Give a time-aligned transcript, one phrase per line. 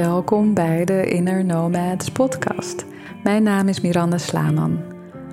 [0.00, 2.84] Welkom bij de Inner Nomads podcast.
[3.22, 4.80] Mijn naam is Miranda Slaman.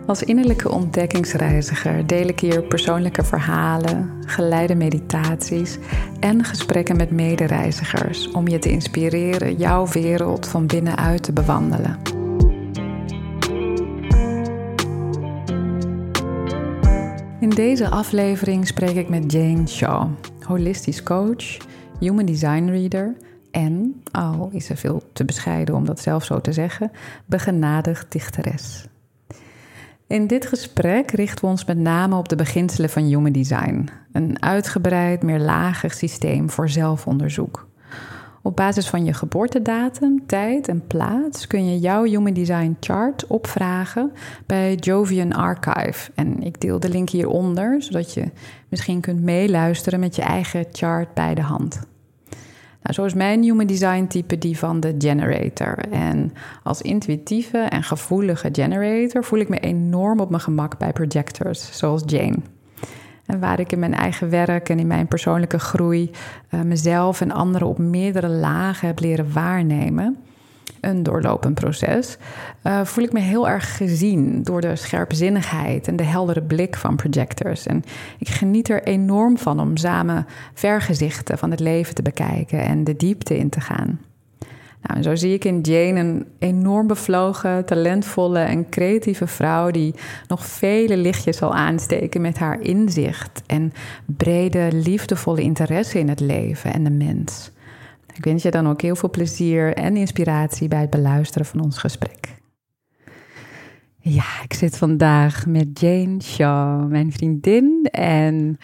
[0.06, 5.78] Als innerlijke ontdekkingsreiziger deel ik hier persoonlijke verhalen, geleide meditaties
[6.20, 12.00] en gesprekken met medereizigers om je te inspireren jouw wereld van binnenuit te bewandelen.
[17.40, 20.10] In deze aflevering spreek ik met Jane Shaw,
[20.42, 21.58] holistisch coach,
[22.00, 23.16] human design reader
[23.58, 26.92] en, al is er veel te bescheiden om dat zelf zo te zeggen,
[27.26, 28.88] begenadigd dichteres.
[30.08, 34.42] In dit gesprek richten we ons met name op de beginselen van Human Design, een
[34.42, 37.68] uitgebreid, meerlagig systeem voor zelfonderzoek.
[38.42, 44.12] Op basis van je geboortedatum, tijd en plaats kun je jouw Human Design chart opvragen
[44.46, 46.12] bij Jovian Archive.
[46.16, 48.32] En ik deel de link hieronder, zodat je
[48.70, 51.80] misschien kunt meeluisteren met je eigen chart bij de hand.
[52.88, 55.78] Nou, zo is mijn human design type die van de generator.
[55.92, 61.78] En als intuïtieve en gevoelige generator voel ik me enorm op mijn gemak bij projectors,
[61.78, 62.38] zoals Jane.
[63.26, 66.12] En waar ik in mijn eigen werk en in mijn persoonlijke groei
[66.52, 70.18] uh, mezelf en anderen op meerdere lagen heb leren waarnemen
[70.82, 72.18] een doorlopend proces,
[72.64, 76.96] uh, voel ik me heel erg gezien door de scherpzinnigheid en de heldere blik van
[76.96, 77.66] projectors.
[77.66, 77.84] En
[78.18, 82.96] ik geniet er enorm van om samen vergezichten van het leven te bekijken en de
[82.96, 84.00] diepte in te gaan.
[84.82, 89.96] Nou, en zo zie ik in Jane een enorm bevlogen, talentvolle en creatieve vrouw die
[90.28, 93.74] nog vele lichtjes zal aansteken met haar inzicht en
[94.06, 97.52] brede, liefdevolle interesse in het leven en de mens.
[98.18, 101.78] Ik wens je dan ook heel veel plezier en inspiratie bij het beluisteren van ons
[101.78, 102.36] gesprek.
[104.00, 108.58] Ja, ik zit vandaag met Jane Shaw, mijn vriendin en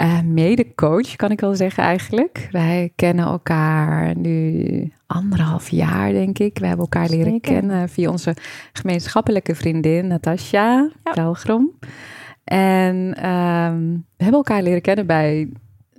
[0.00, 2.48] uh, mede-coach, kan ik wel zeggen eigenlijk.
[2.50, 6.58] Wij kennen elkaar nu anderhalf jaar, denk ik.
[6.58, 8.36] We hebben elkaar leren kennen via onze
[8.72, 11.34] gemeenschappelijke vriendin Natasja ja.
[12.44, 12.96] En
[13.30, 15.48] um, we hebben elkaar leren kennen bij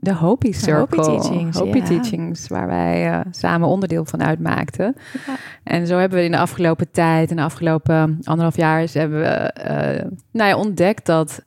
[0.06, 1.04] de Hopi Circle.
[1.04, 1.58] Hopi Teachings.
[1.58, 4.96] Hopi Teachings, waar wij uh, samen onderdeel van uitmaakten.
[5.28, 5.36] Ja.
[5.64, 9.54] En zo hebben we in de afgelopen tijd, in de afgelopen anderhalf jaar, hebben we
[9.70, 11.44] uh, nou ja, ontdekt dat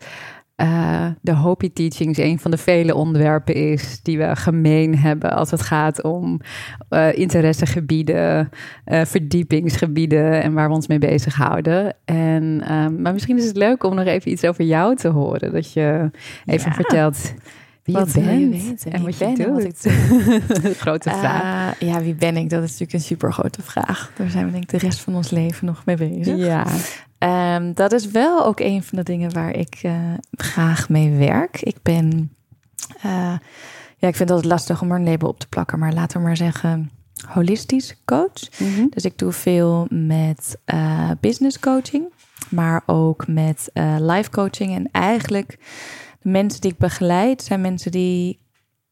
[0.57, 5.51] uh, de Hopi Teachings een van de vele onderwerpen is die we gemeen hebben als
[5.51, 6.41] het gaat om
[7.13, 8.49] interessegebieden,
[8.85, 11.97] verdiepingsgebieden en waar we ons mee bezighouden.
[12.05, 12.57] En,
[13.03, 15.53] maar misschien is het leuk om nog even iets over jou te horen.
[15.53, 16.11] Dat je
[16.45, 17.35] even vertelt
[17.89, 19.47] wie wat je bent je weten, en wat je doet.
[19.47, 19.83] Wat ik
[20.63, 20.75] doe.
[20.85, 21.83] grote vraag.
[21.83, 22.51] Uh, ja, wie ben ik?
[22.51, 24.13] Dat is natuurlijk een super grote vraag.
[24.17, 26.37] Daar zijn we denk ik de rest van ons leven nog mee bezig.
[26.37, 26.67] Ja.
[27.57, 29.93] Um, dat is wel ook een van de dingen waar ik uh,
[30.31, 31.63] graag mee werk.
[31.63, 32.33] Ik ben,
[32.97, 33.37] uh,
[33.97, 36.27] ja, ik vind het lastig om er een label op te plakken, maar laten we
[36.27, 36.91] maar zeggen
[37.27, 38.59] holistisch coach.
[38.59, 38.87] Mm -hmm.
[38.91, 40.59] Dus ik doe veel met
[41.21, 42.13] business coaching,
[42.49, 45.59] maar ook met life coaching en eigenlijk
[46.19, 48.39] de mensen die ik begeleid zijn mensen die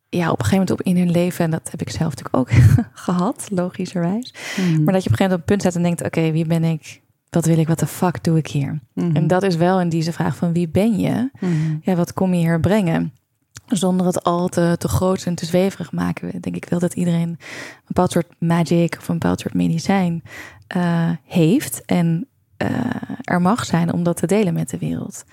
[0.08, 2.36] ja, op een gegeven moment op in hun leven, en dat heb ik zelf natuurlijk
[2.36, 2.50] ook
[3.04, 4.34] gehad, logischerwijs.
[4.56, 4.84] Mm.
[4.84, 6.46] Maar dat je op een gegeven moment op een punt zet en denkt: oké, wie
[6.46, 7.00] ben ik?
[7.30, 7.68] Wat wil ik?
[7.68, 8.80] Wat de fuck doe ik hier?
[8.92, 9.16] Mm.
[9.16, 11.30] En dat is wel in deze vraag van wie ben je?
[11.40, 11.80] Mm.
[11.82, 13.12] Ja, wat kom je hier brengen?
[13.66, 16.40] Zonder het al te, te groot en te zweverig maken.
[16.40, 17.38] Denk ik wel dat iedereen een
[17.86, 20.22] bepaald soort magic of een bepaald soort medicijn
[20.76, 21.84] uh, heeft.
[21.84, 22.28] En
[22.62, 22.68] uh,
[23.20, 25.24] er mag zijn om dat te delen met de wereld.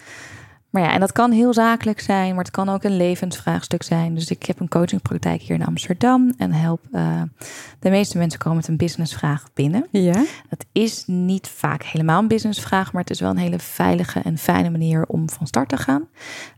[0.73, 4.15] Maar ja, en dat kan heel zakelijk zijn, maar het kan ook een levensvraagstuk zijn.
[4.15, 7.21] Dus ik heb een coachingpraktijk hier in Amsterdam en help uh,
[7.79, 9.87] de meeste mensen komen met een businessvraag binnen.
[9.91, 10.23] Ja.
[10.49, 14.37] Dat is niet vaak helemaal een businessvraag, maar het is wel een hele veilige en
[14.37, 16.07] fijne manier om van start te gaan.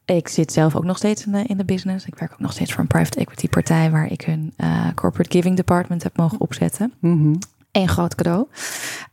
[0.05, 2.05] Ik zit zelf ook nog steeds in de, in de business.
[2.05, 5.31] Ik werk ook nog steeds voor een private equity partij waar ik hun uh, corporate
[5.31, 6.93] giving department heb mogen opzetten.
[6.99, 7.39] Mm -hmm.
[7.75, 8.47] Een groot cadeau.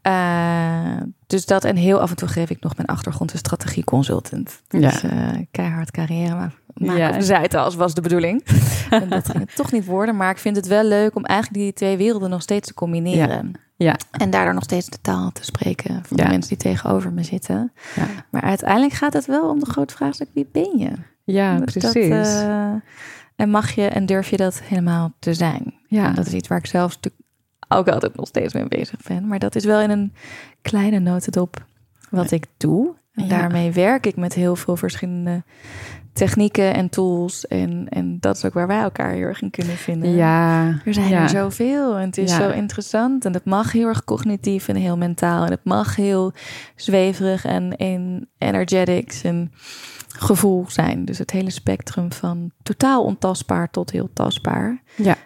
[0.07, 3.85] Uh, dus dat en heel af en toe geef ik nog mijn achtergrond als strategie
[3.85, 4.63] consultant.
[4.69, 5.13] Dus ja.
[5.13, 7.43] uh, keihard carrière maar maken ja.
[7.43, 8.45] op de als was de bedoeling.
[8.91, 10.17] en dat ging het toch niet worden.
[10.17, 13.53] Maar ik vind het wel leuk om eigenlijk die twee werelden nog steeds te combineren.
[13.77, 13.87] Ja.
[13.87, 13.97] ja.
[14.11, 17.73] En daardoor nog steeds de taal te spreken van de mensen die tegenover me zitten.
[17.95, 18.07] Ja.
[18.31, 20.91] Maar uiteindelijk gaat het wel om de grote vraagstuk, wie ben je?
[21.25, 22.09] Ja, dus precies.
[22.09, 22.73] Dat, uh,
[23.37, 25.75] en mag je en durf je dat helemaal te zijn?
[25.87, 26.07] Ja.
[26.07, 26.99] En dat is iets waar ik zelf
[27.77, 29.27] ook altijd nog steeds mee bezig ben.
[29.27, 30.13] Maar dat is wel in een
[30.63, 31.65] kleine notendop
[32.11, 32.95] wat ik doe.
[33.15, 35.43] En daarmee werk ik met heel veel verschillende
[36.13, 37.47] technieken en tools.
[37.47, 40.15] En, en dat is ook waar wij elkaar heel erg in kunnen vinden.
[40.15, 40.67] Ja.
[40.85, 43.25] Er zijn er zoveel en het is zo interessant.
[43.25, 45.45] En het mag heel erg cognitief en heel mentaal.
[45.45, 46.33] En het mag heel
[46.77, 49.53] zweverig en, en energetics en
[50.09, 51.05] gevoel zijn.
[51.05, 54.83] Dus het hele spectrum van totaal ontastbaar tot heel tastbaar.
[54.97, 55.17] Ja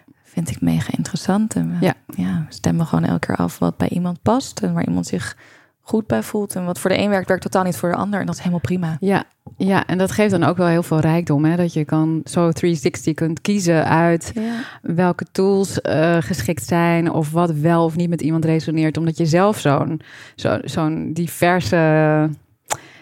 [0.43, 1.55] vind ik mega interessant.
[1.55, 2.45] En we, Ja.
[2.49, 5.37] stemmen gewoon elke keer af wat bij iemand past en waar iemand zich
[5.81, 6.55] goed bij voelt.
[6.55, 8.19] En wat voor de een werkt, werkt totaal niet voor de ander.
[8.19, 8.97] En dat is helemaal prima.
[8.99, 9.23] Ja,
[9.57, 11.45] ja, en dat geeft dan ook wel heel veel rijkdom.
[11.45, 11.55] Hè?
[11.55, 14.53] Dat je kan zo 360 kunt kiezen uit Ja.
[14.81, 18.97] welke tools eh, geschikt zijn of wat wel of niet met iemand resoneert.
[18.97, 20.01] Omdat je zelf zo'n
[20.35, 22.29] zo, zo'n diverse,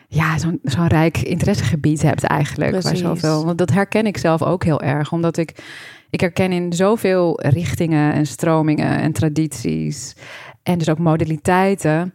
[0.07, 2.81] ja, zo'n zo'n rijk interessegebied hebt eigenlijk.
[2.81, 5.11] Waar zoveel, want dat herken ik zelf ook heel erg.
[5.11, 5.63] Omdat ik,
[6.15, 10.15] ik herken in zoveel richtingen en stromingen en tradities
[10.63, 12.13] en dus ook modaliteiten.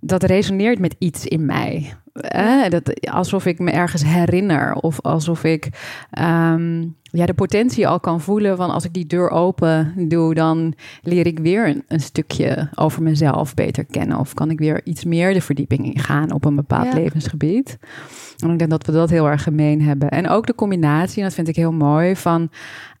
[0.00, 1.92] Dat resoneert met iets in mij.
[2.12, 4.74] Eh, dat, alsof ik me ergens herinner.
[4.74, 5.68] Of alsof ik
[6.10, 10.74] ehm, ja, de potentie al kan voelen van als ik die deur open doe, dan
[11.02, 14.18] leer ik weer een, een stukje over mezelf beter kennen.
[14.18, 16.94] Of kan ik weer iets meer de verdieping ingaan op een bepaald Ja.
[16.94, 17.78] levensgebied.
[18.38, 20.08] En ik denk dat we dat heel erg gemeen hebben.
[20.08, 22.50] En ook de combinatie, en dat vind ik heel mooi, van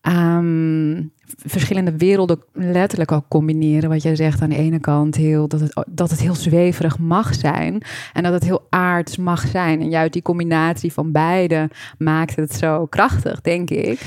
[0.00, 1.02] ehm,
[1.36, 3.88] verschillende werelden letterlijk ook combineren.
[3.88, 7.34] Wat jij zegt aan de ene kant, heel, dat, het, dat het heel zweverig mag
[7.34, 7.82] zijn.
[8.12, 9.80] En dat het heel aards mag zijn.
[9.80, 14.00] En juist die combinatie van beide maakt het zo krachtig, denk ik.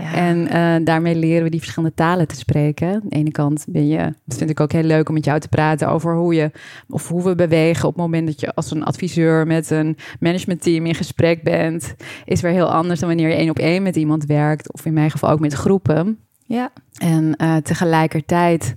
[0.00, 0.14] Ja.
[0.14, 2.88] En eh, daarmee leren we die verschillende talen te spreken.
[2.88, 5.40] Aan de ene kant ben je, dat vind ik ook heel leuk om met jou
[5.40, 6.50] te praten over hoe je
[6.88, 10.86] of hoe we bewegen op het moment dat je als een adviseur met een managementteam
[10.86, 11.94] in gesprek bent,
[12.24, 14.92] is weer heel anders dan wanneer je één op één met iemand werkt, of in
[14.92, 16.18] mijn geval ook met groepen.
[16.44, 16.70] Ja.
[16.94, 18.74] En eh, tegelijkertijd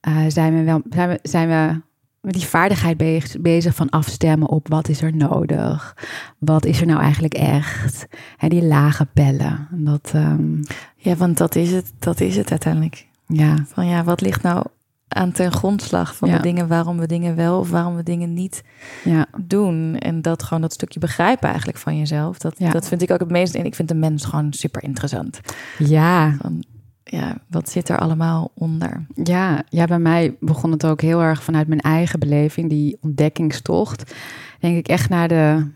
[0.00, 1.80] eh, zijn we wel zijn we, zijn we
[2.20, 5.96] met die vaardigheid bezig, bezig van afstemmen op wat is er nodig,
[6.38, 8.06] wat is er nou eigenlijk echt,
[8.38, 9.68] en die lage pellen.
[9.70, 10.62] En Dat, ehm,
[10.96, 13.06] ja, want dat is het, dat is het uiteindelijk.
[13.26, 14.64] ja, Van ja, wat ligt nou
[15.08, 16.36] aan ten grondslag van Ja.
[16.36, 18.62] de dingen waarom we dingen wel of waarom we dingen niet
[19.04, 19.96] ja, doen.
[19.98, 22.38] En dat gewoon dat stukje begrijpen eigenlijk van jezelf.
[22.38, 22.70] Dat, Ja.
[22.70, 23.54] dat vind ik ook het meest.
[23.54, 25.40] En ik vind de mens gewoon super interessant.
[25.78, 26.64] ja, Van,
[27.12, 29.06] ja, wat zit er allemaal onder?
[29.22, 34.14] Ja, ja, bij mij begon het ook heel erg vanuit mijn eigen beleving, die ontdekkingstocht.
[34.60, 35.66] Denk ik echt naar de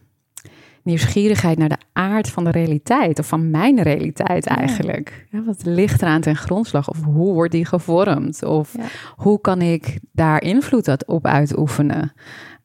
[0.83, 5.27] nieuwsgierigheid naar de aard van de realiteit, of van mijn realiteit eigenlijk.
[5.31, 6.89] Ja, wat ligt eraan ten grondslag?
[6.91, 8.45] Of hoe wordt die gevormd?
[8.45, 8.85] Of Ja.
[9.17, 12.13] hoe kan ik daar invloed op uitoefenen?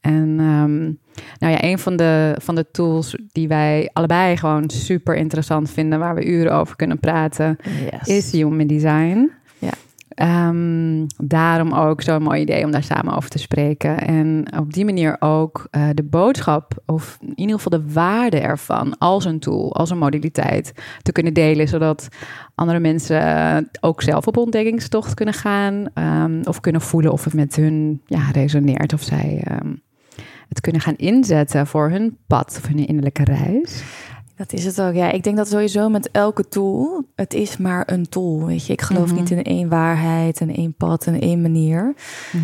[0.02, 0.92] En ehm,
[1.40, 6.00] nou ja, een van de, van de tools die wij allebei gewoon super interessant vinden,
[6.00, 7.58] waar we uren over kunnen praten,
[7.92, 8.08] Yes.
[8.08, 9.32] is human design.
[9.60, 9.72] Ja.
[10.10, 14.00] Ehm, daarom ook zo'n mooi idee om daar samen over te spreken.
[14.08, 18.98] En op die manier ook eh, de boodschap, of in ieder geval de waarde ervan,
[18.98, 21.68] als een tool, als een modaliteit, te kunnen delen.
[21.68, 22.08] Zodat
[22.56, 25.86] andere mensen eh, ook zelf op ontdekkingstocht kunnen gaan.
[25.94, 28.94] ehm, of kunnen voelen of het met hun ja, resoneert.
[28.94, 29.74] Of zij ehm,
[30.52, 33.84] het kunnen gaan inzetten voor hun pad of hun innerlijke reis.
[34.36, 34.94] Dat is het ook.
[34.94, 38.46] Ja, ik denk dat sowieso met elke tool, het is maar een tool.
[38.46, 39.16] Weet je, ik geloof Mhm.
[39.16, 41.94] niet in één waarheid en één pad en één manier.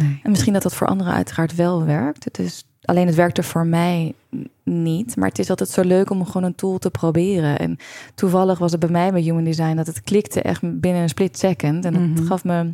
[0.02, 0.20] Nee.
[0.24, 2.24] En misschien dat dat voor anderen uiteraard wel werkt.
[2.24, 4.14] Het is, alleen het werkte voor mij
[4.64, 5.16] niet.
[5.16, 7.60] Maar het is altijd zo leuk om gewoon een tool te proberen.
[7.60, 7.78] En
[8.16, 11.38] toevallig was het bij mij bij Human Design dat het klikte echt binnen een split
[11.38, 11.86] second.
[11.86, 12.26] En dat Mhm.
[12.26, 12.74] gaf me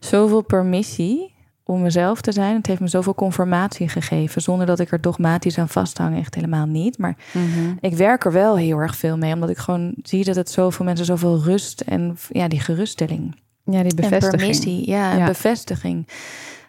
[0.00, 1.33] zoveel permissie
[1.66, 2.56] om mezelf te zijn.
[2.56, 4.42] Het heeft me zoveel conformatie gegeven.
[4.42, 6.18] Zonder dat ik er dogmatisch aan vasthang.
[6.18, 6.98] Echt helemaal niet.
[6.98, 7.72] Maar Mhm.
[7.80, 9.32] ik werk er wel heel erg veel mee.
[9.34, 13.82] Omdat ik gewoon zie dat het zoveel mensen zoveel rust en ja, die geruststelling Ja,
[13.82, 14.36] die en bevestiging.
[14.36, 16.08] permissie, ja, en bevestiging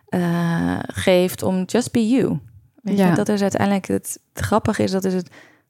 [0.10, 2.40] eh, geeft om just be you.
[2.82, 3.10] Weet Ja.
[3.10, 5.30] je, dat is uiteindelijk het, het grappige is dat is het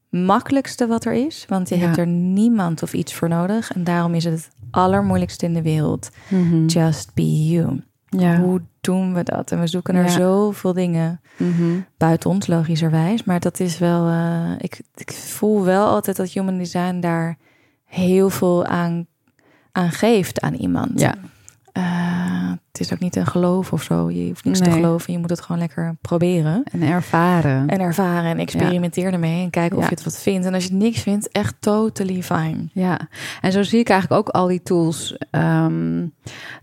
[0.09, 1.81] makkelijkste wat er is, want je Ja.
[1.85, 5.61] hebt er niemand of iets voor nodig en daarom is het het allermoeilijkste in de
[5.61, 6.09] wereld.
[6.27, 6.65] Mhm.
[6.65, 7.81] Just be you.
[8.09, 8.39] Ja.
[8.39, 9.51] Hoe doen we dat?
[9.51, 10.09] En we zoeken naar Ja.
[10.09, 11.79] zoveel dingen Mhm.
[11.97, 14.07] buiten ons logischerwijs, maar dat is wel.
[14.07, 17.37] eh, ik, ik voel wel altijd dat human design daar
[17.85, 19.07] heel veel aan,
[19.71, 20.99] aan geeft aan iemand.
[20.99, 21.13] Ja.
[21.71, 24.09] Eh, het is ook niet een geloof of zo.
[24.11, 25.13] Je hoeft niks te geloven.
[25.13, 26.63] Je moet het gewoon lekker proberen.
[26.71, 27.67] En ervaren.
[27.67, 29.43] En ervaren en experimenteer ermee.
[29.43, 29.89] En kijken of Ja.
[29.89, 30.45] je het wat vindt.
[30.45, 32.69] En als je het niks vindt, echt totally fine.
[32.73, 32.99] Ja,
[33.41, 35.17] en zo zie ik eigenlijk ook al die tools.
[35.31, 36.07] ehm,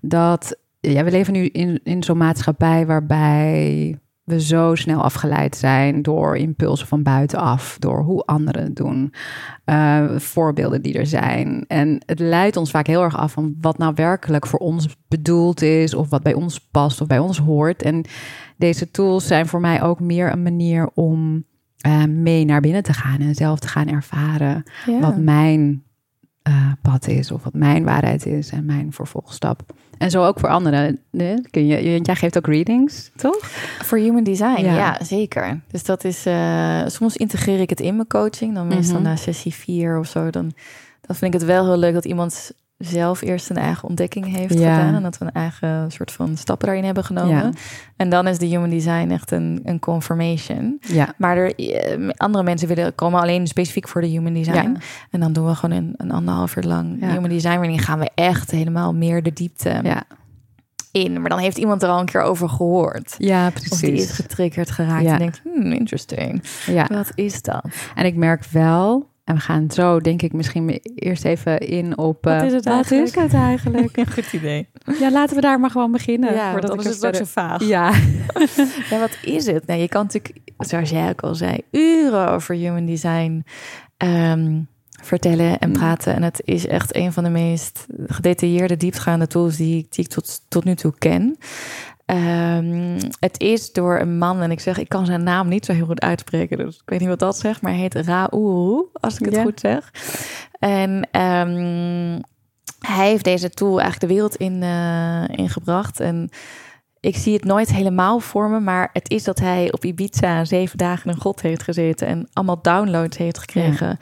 [0.00, 0.56] dat
[0.90, 6.36] ja, we leven nu in, in zo'n maatschappij waarbij we zo snel afgeleid zijn door
[6.36, 9.12] impulsen van buitenaf, door hoe anderen het doen,
[9.64, 11.64] eh, voorbeelden die er zijn.
[11.68, 15.62] En het leidt ons vaak heel erg af van wat nou werkelijk voor ons bedoeld
[15.62, 17.82] is, of wat bij ons past of bij ons hoort.
[17.82, 18.04] En
[18.56, 21.44] deze tools zijn voor mij ook meer een manier om
[21.78, 25.00] eh, mee naar binnen te gaan en zelf te gaan ervaren Ja.
[25.00, 25.82] wat mijn
[26.42, 29.62] eh, pad is of wat mijn waarheid is en mijn vervolgstap.
[29.98, 31.00] En zo ook voor anderen.
[31.50, 33.38] Kun je, jij geeft ook readings, toch?
[33.82, 34.74] Voor human design, Ja.
[34.76, 35.60] ja, zeker.
[35.70, 38.54] Dus dat is, eh, soms integreer ik het in mijn coaching.
[38.54, 39.04] Dan meestal Mhm.
[39.04, 40.30] na sessie vier of zo.
[40.30, 40.52] Dan,
[41.00, 42.52] dan vind ik het wel heel leuk dat iemand
[42.84, 44.94] zelf eerst een eigen ontdekking heeft gedaan.
[44.94, 47.54] En dat we een eigen soort van stappen daarin hebben genomen.
[47.96, 50.78] En dan is de human design echt een, een confirmation.
[50.80, 51.14] Ja.
[51.16, 54.76] Maar er, eh, andere mensen willen, komen alleen specifiek voor de human design.
[55.10, 57.56] En dan doen we gewoon een, een anderhalf uur lang human design.
[57.56, 59.80] Waarin gaan we echt helemaal meer de diepte
[60.92, 61.20] in.
[61.20, 63.14] Maar dan heeft iemand er al een keer over gehoord.
[63.18, 63.72] Ja, precies.
[63.72, 66.42] Of die is getriggerd geraakt en denkt, hmm, interesting.
[66.66, 66.86] Ja.
[66.86, 67.64] Wat is dat?
[67.94, 72.24] En ik merk wel en we gaan zo, denk ik, misschien eerst even in op...
[72.24, 73.16] wat is het eigenlijk?
[73.16, 74.00] Is het eigenlijk?
[74.14, 74.68] Goed idee.
[74.98, 76.34] Ja, laten we daar maar gewoon beginnen.
[76.34, 77.64] Ja, voordat ik het ook zo vaag.
[77.64, 77.92] Ja.
[78.90, 79.66] ja, wat is het?
[79.66, 83.44] Nou, je kan natuurlijk, zoals jij ook al zei, uren over human design
[83.96, 84.60] ehm,
[85.02, 85.74] vertellen en mm.
[85.74, 86.14] praten.
[86.14, 90.40] En het is echt een van de meest gedetailleerde, diepgaande tools die, die ik tot,
[90.48, 91.36] tot nu toe ken.
[92.12, 95.72] Um, het is door een man, en ik zeg, ik kan zijn naam niet zo
[95.72, 99.18] heel goed uitspreken, dus ik weet niet wat dat zegt, maar hij heet Raoul, als
[99.18, 99.90] ik het goed zeg.
[100.58, 102.20] En um,
[102.78, 106.00] hij heeft deze tool eigenlijk de wereld in, uh, ingebracht.
[106.00, 106.30] En
[107.00, 110.78] ik zie het nooit helemaal voor me, maar het is dat hij op Ibiza zeven
[110.78, 113.98] dagen in een god heeft gezeten en allemaal downloads heeft gekregen.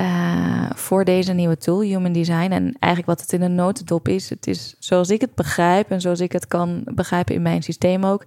[0.00, 2.50] Uh, voor deze nieuwe tool, Human Design.
[2.50, 6.00] En eigenlijk wat het in een notendop is, het is zoals ik het begrijp en
[6.00, 8.24] zoals ik het kan begrijpen in mijn systeem ook,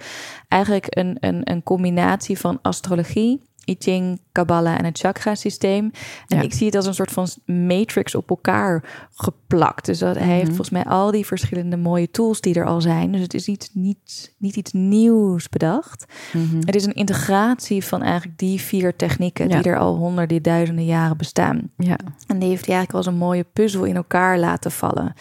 [0.47, 5.91] eigenlijk een, een, een combinatie van astrologie, I Ching, Kabbalah en het chakra-systeem.
[6.27, 9.85] En ik zie het als een soort van matrix op elkaar geplakt.
[9.85, 10.47] Dus dat, hij heeft mhm.
[10.47, 13.11] volgens mij al die verschillende mooie tools die er al zijn.
[13.11, 16.05] Dus het is iets, niet, niet iets nieuws bedacht.
[16.33, 16.57] Mhm.
[16.59, 21.17] Het is een integratie van eigenlijk die vier technieken die er al honderden, duizenden jaren
[21.17, 21.71] bestaan.
[21.77, 21.97] Ja.
[22.27, 25.13] En die heeft hij eigenlijk als een mooie puzzel in elkaar laten vallen.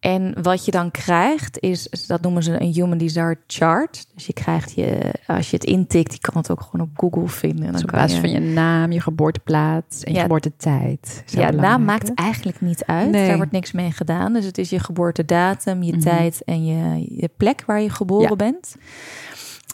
[0.00, 4.06] En wat je dan krijgt is, dat noemen ze een Human Desire Chart.
[4.14, 7.28] Dus je krijgt je, als je het intikt, je kan het ook gewoon op Google
[7.28, 7.72] vinden.
[7.72, 8.20] Dan op basis je...
[8.20, 11.22] van je naam, je geboorteplaats en je geboortetijd.
[11.26, 13.12] Ja, naam maakt eigenlijk niet uit.
[13.12, 14.32] Daar wordt niks mee gedaan.
[14.32, 16.00] Dus het is je geboortedatum, je mhm.
[16.00, 18.76] tijd en je, je plek waar je geboren bent.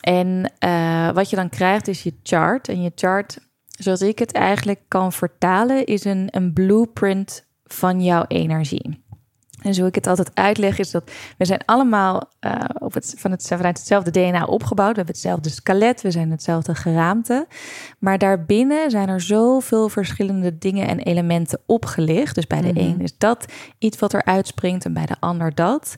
[0.01, 2.69] En uh, wat je dan krijgt is je chart.
[2.69, 3.39] En je chart,
[3.69, 9.02] zoals ik het eigenlijk kan vertalen, is een, een blueprint van jouw energie.
[9.63, 13.31] En zo ik het altijd uitleg, is dat we zijn allemaal uh, op het, van
[13.31, 14.91] het, vanuit hetzelfde DNA opgebouwd.
[14.91, 17.47] We hebben hetzelfde skelet, we zijn hetzelfde geraamte.
[17.99, 22.35] Maar daarbinnen zijn er zoveel verschillende dingen en elementen opgelicht.
[22.35, 23.45] Dus bij de mm een is dat
[23.79, 25.97] iets wat er uitspringt en bij de ander dat.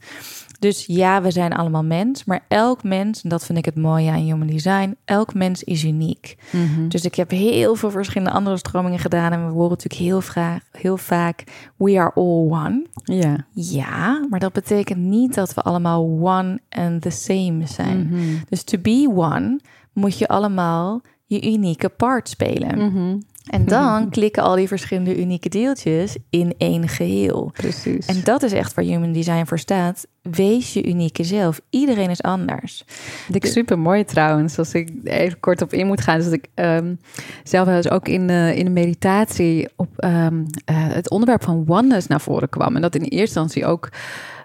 [0.58, 4.10] Dus ja, we zijn allemaal mens, maar elk mens, en dat vind ik het mooie
[4.10, 6.36] aan Human Design, elk mens is uniek.
[6.52, 6.88] Mhm.
[6.88, 10.62] Dus ik heb heel veel verschillende andere stromingen gedaan en we horen natuurlijk heel, vaak,
[10.72, 11.44] heel vaak,
[11.76, 12.86] we are all one.
[13.04, 13.46] Ja.
[13.52, 18.06] Ja, maar dat betekent niet dat we allemaal one and the same zijn.
[18.06, 18.20] Mhm.
[18.48, 19.60] Dus to be one
[19.92, 22.78] moet je allemaal je unieke part spelen.
[22.78, 23.18] Mhm.
[23.44, 27.50] En dan klikken al die verschillende unieke deeltjes in één geheel.
[27.52, 28.06] Precies.
[28.06, 30.06] En dat is echt waar Human Design voor staat.
[30.22, 31.60] Wees je unieke zelf.
[31.70, 32.84] Iedereen is anders.
[33.26, 34.58] Dat ik super mooi trouwens.
[34.58, 36.16] Als ik even kort op in moet gaan.
[36.16, 36.98] Dus dat ik um,
[37.42, 40.44] zelf wel eens ook in, uh, in de meditatie op um, uh,
[40.76, 42.76] het onderwerp van oneness naar voren kwam.
[42.76, 43.88] En dat in eerste instantie ook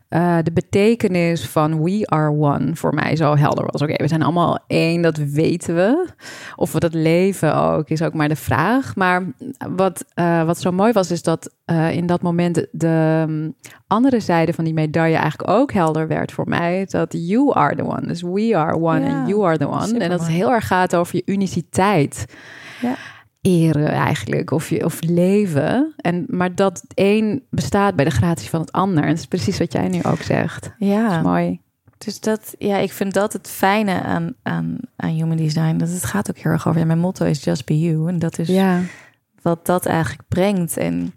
[0.10, 3.82] uh, de betekenis van we are one voor mij zo helder was.
[3.82, 6.08] Oké, we zijn allemaal één, dat weten we.
[6.56, 8.96] Of we dat leven ook, is ook maar de vraag.
[8.96, 9.24] Maar
[9.76, 13.54] wat, uh, wat zo mooi was, is dat uh, in dat moment de um,
[13.88, 16.86] andere zijde van die medaille eigenlijk ook helder werd voor mij.
[16.90, 18.08] Dat you are the one.
[18.08, 20.00] Dus we are one and you are the one.
[20.00, 22.26] En dat het heel erg gaat over je uniciteit.
[22.82, 22.96] Ja
[23.42, 25.94] eren eigenlijk, of, je, of leven.
[25.98, 29.04] En, maar dat één bestaat bij de gratie van het ander.
[29.04, 30.72] En dat is precies wat jij nu ook zegt.
[30.78, 31.08] Ja.
[31.08, 31.62] Dat is mooi.
[31.98, 35.78] Dus dat, ja, ik vind dat het fijne aan, aan, aan human design.
[35.78, 36.80] Dat het gaat ook heel erg over.
[36.80, 38.08] Ja, mijn motto is just be you.
[38.08, 38.82] En dat is ja.
[39.42, 40.78] wat dat eigenlijk brengt.
[40.78, 41.14] En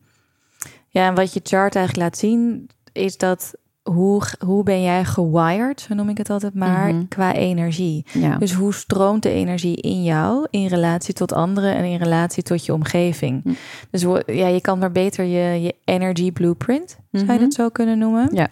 [0.88, 5.80] ja, en wat je chart eigenlijk laat zien, is dat hoe, hoe ben jij gewired,
[5.80, 7.08] zo noem ik het altijd maar, Mhm.
[7.08, 8.06] qua energie.
[8.12, 8.36] Ja.
[8.36, 12.64] Dus hoe stroomt de energie in jou in relatie tot anderen en in relatie tot
[12.66, 13.42] je omgeving?
[13.42, 13.50] Hm.
[13.90, 17.42] Dus ja, je kan maar beter je, je energy blueprint, zou je Mhm.
[17.42, 18.28] het zo kunnen noemen?
[18.32, 18.48] Ja.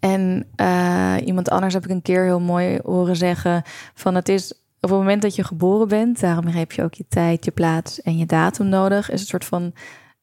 [0.00, 3.62] En eh, iemand anders heb ik een keer heel mooi horen zeggen
[3.94, 7.04] van het is op het moment dat je geboren bent, daarom heb je ook je
[7.08, 9.72] tijd, je plaats en je datum nodig, is een soort van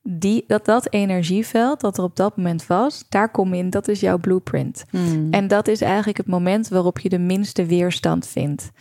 [0.03, 3.87] die, dat, dat energieveld dat er op dat moment was, daar kom je in, dat
[3.87, 4.85] is jouw blueprint.
[4.89, 5.27] Hmm.
[5.31, 8.71] En dat is eigenlijk het moment waarop je de minste weerstand vindt.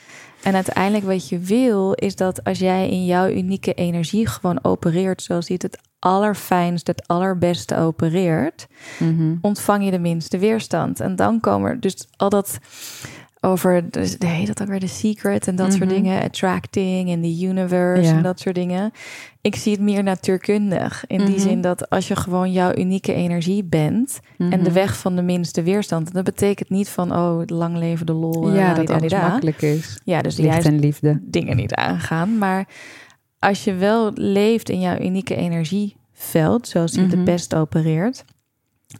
[0.43, 5.23] En uiteindelijk wat je wil, is dat als jij in jouw unieke energie gewoon opereert
[5.23, 8.67] zoals je het het allerfijnst, het allerbeste opereert,
[8.99, 9.35] Mhm.
[9.41, 11.01] ontvang je de minste weerstand.
[11.01, 12.59] En dan komen er dus al dat
[13.45, 15.95] over, dus, heet dat ook weer, de secret en dat soort mhm.
[15.95, 16.23] dingen.
[16.23, 18.93] Attracting in the universe en dat soort dingen.
[19.41, 21.05] Ik zie het meer natuurkundig.
[21.07, 21.39] In die mhm.
[21.39, 24.21] zin dat als je gewoon jouw unieke energie bent...
[24.39, 24.73] en de mhm.
[24.73, 26.13] weg van de minste weerstand...
[26.13, 28.55] dat betekent niet van, oh, lang leven de lol.
[28.55, 29.99] Ja, dat alles makkelijk is.
[30.05, 31.21] Ja, dus Licht en liefde.
[31.23, 32.39] dingen niet aangaan.
[32.39, 32.69] Maar
[33.39, 36.69] als je wel leeft in jouw unieke energieveld...
[36.69, 38.25] zoals je het best opereert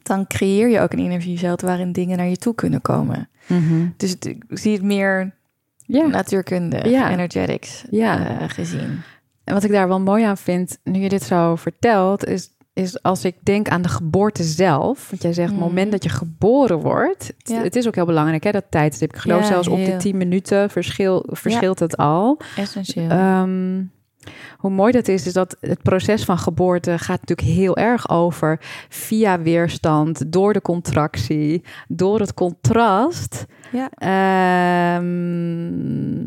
[0.03, 3.29] dan creëer je ook een energieveld waarin dingen naar je toe kunnen komen.
[3.47, 3.87] Mhm.
[3.97, 5.35] Dus ik zie het meer
[5.87, 6.07] ja.
[6.07, 7.11] natuurkunde, ja.
[7.11, 8.41] energetics ja.
[8.41, 9.01] Uh, gezien.
[9.45, 13.03] En wat ik daar wel mooi aan vind, nu je dit zo vertelt, is, is
[13.03, 15.11] als ik denk aan de geboorte zelf.
[15.11, 15.69] Want jij zegt, het mhm.
[15.69, 19.13] moment dat je geboren wordt, het, is ook heel belangrijk, hè, dat tijdstip.
[19.13, 22.41] Ik geloof zelfs op de 10 minuten verschil, verschilt het al.
[22.57, 23.11] Essentieel.
[23.11, 23.91] Um,
[24.57, 28.61] hoe mooi dat is, is dat het proces van geboorte gaat natuurlijk heel erg over
[28.89, 33.47] via weerstand, door de contractie, door het contrast.
[33.73, 33.91] Ja,
[34.95, 36.27] ehm,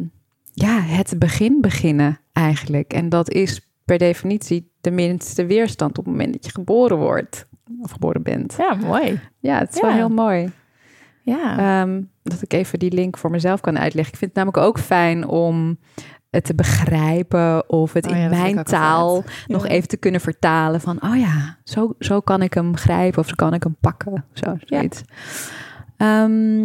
[0.53, 2.93] ja het begin beginnen eigenlijk.
[2.93, 7.47] En dat is per definitie de minste weerstand op het moment dat je geboren wordt
[7.81, 8.55] of geboren bent.
[8.57, 9.19] Ja, mooi.
[9.39, 10.51] Ja, het is wel heel mooi.
[11.21, 11.81] Ja.
[11.81, 14.13] Ehm, dat ik even die link voor mezelf kan uitleggen.
[14.13, 15.77] Ik vind het namelijk ook fijn om
[16.35, 20.97] het te begrijpen of het oh in mijn taal nog even te kunnen vertalen van,
[21.03, 24.25] oh ja, zo, zo kan ik hem grijpen of zo kan ik hem pakken.
[24.33, 25.01] Zo, zoiets.
[25.97, 26.63] Ehm,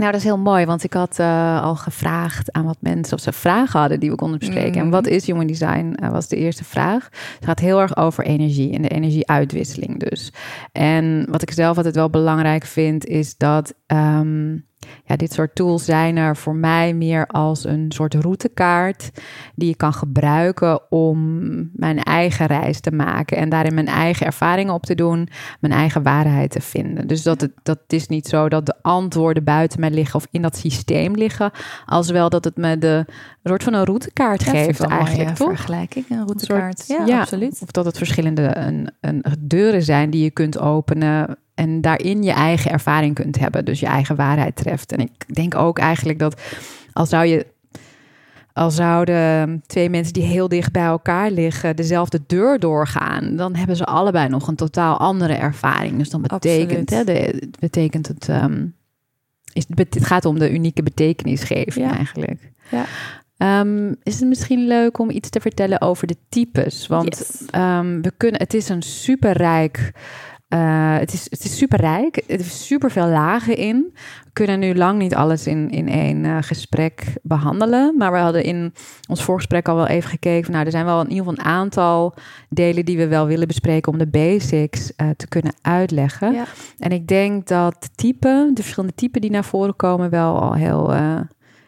[0.00, 3.22] nou, dat is heel mooi, want ik had uh, al gevraagd aan wat mensen of
[3.22, 4.80] ze vragen hadden die we konden bespreken.
[4.80, 4.90] En mhm.
[4.90, 5.96] wat is human design?
[6.02, 7.08] Uh, was de eerste vraag.
[7.34, 10.32] Het gaat heel erg over energie en de energieuitwisseling dus.
[10.72, 14.68] En wat ik zelf altijd wel belangrijk vind, is dat um,
[15.04, 19.10] ja, dit soort tools zijn er voor mij meer als een soort routekaart
[19.54, 24.74] die je kan gebruiken om mijn eigen reis te maken en daarin mijn eigen ervaringen
[24.74, 25.28] op te doen,
[25.60, 27.06] mijn eigen waarheid te vinden.
[27.06, 30.42] Dus dat het dat is niet zo dat de antwoorden buiten mij liggen of in
[30.42, 31.50] dat systeem liggen,
[31.86, 33.04] als wel dat het me de
[33.42, 35.48] soort van een routekaart geeft eigenlijk, toch?
[35.48, 36.84] Vergelijking, een routekaart.
[36.86, 37.58] ja, absoluut.
[37.62, 42.32] Of dat het verschillende een, een deuren zijn die je kunt openen en daarin je
[42.32, 43.64] eigen ervaring kunt hebben.
[43.64, 44.92] Dus je eigen waarheid treft.
[44.92, 46.40] En ik denk ook eigenlijk dat
[46.92, 47.46] als zou je.
[48.52, 53.76] Al zouden twee mensen die heel dicht bij elkaar liggen dezelfde deur doorgaan, dan hebben
[53.76, 55.98] ze allebei nog een totaal andere ervaring.
[55.98, 58.74] Dus dan betekent, hè, de, betekent het, um,
[59.52, 61.96] is, het gaat om de unieke betekenisgeving ja.
[61.96, 62.52] eigenlijk.
[62.70, 63.60] Ja.
[63.60, 66.86] Um, is het misschien leuk om iets te vertellen over de types?
[66.86, 69.92] Want um, we kunnen, het is een superrijk
[70.54, 72.22] uh, het, is, het is super rijk.
[72.26, 73.90] Er is super veel lagen in.
[74.24, 77.94] We kunnen nu lang niet alles in, in één uh, gesprek behandelen.
[77.98, 78.72] Maar we hadden in
[79.08, 80.44] ons voorgesprek al wel even gekeken.
[80.44, 82.14] Van, nou, er zijn wel in ieder geval een aantal
[82.48, 86.32] delen die we wel willen bespreken om de basics uh, te kunnen uitleggen.
[86.32, 86.44] Ja.
[86.78, 90.94] En ik denk dat typen, de verschillende typen die naar voren komen, wel al heel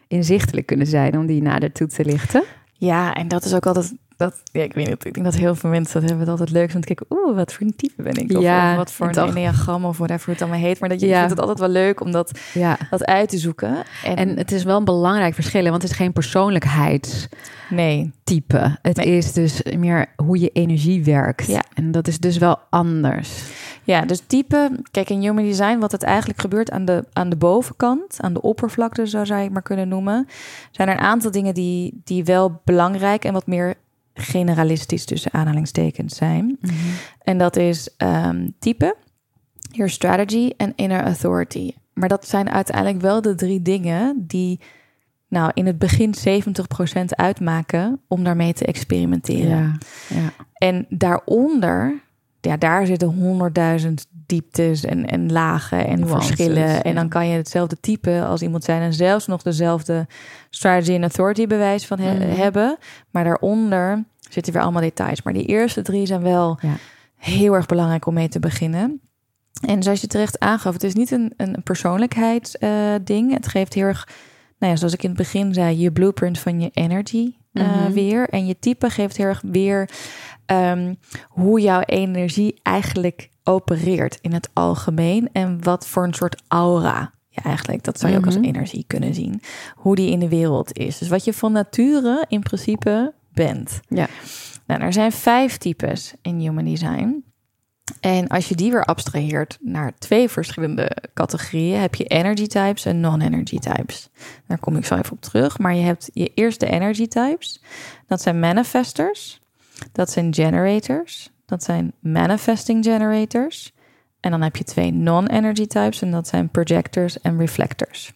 [0.07, 2.43] inzichtelijk kunnen zijn om die nader toe te lichten.
[2.73, 5.05] Ja, en dat is ook altijd dat, ja, ik weet niet.
[5.05, 7.05] Ik denk dat heel veel mensen dat hebben dat het leuk is om te kijken.
[7.09, 8.37] Oeh, wat voor een type ben ik?
[8.37, 10.79] Of, ja, wat voor een enneagram of whatever het allemaal heet.
[10.79, 12.77] Maar dat je vindt het altijd wel leuk om dat, ja.
[12.89, 13.83] dat uit te zoeken.
[14.03, 17.27] En, en, het is wel een belangrijk verschil, want het is geen persoonlijkheids
[17.69, 18.11] nee.
[18.81, 21.47] Het is dus meer hoe je energie werkt.
[21.47, 21.63] Ja.
[21.73, 23.43] En dat is dus wel anders.
[23.83, 27.35] Ja, dus type, kijk in Human Design, wat het eigenlijk gebeurt aan de, aan de
[27.35, 30.27] bovenkant, aan de oppervlakte, zo zou ik maar kunnen noemen,
[30.71, 33.75] zijn er een aantal dingen die, die wel belangrijk en wat meer
[34.13, 36.57] generalistisch tussen aanhalingstekens zijn.
[36.61, 36.73] Mhm.
[37.21, 38.95] En dat is um, type,
[39.71, 41.71] your strategy en inner authority.
[41.93, 44.59] Maar dat zijn uiteindelijk wel de drie dingen die
[45.27, 46.13] nou in het begin
[46.99, 49.49] 70% uitmaken om daarmee te experimenteren.
[49.49, 50.33] Ja, ja.
[50.53, 52.02] En daaronder,
[52.45, 56.83] ja, daar zitten honderdduizend dieptes en, en lagen en verschillen.
[56.83, 60.07] En dan kan je hetzelfde type als iemand zijn en zelfs nog dezelfde
[60.49, 62.21] strategy en authority bewijs van mhm.
[62.21, 62.77] hebben.
[63.11, 65.21] Maar daaronder zitten weer allemaal details.
[65.21, 66.75] Maar die eerste drie zijn wel ja.
[67.15, 69.01] heel erg belangrijk om mee te beginnen.
[69.67, 73.29] En zoals je terecht aangaf, het is niet een, een persoonlijkheidsding.
[73.29, 74.07] Uh, het geeft heel erg,
[74.57, 78.29] nou ja, zoals ik in het begin zei, je blueprint van je energy uh, weer.
[78.29, 79.89] En je type geeft heel erg weer
[80.45, 85.29] um, hoe jouw energie eigenlijk opereert in het algemeen.
[85.31, 88.45] En wat voor een soort aura ja, eigenlijk, dat zou je ook als mhm.
[88.45, 89.41] energie kunnen zien.
[89.75, 90.97] Hoe die in de wereld is.
[90.97, 93.79] Dus wat je van nature in principe bent.
[93.87, 94.07] Ja.
[94.65, 97.23] Nou, er zijn vijf types in Human Design.
[97.99, 102.99] En als je die weer abstraheert naar twee verschillende categorieën, heb je energy types en
[102.99, 104.09] non-energy types.
[104.47, 105.59] Daar kom ik zo even op terug.
[105.59, 107.63] Maar je hebt je eerste energy types.
[108.07, 109.41] Dat zijn manifestors.
[109.91, 111.31] Dat zijn generators.
[111.45, 113.73] Dat zijn manifesting generators.
[114.19, 118.13] En dan heb je twee non-energy types en dat zijn projectors en reflectors.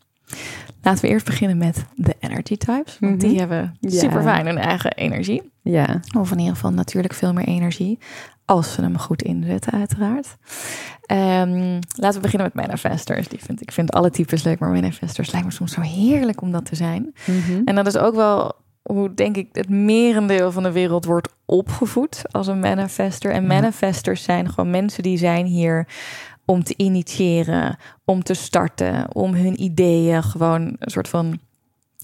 [0.81, 2.97] Laten we eerst beginnen met de energy types.
[2.99, 3.39] Want die mhm.
[3.39, 5.51] hebben super fijn hun eigen energie.
[5.61, 5.99] Ja.
[6.17, 7.99] Of in ieder geval natuurlijk veel meer energie.
[8.45, 10.37] Als ze hem goed inzetten, uiteraard.
[11.11, 13.27] Um, laten we beginnen met manifestors.
[13.27, 16.51] Die vind, ik vind alle types leuk, maar manifestors lijkt me soms zo heerlijk om
[16.51, 17.13] dat te zijn.
[17.25, 17.61] Mhm.
[17.65, 18.55] En dat is ook wel
[18.91, 23.31] hoe, denk ik, het merendeel van de wereld wordt opgevoed als een manifester.
[23.31, 25.87] En manifestors zijn gewoon mensen die zijn hier
[26.45, 31.39] om te initiëren, om te starten, om hun ideeën gewoon een soort van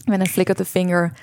[0.06, 1.14] met een flick of the finger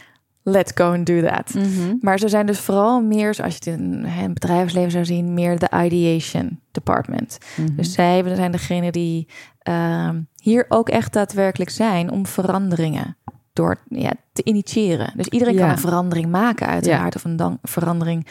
[0.42, 1.54] let's go and do that.
[1.54, 1.94] Mhm.
[2.00, 5.58] Maar ze zijn dus vooral meer, als je het in het bedrijfsleven zou zien, meer
[5.58, 7.38] de ideation department.
[7.56, 7.76] Mhm.
[7.76, 13.16] Dus zij zijn degene die ehm, hier ook echt daadwerkelijk zijn om veranderingen
[13.52, 15.12] door ja, te initiëren.
[15.16, 18.26] Dus iedereen kan een verandering maken, uiteraard, of een dan verandering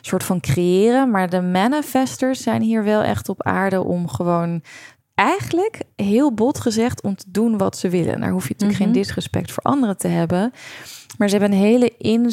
[0.00, 1.10] soort van creëren.
[1.10, 4.62] Maar de manifestors zijn hier wel echt op aarde om gewoon
[5.14, 8.20] eigenlijk heel bot gezegd om te doen wat ze willen.
[8.20, 8.98] Daar hoef je natuurlijk geen mhm.
[8.98, 10.52] disrespect voor anderen te hebben.
[11.18, 12.32] Maar ze hebben een hele in,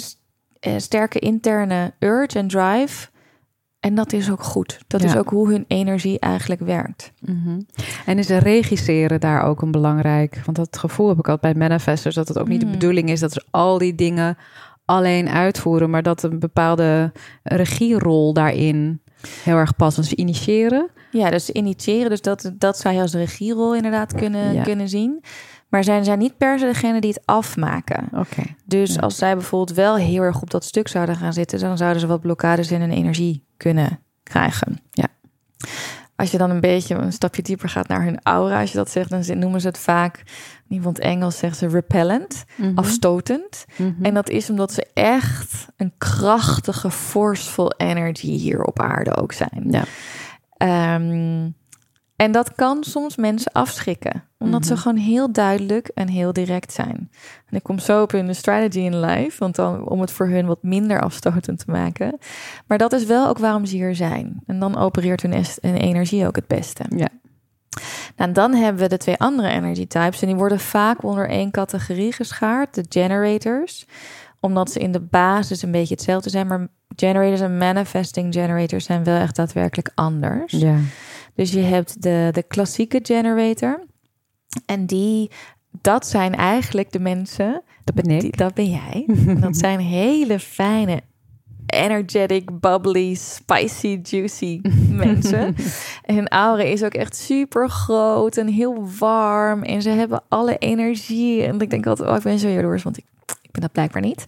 [0.60, 3.08] eh, sterke interne urge en drive.
[3.86, 4.80] En dat is ook goed.
[4.88, 7.12] Dat is ook hoe hun energie eigenlijk werkt.
[7.19, 7.60] Mhm.
[8.06, 10.41] En is regisseren daar ook een belangrijk?
[10.45, 12.15] Want dat gevoel heb ik altijd bij manifestors...
[12.15, 12.71] dat het ook niet de mm.
[12.71, 14.38] bedoeling is dat ze al die dingen
[14.86, 15.89] alleen uitvoeren...
[15.89, 17.12] maar dat een bepaalde
[17.43, 19.02] regierol daarin
[19.43, 19.95] heel erg past.
[19.95, 20.89] Want ze initiëren.
[21.12, 22.10] Ja, dus initiëren.
[22.10, 25.24] Dus dat, dat zou je als regierol inderdaad kunnen, kunnen zien.
[25.69, 28.10] Maar zijn zij niet per se degene die het afmaken.
[28.13, 28.43] Oké.
[28.65, 32.02] Dus als zij bijvoorbeeld wel heel erg op dat stuk zouden gaan zitten, dan zouden
[32.02, 34.80] ze wat blokkades in hun energie kunnen krijgen.
[34.91, 35.08] Ja.
[36.15, 38.89] Als je dan een beetje een stapje dieper gaat naar hun aura, als je dat
[38.89, 40.24] zegt, dan noemen ze het vaak,
[40.68, 42.78] in Engels zeggen ze repellent, mhm.
[42.78, 43.65] afstotend.
[43.76, 44.06] Mhm.
[44.06, 49.68] En dat is omdat ze echt een krachtige, forceful energy hier op aarde ook zijn.
[49.70, 49.84] Ja.
[50.58, 51.50] Ehm,
[52.15, 54.82] en dat kan soms mensen afschrikken, omdat ze mhm.
[54.82, 57.12] gewoon heel duidelijk en heel direct zijn.
[57.45, 60.45] En ik kom zo op hun strategy in life, want dan om het voor hun
[60.45, 62.17] wat minder afstotend te maken.
[62.67, 64.41] Maar dat is wel ook waarom ze hier zijn.
[64.45, 66.84] En dan opereert hun, hun energie ook het beste.
[66.95, 67.10] Ja.
[68.15, 71.51] Nou, dan hebben we de twee andere energy types en die worden vaak onder één
[71.51, 73.86] categorie geschaard, de generators
[74.45, 76.47] omdat ze in de basis een beetje hetzelfde zijn.
[76.47, 80.51] Maar generators en manifesting generators zijn wel echt daadwerkelijk anders.
[80.51, 80.78] Ja.
[81.36, 83.84] Dus je hebt de, de klassieke generator.
[84.65, 85.32] En die,
[85.82, 87.63] dat zijn eigenlijk de mensen.
[87.84, 88.38] Dat ben ik.
[88.38, 89.06] dat ben jij.
[89.39, 91.02] dat zijn hele fijne,
[91.65, 94.62] energetic, bubbly, spicy, juicy
[95.06, 95.56] mensen.
[96.04, 99.63] en hun aura is ook echt super groot en heel warm.
[99.63, 101.43] En ze hebben alle energie.
[101.43, 103.06] En ik denk altijd, oh, ik ben zo jaloers, want ik
[103.56, 104.26] ben dat blijkbaar niet.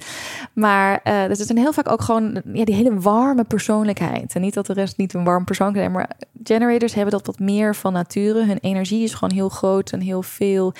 [0.54, 4.36] Maar uh, dus het is een heel vaak ook gewoon ja, die hele warme persoonlijkheid.
[4.36, 6.10] En niet dat de rest niet een warm persoonlijkheid is, maar
[6.44, 8.46] generators hebben dat wat meer van nature.
[8.46, 10.74] Hun energie is gewoon heel groot en heel veel.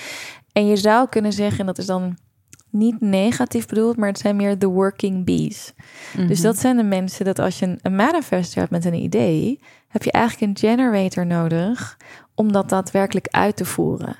[0.52, 2.16] En je zou kunnen zeggen, en dat is dan
[2.70, 5.72] niet negatief bedoeld, maar het zijn meer de working bees.
[6.16, 6.42] Dus mhm.
[6.42, 10.12] dat zijn de mensen dat als je een manifester hebt met een idee, heb je
[10.12, 11.96] eigenlijk een generator nodig
[12.34, 14.16] om dat daadwerkelijk uit te voeren.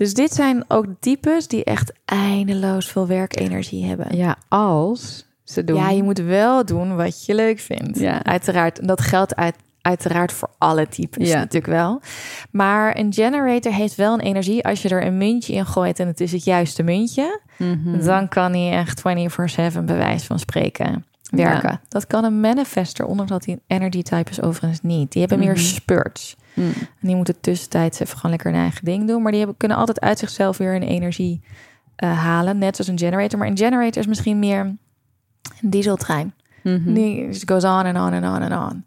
[0.00, 4.16] Dus dit zijn ook types die echt eindeloos veel werkenergie hebben.
[4.16, 5.76] Ja, als ze doen.
[5.76, 7.98] Ja, je moet wel doen wat je leuk vindt.
[7.98, 8.24] Ja.
[8.24, 8.78] Uiteraard.
[8.78, 11.38] En dat geldt uit, uiteraard voor alle types ja.
[11.38, 12.00] natuurlijk wel.
[12.50, 14.64] Maar een generator heeft wel een energie.
[14.64, 17.40] Als je er een muntje in gooit en het is het juiste muntje...
[17.56, 18.04] Mhm.
[18.04, 19.02] dan kan hij echt
[19.78, 21.80] 24-7 bewijs van spreken werken.
[21.88, 25.12] Dat kan een manifester, ondanks dat een energy type is overigens niet.
[25.12, 25.62] Die hebben meer mhm.
[25.64, 26.36] spurts.
[26.60, 26.72] Mm.
[27.00, 29.22] En die moeten tussentijds even gewoon lekker hun eigen ding doen.
[29.22, 31.40] Maar die hebben, kunnen altijd uit zichzelf weer een energie
[32.04, 32.58] uh, halen.
[32.58, 33.38] Net zoals een generator.
[33.38, 34.78] Maar een generator is misschien meer een
[35.70, 36.34] dieseltrein.
[36.62, 38.84] Mm Die goes on en on en on en on.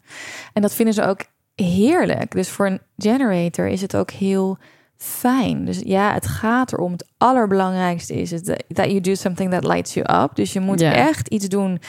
[0.52, 1.20] En dat vinden ze ook
[1.54, 2.30] heerlijk.
[2.30, 4.58] Dus voor een generator is het ook heel
[4.96, 5.64] fijn.
[5.64, 6.92] Dus ja, het gaat erom.
[6.92, 10.34] Het allerbelangrijkste is het that you do something that lights you up.
[10.34, 11.80] Dus je moet echt iets doen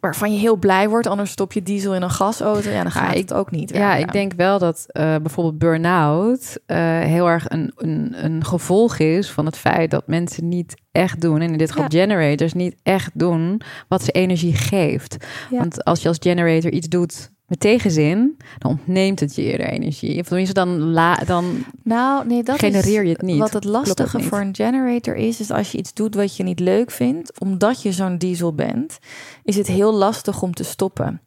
[0.00, 2.70] waarvan je heel blij wordt, anders stop je diesel in een gasauto.
[2.70, 3.70] Ja, dan gaat ja, het ook niet.
[3.70, 8.98] Ja, ik denk wel dat uh, bijvoorbeeld burn-out uh, heel erg een, een, een gevolg
[8.98, 12.76] is van het feit dat mensen niet echt doen, en in dit geval generators niet
[12.82, 15.16] echt doen wat ze energie geeft.
[15.50, 20.20] Want als je als generator iets doet met tegenzin, dan ontneemt het je eerder energie.
[20.20, 23.38] Of tenminste, dan, la, dan nou, nee, dat genereer je het niet.
[23.38, 26.60] Wat het lastige voor een generator is, is als je iets doet wat je niet
[26.60, 28.98] leuk vindt, omdat je zo'n diesel bent,
[29.44, 31.20] is het heel lastig om te stoppen.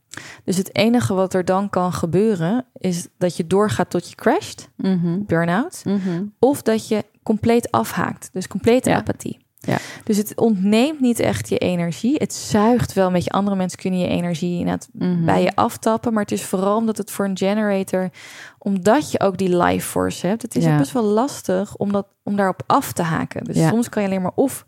[0.43, 4.69] Dus het enige wat er dan kan gebeuren, is dat je doorgaat tot je crasht,
[4.75, 5.25] mm -hmm.
[5.25, 6.23] burn-out, mhm.
[6.39, 9.39] of dat je compleet afhaakt, dus complete apathie.
[9.59, 9.77] Ja.
[10.03, 12.15] Dus het ontneemt niet echt je energie.
[12.17, 13.29] Het zuigt wel met je.
[13.29, 16.13] Andere mensen kunnen je energie mm bij je aftappen.
[16.13, 18.09] Maar het is vooral omdat het voor een generator...
[18.57, 20.41] omdat je ook die life force hebt...
[20.41, 20.77] het is ja.
[20.77, 23.43] best wel lastig om, dat, om daarop af te haken.
[23.43, 24.65] Dus soms kan je alleen maar of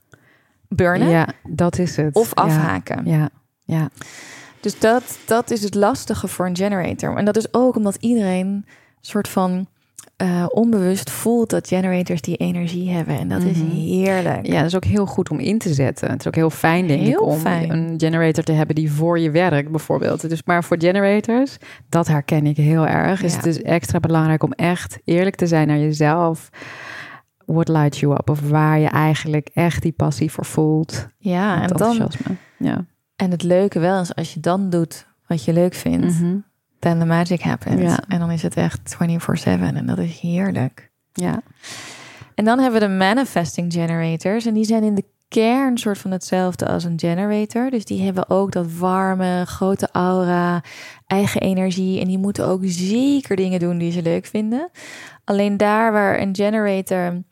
[0.68, 1.10] burnen...
[1.10, 2.16] Ja, dat is het.
[2.16, 3.06] Of afhaken.
[3.06, 3.30] Ja,
[3.64, 3.90] ja.
[4.60, 7.18] Dus dat, dat is het lastige voor een generator.
[7.18, 8.66] En dat is ook omdat iedereen
[9.02, 9.68] soort van
[10.22, 13.20] uh, onbewust voelt dat generators die energie hebben.
[13.20, 13.72] En dat is mhm.
[13.72, 14.46] heerlijk.
[14.46, 16.10] Ja, dat is ook heel goed om in te zetten.
[16.10, 19.32] Het is ook heel fijn, denk ik, om een generator te hebben die voor je
[19.32, 20.30] werkt, bijvoorbeeld.
[20.30, 21.58] Dus maar voor generators,
[21.90, 23.24] dat herken ik heel erg.
[23.24, 26.50] Is het dus extra belangrijk om echt eerlijk te zijn naar jezelf.
[27.46, 28.30] What lights you up?
[28.30, 31.08] Of waar je eigenlijk echt die passie voor voelt.
[31.18, 32.12] Ja, en dan.
[32.58, 32.86] Ja.
[33.16, 36.22] En het leuke wel is als je dan doet wat je leuk vindt.
[36.22, 36.50] Mm
[36.82, 37.82] then the magic happens.
[37.82, 38.00] Ja.
[38.08, 40.92] En dan is het echt 24/7 en dat is heerlijk.
[41.14, 41.42] Ja.
[42.36, 46.12] En dan hebben we de manifesting generators en die zijn in de kern soort van
[46.12, 47.70] hetzelfde als een generator.
[47.70, 50.64] Dus die hebben ook dat warme, grote aura,
[51.08, 54.70] eigen energie en die moeten ook zeker dingen doen die ze leuk vinden.
[55.24, 57.24] Alleen daar waar een generator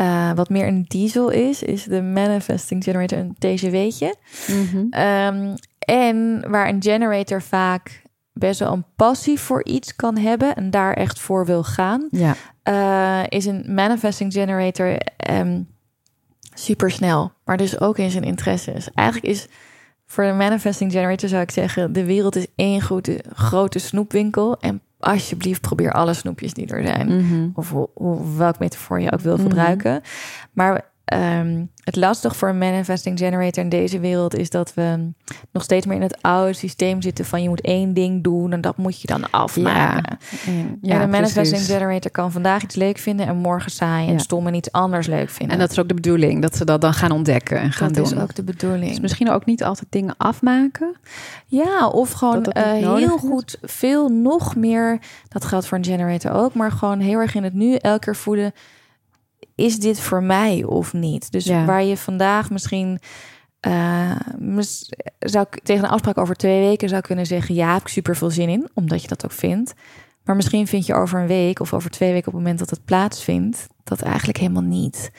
[0.00, 4.14] uh, wat meer een diesel is, is de manifesting generator een TGW'tje.
[4.46, 5.00] Mm -hmm.
[5.00, 8.02] um, en waar een generator vaak
[8.38, 12.34] best wel een passie voor iets kan hebben en daar echt voor wil gaan, ja.
[12.68, 14.98] Uh, is een manifesting generator
[15.30, 15.68] um,
[16.54, 18.90] super snel, maar dus ook in zijn interesses.
[18.94, 19.46] Eigenlijk is
[20.06, 24.80] voor de manifesting generator zou ik zeggen, de wereld is één grote, grote snoepwinkel en
[24.98, 27.06] alsjeblieft probeer alle snoepjes die er zijn.
[27.06, 27.50] Mm -hmm.
[27.54, 29.42] Of hoe, welk metafoor je ook wil mhm.
[29.42, 30.02] gebruiken.
[30.52, 35.12] Maar Um, het lastig voor een manifesting generator in deze wereld is dat we
[35.52, 38.60] nog steeds meer in het oude systeem zitten van je moet één ding doen en
[38.60, 40.18] dat moet je dan afmaken.
[40.46, 44.20] Ja, ja, en een manifesting generator kan vandaag iets leuk vinden en morgen saai en
[44.20, 45.54] stom en iets anders leuk vinden.
[45.54, 47.96] En dat is ook de bedoeling, dat ze dat dan gaan ontdekken en gaan dat
[47.96, 48.04] doen.
[48.04, 48.90] Dat is ook de bedoeling.
[48.90, 50.96] Dus misschien ook niet altijd dingen afmaken.
[51.46, 52.62] Ja, of gewoon uh,
[52.94, 57.34] heel goed, veel nog meer, dat geldt voor een generator ook, maar gewoon heel erg
[57.34, 58.52] in het nu elke keer voelen
[59.56, 61.30] is dit voor mij of niet?
[61.30, 63.00] Dus waar je vandaag misschien
[63.66, 64.16] uh,
[65.18, 68.16] zou ik tegen een afspraak over twee weken zou kunnen zeggen: ja, heb ik super
[68.16, 69.74] veel zin in, omdat je dat ook vindt.
[70.24, 72.70] Maar misschien vind je over een week of over twee weken op het moment dat
[72.70, 75.10] het plaatsvindt, dat eigenlijk helemaal niet.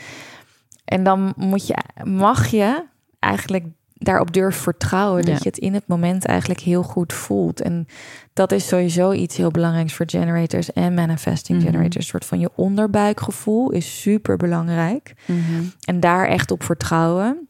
[0.85, 2.85] En dan moet je, mag je
[3.19, 3.65] eigenlijk
[3.99, 7.61] daarop durf vertrouwen dat je het in het moment eigenlijk heel goed voelt.
[7.61, 7.87] En
[8.33, 11.67] dat is sowieso iets heel belangrijks voor generators en manifesting mhm.
[11.67, 11.95] generators.
[11.95, 15.13] Een soort van je onderbuikgevoel is super belangrijk.
[15.25, 15.63] Mhm.
[15.85, 17.47] En daar echt op vertrouwen.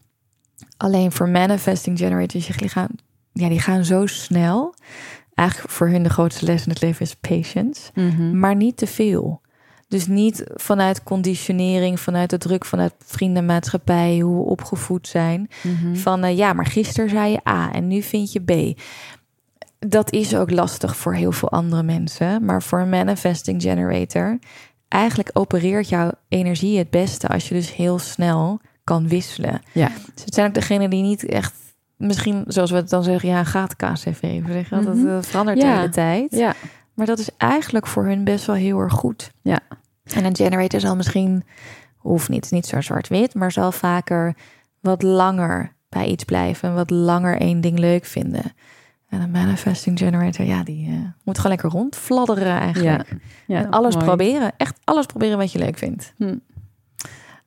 [0.78, 2.90] Alleen voor manifesting generators, die gaan,
[3.34, 4.76] ja, die gaan zo snel.
[5.34, 7.92] Eigenlijk voor hun de grootste les in het leven is patience.
[7.94, 8.40] Mhm.
[8.40, 9.42] Maar niet te veel.
[9.88, 15.50] Dus niet vanuit conditionering, vanuit de druk vanuit vriendenmaatschappij, hoe we opgevoed zijn.
[15.64, 15.96] Mhm.
[15.96, 18.80] Van uh, ja, maar gisteren zei je A en nu vind je B.
[19.80, 22.46] Dat is ook lastig voor heel veel andere mensen.
[22.46, 24.40] Maar voor een manifesting generator,
[24.88, 29.62] eigenlijk opereert jouw energie het beste als je dus heel snel kan wisselen.
[29.72, 29.92] Ja.
[30.14, 31.54] Dus het zijn ook degenen die niet echt
[31.98, 34.86] misschien, zoals we het dan zeggen, ja, gaat KCV even zeggen.
[34.86, 35.22] Dat mhm.
[35.22, 36.32] verandert de hele tijd.
[36.32, 36.56] Ja.
[36.98, 39.32] Maar dat is eigenlijk voor hun best wel heel erg goed.
[39.42, 39.60] Ja.
[40.04, 41.44] En een generator zal misschien,
[41.98, 44.36] hoeft niet, niet zo zwart-wit, maar zal vaker
[44.80, 46.76] wat langer bij iets blijven.
[46.76, 48.44] Wat langer één ding leuk vinden.
[49.10, 53.10] En een manifesting generator, ja, die uh, moet gewoon lekker rondfladderen eigenlijk.
[53.48, 54.52] Ja, en alles proberen.
[54.58, 56.14] Echt alles proberen wat je leuk vindt.
[56.18, 56.38] Hm.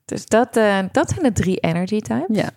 [0.05, 2.37] Dus dat, uh, dat zijn de drie energy types.
[2.37, 2.51] Ja.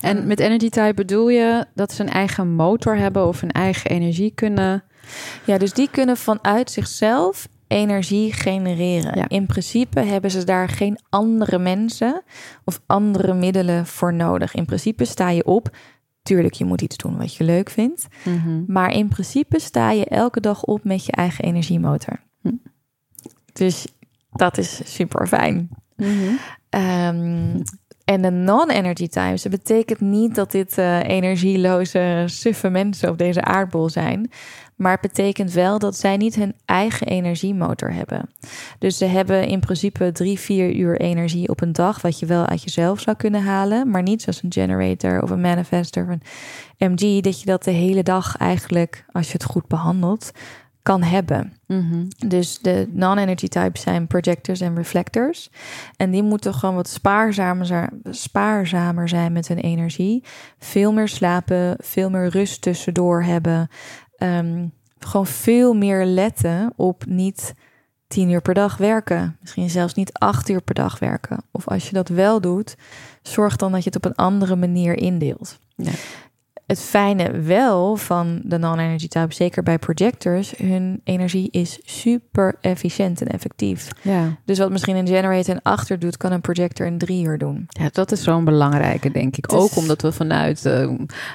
[0.00, 3.90] En met energy type bedoel je dat ze een eigen motor hebben of een eigen
[3.90, 4.82] energie kunnen
[5.44, 9.26] ja, dus die kunnen vanuit zichzelf energie genereren.
[9.26, 12.22] In principe hebben ze daar geen andere mensen
[12.64, 14.54] of andere middelen voor nodig.
[14.54, 15.76] In principe sta je op.
[16.22, 18.06] Tuurlijk, je moet iets doen wat je leuk vindt.
[18.24, 18.62] Mhm.
[18.66, 22.20] Maar in principe sta je elke dag op met je eigen energiemotor.
[22.42, 22.52] Hm.
[23.52, 23.86] Dus
[24.30, 25.68] dat is super fijn.
[26.68, 27.60] Ehm,
[28.08, 33.42] en de non-energy times, dat betekent niet dat dit uh, energieloze, suffe mensen op deze
[33.42, 34.30] aardbol zijn.
[34.76, 38.30] Maar het betekent wel dat zij niet hun eigen energiemotor hebben.
[38.78, 42.46] Dus ze hebben in principe drie, vier uur energie op een dag, wat je wel
[42.46, 43.90] uit jezelf zou kunnen halen.
[43.90, 47.70] Maar niet zoals een generator of een manifester of een MG, dat je dat de
[47.70, 50.30] hele dag eigenlijk, als je het goed behandelt,
[50.82, 51.52] kan hebben.
[51.66, 52.06] Mhm.
[52.28, 55.50] Dus de non-energy types zijn projectors en reflectors.
[55.96, 60.24] En die moeten gewoon wat spaarzamer, spaarzamer zijn met hun energie.
[60.58, 63.68] Veel meer slapen, veel meer rust tussendoor hebben.
[64.18, 67.54] Um, gewoon veel meer letten op niet
[68.06, 69.36] tien uur per dag werken.
[69.40, 71.44] Misschien zelfs niet acht uur per dag werken.
[71.50, 72.76] Of als je dat wel doet,
[73.22, 75.58] zorg dan dat je het op een andere manier indeelt.
[75.76, 75.92] Ja
[76.68, 83.20] het fijne wel van de non-energy type, zeker bij projectors, hun energie is super efficiënt
[83.20, 83.88] en effectief.
[84.02, 84.36] Ja.
[84.44, 87.66] Dus wat misschien een generator in achter doet, kan een projector in drie uur doen.
[87.68, 89.52] Ja, dat is zo'n belangrijke, denk ik.
[89.52, 90.90] Ook omdat we vanuit uh,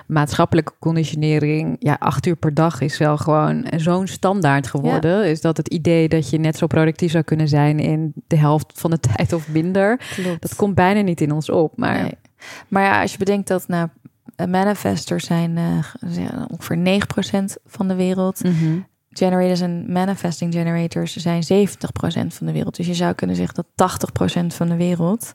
[0.07, 5.25] maatschappelijke conditionering, ja, acht uur per dag is wel gewoon zo'n standaard geworden.
[5.25, 8.71] Is dat het idee dat je net zo productief zou kunnen zijn in de helft
[8.75, 9.99] van de tijd of minder.
[10.15, 10.41] Klopt.
[10.41, 11.77] Dat komt bijna niet in ons op.
[11.77, 12.11] Maar,
[12.67, 13.89] maar ja, als je bedenkt dat na
[14.35, 17.01] manifestors zijn uh, ongeveer
[17.57, 18.43] 9% van de wereld.
[18.43, 21.47] Mm Generators en manifesting generators zijn 70%
[22.27, 22.75] van de wereld.
[22.75, 23.99] Dus je zou kunnen zeggen dat
[24.43, 25.33] 80% van de wereld,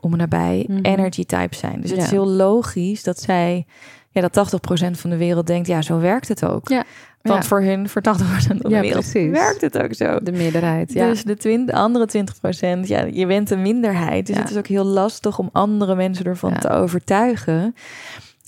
[0.00, 0.78] om en nabij, mhm.
[0.82, 1.80] energy types zijn.
[1.80, 3.66] Dus het is heel logisch dat zij,
[4.14, 6.68] ja, dat 80% van de wereld denkt, ja, zo werkt het ook.
[6.68, 6.84] Ja.
[7.22, 10.18] Want voor hun, voor 80% van de wereld, werkt het ook zo.
[10.22, 11.08] De meerderheid, ja.
[11.08, 14.26] Dus de, twin, andere 20%, ja, je bent een minderheid.
[14.26, 17.74] Dus het is ook heel lastig om andere mensen ervan te overtuigen.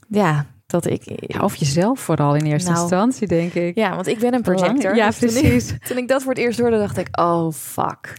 [0.08, 1.02] Ja, dat ik...
[1.20, 3.76] Ja, of jezelf vooral in eerste nou, instantie, denk ik.
[3.76, 4.96] Ja, want ik ben een projector.
[4.96, 5.66] Ja, dus precies.
[5.66, 8.18] Toen ik, toen ik, dat voor het eerst hoorde, dacht ik, oh, fuck.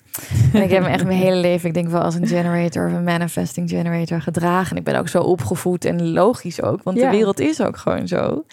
[0.54, 2.94] En ik heb me echt mijn hele leven, ik denk wel als een generator of
[2.94, 4.72] een manifesting generator gedragen.
[4.72, 8.08] En ik ben ook zo opgevoed en logisch ook, want de wereld is ook gewoon
[8.08, 8.46] zo.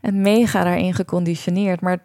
[0.00, 1.80] En mega daarin geconditioneerd.
[1.80, 1.98] Maar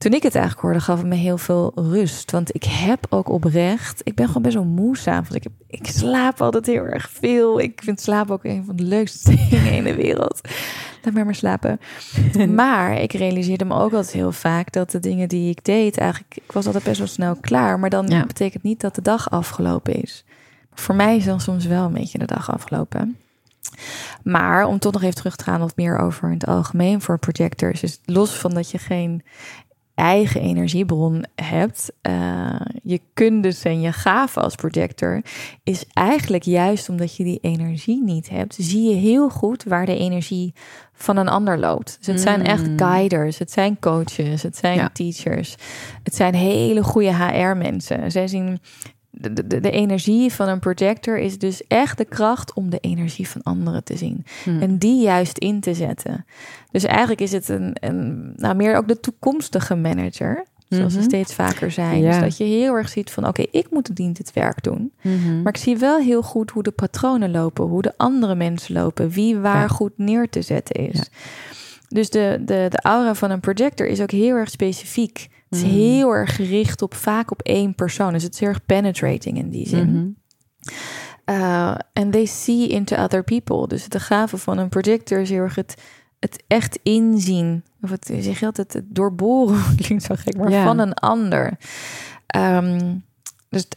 [0.00, 2.30] toen ik het eigenlijk hoorde, gaf het me heel veel rust.
[2.30, 5.36] Want ik heb ook oprecht, ik ben gewoon best wel moe s'avonds.
[5.36, 7.60] Ik, heb, ik slaap altijd heel erg veel.
[7.60, 10.40] Ik vind slaap ook een van de leukste dingen in de wereld.
[11.02, 11.80] Laat maar maar slapen.
[12.54, 16.36] maar ik realiseerde me ook altijd heel vaak dat de dingen die ik deed, eigenlijk,
[16.36, 17.78] ik was altijd best wel snel klaar.
[17.78, 20.24] Maar dan betekent niet dat de dag afgelopen is.
[20.74, 23.16] Voor mij is dan soms wel een beetje de dag afgelopen.
[24.22, 27.18] Maar om toch nog even terug te gaan of meer over in het algemeen voor
[27.18, 27.82] projectors.
[27.82, 29.22] is los van dat je geen
[30.00, 35.22] eigen energiebron hebt, uh, je kundes en je gaven als projector,
[35.62, 39.96] is eigenlijk juist omdat je die energie niet hebt, zie je heel goed waar de
[39.96, 40.54] energie
[40.92, 41.96] van een ander loopt.
[41.98, 42.78] Dus het zijn echt mm.
[42.78, 45.54] guiders, het zijn coaches, het zijn teachers,
[46.02, 48.10] het zijn hele goede HR-mensen.
[48.10, 48.60] Zij zien
[49.10, 53.28] de, de, de, energie van een projector is dus echt de kracht om de energie
[53.28, 54.24] van anderen te zien.
[54.44, 54.62] Hmm.
[54.62, 56.26] En die juist in te zetten.
[56.70, 60.44] Dus eigenlijk is het een, een nou meer ook de toekomstige manager.
[60.68, 62.02] Zoals mm steeds vaker zijn.
[62.02, 64.92] Dus dat je heel erg ziet van oké, ik moet dient het werk doen.
[65.02, 65.42] Mhm.
[65.42, 69.10] Maar ik zie wel heel goed hoe de patronen lopen, hoe de andere mensen lopen,
[69.10, 71.10] wie waar goed neer te zetten is.
[71.88, 75.28] Dus de, de, de aura van een projector is ook heel erg specifiek.
[75.50, 75.70] Het is mm.
[75.70, 78.12] heel erg gericht op vaak op één persoon.
[78.12, 79.90] Dus het is heel erg penetrating in die zin.
[79.90, 80.18] Mm
[81.92, 83.68] and they see into other people.
[83.68, 85.74] Dus de gave van een projector is heel erg het,
[86.18, 87.64] het echt inzien.
[87.82, 91.58] Of het zeg je altijd het doorboren klinkt zo gek, maar van een ander.
[92.36, 93.04] Um,
[93.48, 93.68] dus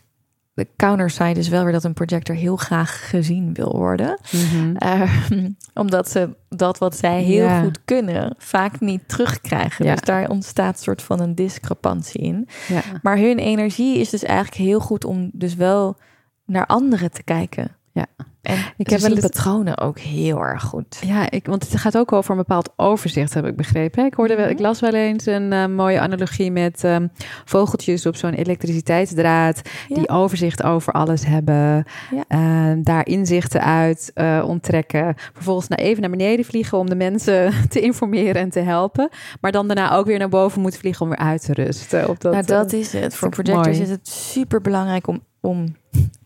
[0.53, 4.19] de counterside is wel weer dat een projector heel graag gezien wil worden.
[4.31, 4.75] Mhm.
[4.75, 9.85] Ehm, omdat ze dat wat zij heel goed kunnen vaak niet terugkrijgen.
[9.85, 12.47] Dus daar ontstaat een soort van een discrepantie in.
[12.67, 12.81] Ja.
[13.01, 15.97] Maar hun energie is dus eigenlijk heel goed om dus wel
[16.45, 17.75] naar anderen te kijken.
[17.93, 18.05] Ja.
[18.41, 20.99] En ik heb wel patronen ook heel erg goed.
[21.05, 24.05] Ja, ik, want het gaat ook over een bepaald overzicht, heb ik begrepen.
[24.05, 24.63] Ik, hoorde wel, ik mhm.
[24.63, 27.11] las wel eens een uh, mooie analogie met um,
[27.45, 29.61] vogeltjes op zo'n elektriciteitsdraad.
[29.87, 31.85] Die overzicht over alles hebben.
[32.11, 32.23] Ja.
[32.29, 35.13] Uh, daar inzichten uit uh, onttrekken.
[35.33, 39.09] Vervolgens naar even naar beneden vliegen om de mensen te informeren en te helpen.
[39.41, 42.09] Maar dan daarna ook weer naar boven moeten vliegen om weer uit te rusten.
[42.09, 43.15] Op dat, nou, dat is het.
[43.15, 45.75] Voor projectors is het super belangrijk om, om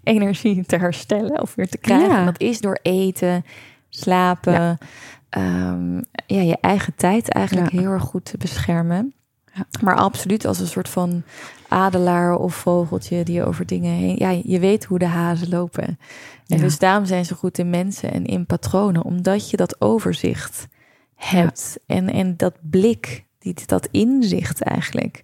[0.04, 2.10] energie te herstellen of weer te krijgen.
[2.10, 2.26] Ja.
[2.26, 3.46] Dat is door eten,
[3.90, 4.78] slapen, ja.
[5.30, 9.14] Ehm, ja je eigen tijd eigenlijk heel erg goed te beschermen.
[9.82, 11.24] Maar absoluut als een soort van
[11.68, 14.16] adelaar of vogeltje die over dingen heen.
[14.18, 16.00] Ja, je weet hoe de hazen lopen.
[16.48, 20.68] En dus daarom zijn ze goed in mensen en in patronen, omdat je dat overzicht
[21.16, 21.80] hebt.
[21.86, 25.24] En, en dat blik, die, dat inzicht eigenlijk.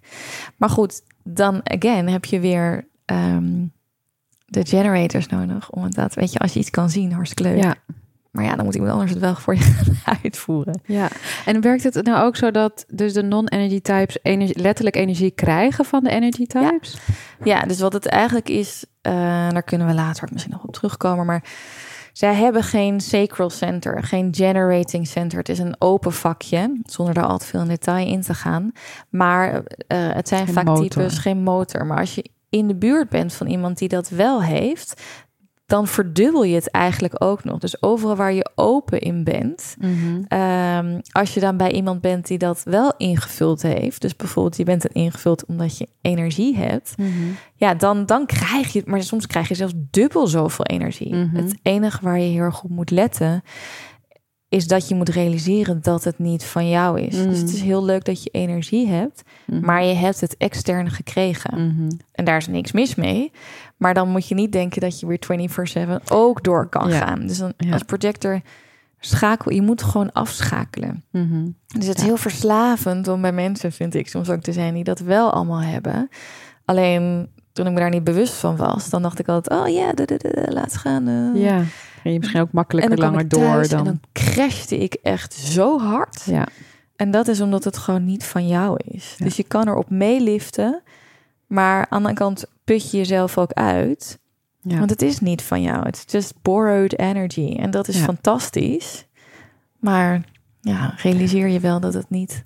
[0.56, 3.66] Maar goed, dan again heb je weer ehm,
[4.54, 7.62] de generators nodig om het dat, weet je, als je iets kan zien, hartstikke leuk.
[7.62, 7.74] Ja.
[8.30, 10.80] Maar ja, dan moet iemand anders het wel voor je gaan uitvoeren.
[10.84, 11.08] Ja,
[11.44, 15.84] en werkt het nou ook zo dat dus de non-energy types energie, letterlijk energie krijgen
[15.84, 16.98] van de energy types?
[17.44, 19.12] Ja, ja dus wat het eigenlijk is, uh,
[19.50, 21.44] daar kunnen we later misschien nog op terugkomen, maar
[22.12, 25.38] zij hebben geen sacral center, geen generating center.
[25.38, 28.72] Het is een open vakje, zonder daar al te veel in detail in te gaan.
[29.08, 31.86] Maar uh, het zijn vaak types geen motor.
[31.86, 32.24] Maar als je
[32.54, 35.02] in de buurt bent van iemand die dat wel heeft,
[35.66, 37.58] dan verdubbel je het eigenlijk ook nog.
[37.58, 40.22] Dus overal waar je open in bent, Mhm.
[40.28, 44.64] Ehm, als je dan bij iemand bent die dat wel ingevuld heeft, dus bijvoorbeeld je
[44.64, 47.08] bent het ingevuld omdat je energie hebt, Mhm.
[47.54, 51.14] ja, dan, dan krijg je, maar soms krijg je zelfs dubbel zoveel energie.
[51.14, 51.36] Mhm.
[51.36, 53.42] Het enige waar je heel erg op moet letten,
[54.54, 57.22] is dat je moet realiseren dat het niet van jou is.
[57.22, 59.64] Dus het is heel leuk dat je energie hebt, Mhm.
[59.64, 61.66] maar je hebt het extern gekregen.
[61.68, 61.90] Mhm.
[62.12, 63.32] En daar is niks mis mee.
[63.76, 66.98] Maar dan moet je niet denken dat je weer 24/7 ook door kan Ja.
[66.98, 67.26] gaan.
[67.26, 67.72] Dus dan, Ja.
[67.72, 68.40] als projector
[69.00, 71.04] schakel, je moet gewoon afschakelen.
[71.10, 71.44] Mhm.
[71.78, 72.08] Dus het is Ja.
[72.08, 75.62] heel verslavend om bij mensen, vind ik, soms ook te zijn die dat wel allemaal
[75.62, 76.08] hebben.
[76.64, 79.92] Alleen toen ik me daar niet bewust van was, dan dacht ik altijd, oh ja,
[80.48, 81.32] laat gaan.
[81.34, 81.62] Ja,
[82.04, 83.78] en je misschien ook makkelijker langer door thuis dan.
[83.78, 86.22] En dan crashte ik echt zo hard.
[86.24, 86.46] Ja,
[86.96, 89.14] En dat is omdat het gewoon niet van jou is.
[89.18, 89.24] Ja.
[89.24, 90.82] Dus je kan erop meeliften,
[91.46, 94.18] maar aan de andere kant put je jezelf ook uit.
[94.62, 94.78] ja.
[94.78, 95.84] Want het is niet van jou.
[95.86, 97.56] Het is just borrowed energy.
[97.58, 98.04] En dat is Ja.
[98.04, 99.06] fantastisch.
[99.78, 100.22] Maar
[100.60, 102.44] ja, realiseer je wel dat het niet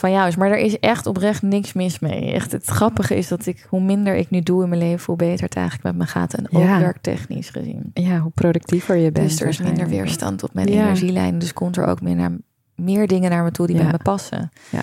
[0.00, 0.36] van jou is.
[0.36, 2.32] Maar er is echt oprecht niks mis mee.
[2.32, 5.16] Echt, het grappige is dat ik, hoe minder ik nu doe in mijn leven, hoe
[5.16, 6.34] beter het eigenlijk met me gaat.
[6.34, 6.78] En ook Ja.
[6.78, 7.90] werktechnisch gezien.
[7.94, 9.28] ja, hoe productiever je bent.
[9.28, 10.82] Dus er is minder weerstand op mijn Ja.
[10.82, 11.38] energielijn.
[11.38, 12.36] Dus komt er ook meer, naar,
[12.74, 13.82] meer dingen naar me toe die Ja.
[13.82, 14.50] bij me passen.
[14.70, 14.82] Ja.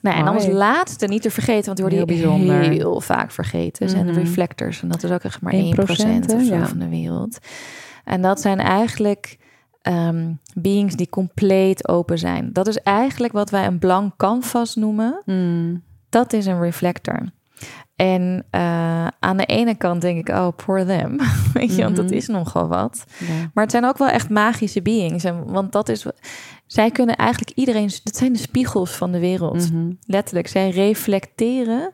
[0.00, 2.70] Nou, en dan als laatste, niet te vergeten, want die worden Heel heel, bijzonder.
[2.70, 4.20] heel vaak vergeten, zijn de Mhm.
[4.20, 4.82] reflectors.
[4.82, 5.68] En dat is ook echt maar 1%,
[6.24, 6.66] 1% of zo ja.
[6.66, 7.38] van de wereld.
[8.04, 9.38] En dat zijn eigenlijk
[9.82, 12.52] ehm, beings die compleet open zijn.
[12.52, 15.22] Dat is eigenlijk wat wij een blank canvas noemen.
[15.24, 15.82] Mm.
[16.08, 17.30] Dat is een reflector.
[17.96, 21.16] En eh, aan de ene kant denk ik, oh, poor them.
[21.52, 22.14] Weet je, want dat Mhm.
[22.14, 23.04] is nogal wat.
[23.18, 23.50] Ja.
[23.54, 25.24] Maar het zijn ook wel echt magische beings.
[25.24, 26.06] En, want dat is...
[26.66, 27.90] Zij kunnen eigenlijk iedereen...
[28.04, 29.72] Dat zijn de spiegels van de wereld.
[29.72, 29.92] Mhm.
[30.06, 30.48] Letterlijk.
[30.48, 31.92] Zij reflecteren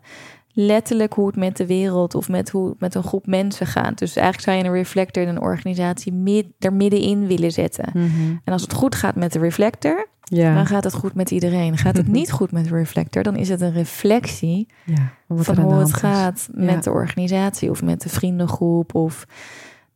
[0.61, 2.15] letterlijk hoe het met de wereld...
[2.15, 3.99] of met hoe het met een groep mensen gaat.
[3.99, 6.13] Dus eigenlijk zou je een reflector in een organisatie...
[6.13, 7.91] Mid, er middenin willen zetten.
[7.95, 8.37] Mhm.
[8.45, 10.09] En als het goed gaat met de reflector...
[10.23, 10.55] Ja.
[10.55, 11.77] dan gaat het goed met iedereen.
[11.77, 13.23] Gaat het niet goed met de reflector...
[13.23, 15.13] dan is het een reflectie ja.
[15.29, 18.95] Van hoe het gaat met de organisatie of met de vriendengroep.
[18.95, 19.27] Of...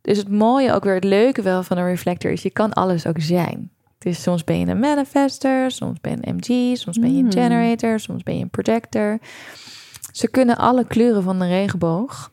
[0.00, 3.06] Dus het mooie, ook weer het leuke wel van een reflector is, je kan alles
[3.06, 3.70] ook zijn.
[3.98, 7.32] Dus soms ben je een manifester, soms ben je een MG, soms ben je een
[7.32, 7.42] Hmm.
[7.42, 9.18] generator, soms ben je een projector.
[10.12, 12.30] Ze kunnen alle kleuren van de regenboog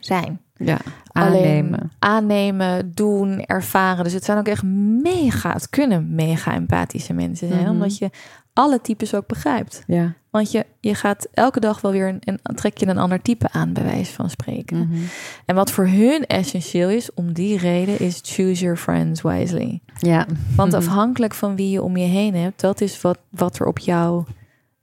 [0.00, 0.40] zijn.
[0.56, 0.78] Ja,
[1.12, 1.90] Alleen aannemen.
[1.98, 4.04] aannemen, doen, ervaren.
[4.04, 4.62] Dus het zijn ook echt
[5.02, 7.70] mega, het kunnen mega empathische mensen zijn, Mhm.
[7.70, 8.10] omdat je
[8.52, 9.82] alle types ook begrijpt.
[9.86, 10.14] Ja.
[10.30, 13.48] Want je, je gaat elke dag wel weer een, een, trek je een ander type
[13.52, 14.78] aan, bij wijze van spreken.
[14.78, 14.98] Mhm.
[15.46, 19.80] En wat voor hun essentieel is, om die reden, is choose your friends wisely.
[19.98, 20.26] Ja.
[20.56, 20.80] Want Mhm.
[20.80, 24.24] afhankelijk van wie je om je heen hebt, dat is wat, wat er op jouw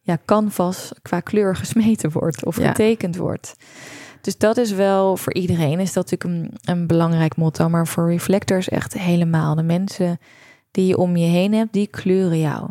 [0.06, 2.68] ja, canvas qua kleur gesmeten wordt of Ja.
[2.68, 3.56] getekend wordt.
[4.22, 7.70] Dus dat is wel voor iedereen is dat natuurlijk een, een belangrijk motto.
[7.70, 9.56] Maar voor reflectors echt helemaal.
[9.56, 10.18] De mensen
[10.72, 12.70] die je om je heen hebt, die kleuren jou.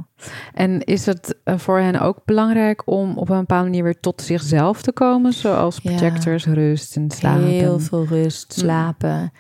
[0.55, 4.22] En is het eh, voor hen ook belangrijk om op een bepaalde manier weer tot
[4.22, 5.32] zichzelf te komen?
[5.32, 5.95] Zoals Ja.
[5.97, 7.45] projectors, rust en slapen.
[7.47, 8.62] Heel veel rust, Mm.
[8.62, 9.32] slapen.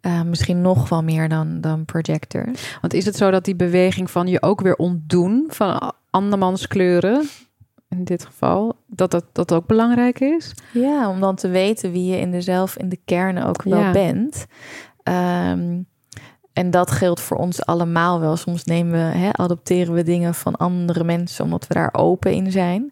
[0.00, 2.76] Eh, misschien nog wel meer dan, dan projectors.
[2.80, 5.92] Want is het zo dat die beweging van je ook weer ontdoen van
[6.22, 7.28] andermans kleuren,
[7.88, 10.54] in dit geval, dat dat, dat ook belangrijk is?
[10.72, 13.78] Ja, om dan te weten wie je in de zelf, in de kern ook wel
[13.80, 13.90] Ja.
[13.90, 14.46] bent.
[15.02, 15.80] Ehm,
[16.52, 18.36] en dat geldt voor ons allemaal wel.
[18.36, 22.50] Soms nemen we, hè, adopteren we dingen van andere mensen omdat we daar open in
[22.52, 22.90] zijn.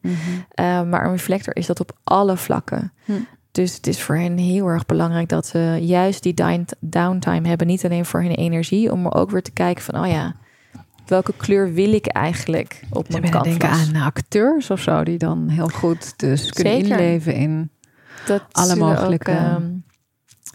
[0.50, 2.92] Eh, maar een reflector is dat op alle vlakken.
[3.04, 3.12] Hm.
[3.50, 7.66] Dus het is voor hen heel erg belangrijk dat ze juist die down- downtime hebben.
[7.66, 10.34] Niet alleen voor hun energie, om ook weer te kijken van, oh ja,
[11.08, 13.42] welke kleur wil ik eigenlijk op mijn canvas?
[13.42, 16.90] denken aan acteurs of zo, die dan heel goed dus kunnen Zeker.
[16.90, 17.70] inleven in.
[18.26, 19.62] Dat Alle mogelijke- Ook, ehm,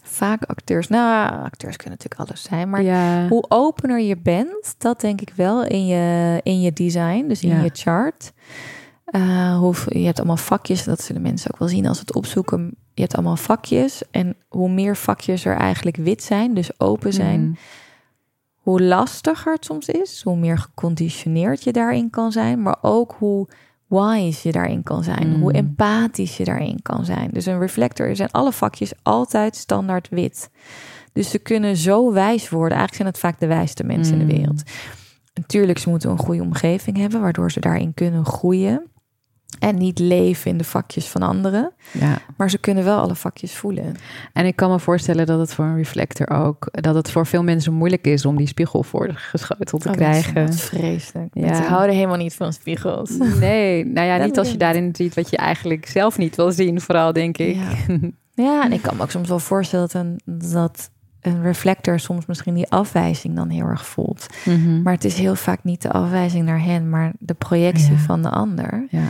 [0.04, 0.88] vaak acteurs.
[0.88, 2.70] Nou, acteurs kunnen natuurlijk alles zijn.
[2.70, 3.28] Maar ja.
[3.28, 7.49] hoe opener je bent, dat denk ik wel in je, in je design, dus in
[7.49, 7.62] Ja.
[7.64, 8.32] je chart.
[9.06, 12.76] Eh, hoe, je hebt allemaal vakjes, dat zullen mensen ook wel zien als het opzoeken.
[12.93, 14.02] Je hebt allemaal vakjes.
[14.12, 17.52] En hoe meer vakjes er eigenlijk wit zijn, dus open zijn, Mhm.
[18.62, 23.47] Hoe lastiger het soms is, hoe meer geconditioneerd je daarin kan zijn, maar ook hoe
[23.88, 25.41] wise je daarin kan zijn, Mm.
[25.41, 27.30] hoe empathisch je daarin kan zijn.
[27.32, 30.49] Dus een reflector zijn alle vakjes altijd standaard wit.
[31.14, 32.78] Dus ze kunnen zo wijs worden.
[32.78, 34.39] Eigenlijk zijn het vaak de wijste mensen in de Mm.
[34.39, 34.64] wereld.
[35.34, 38.90] Natuurlijk, ze moeten een goede omgeving hebben, waardoor ze daarin kunnen groeien.
[39.60, 41.72] En niet leven in de vakjes van anderen.
[41.91, 42.18] Ja.
[42.38, 43.95] Maar ze kunnen wel alle vakjes voelen.
[44.34, 47.43] En ik kan me voorstellen dat het voor een reflector ook, dat het voor veel
[47.43, 50.45] mensen moeilijk is om die spiegel voor geschoteld te Oh, mensen, krijgen.
[50.45, 51.30] Wat vreselijk.
[51.34, 51.45] Ja.
[51.45, 53.10] Mensen houden helemaal niet van spiegels.
[53.39, 56.52] Nee, nou ja, Dat niet als je daarin ziet wat je eigenlijk zelf niet wil
[56.52, 57.56] zien, vooral denk ik.
[57.56, 57.97] Ja.
[58.34, 60.89] Ja, en ik kan me ook soms wel voorstellen dat een, dat
[61.41, 64.28] reflector soms misschien die afwijzing dan heel erg voelt.
[64.45, 64.82] Mhm.
[64.82, 67.97] Maar het is heel vaak niet de afwijzing naar hen, maar de projectie Ja.
[67.97, 68.88] van de ander.
[68.89, 69.04] Ja.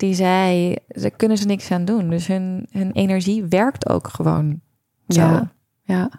[0.00, 2.10] Die zij, daar kunnen ze niks aan doen.
[2.10, 4.60] Dus hun, hun energie werkt ook gewoon
[5.08, 5.20] zo.
[5.20, 5.52] Ja.
[5.82, 6.10] Ja.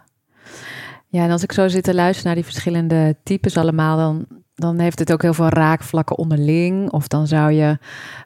[1.07, 4.25] ja, en als ik zo zit te luisteren naar die verschillende types allemaal, dan,
[4.55, 6.91] dan heeft het ook heel veel raakvlakken onderling.
[6.91, 7.77] Of dan zou je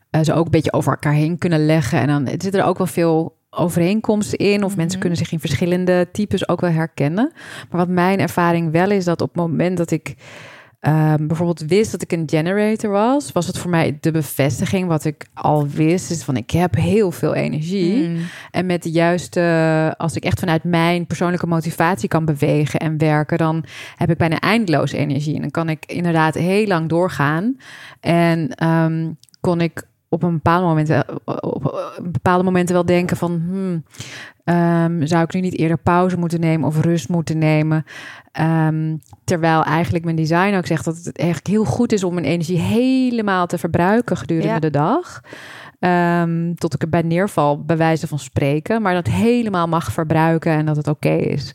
[0.10, 2.00] eh, ze ook een beetje over elkaar heen kunnen leggen.
[2.00, 4.64] En dan zit er ook wel veel overeenkomsten in.
[4.64, 5.00] Of mensen Mhm.
[5.00, 7.32] kunnen zich in verschillende types ook wel herkennen.
[7.70, 10.16] Maar wat mijn ervaring wel is, dat op het moment dat ik
[10.80, 15.06] ehm, bijvoorbeeld wist dat ik een generator was, was het voor mij de bevestiging wat
[15.06, 16.12] ik al wist.
[16.12, 18.08] Is van ik heb heel veel energie.
[18.08, 18.18] Mm.
[18.52, 23.38] En met de juiste, als ik echt vanuit mijn persoonlijke motivatie kan bewegen en werken,
[23.38, 23.66] dan
[23.96, 25.36] heb ik bijna eindeloos energie.
[25.36, 27.58] En dan kan ik inderdaad heel lang doorgaan.
[28.00, 31.06] En ehm, kon ik op een bepaalde momenten,
[31.44, 33.84] op bepaalde momenten wel denken van, hmm,
[34.44, 37.84] ehm, zou ik nu niet eerder pauze moeten nemen of rust moeten nemen?
[38.32, 42.26] Ehm, terwijl eigenlijk mijn design ook zegt dat het eigenlijk heel goed is om mijn
[42.26, 44.60] energie helemaal te verbruiken gedurende Ja.
[44.60, 45.22] de dag.
[45.80, 48.82] Ehm, tot ik erbij neerval, bij wijze van spreken.
[48.82, 51.54] Maar dat helemaal mag verbruiken en dat het oké is.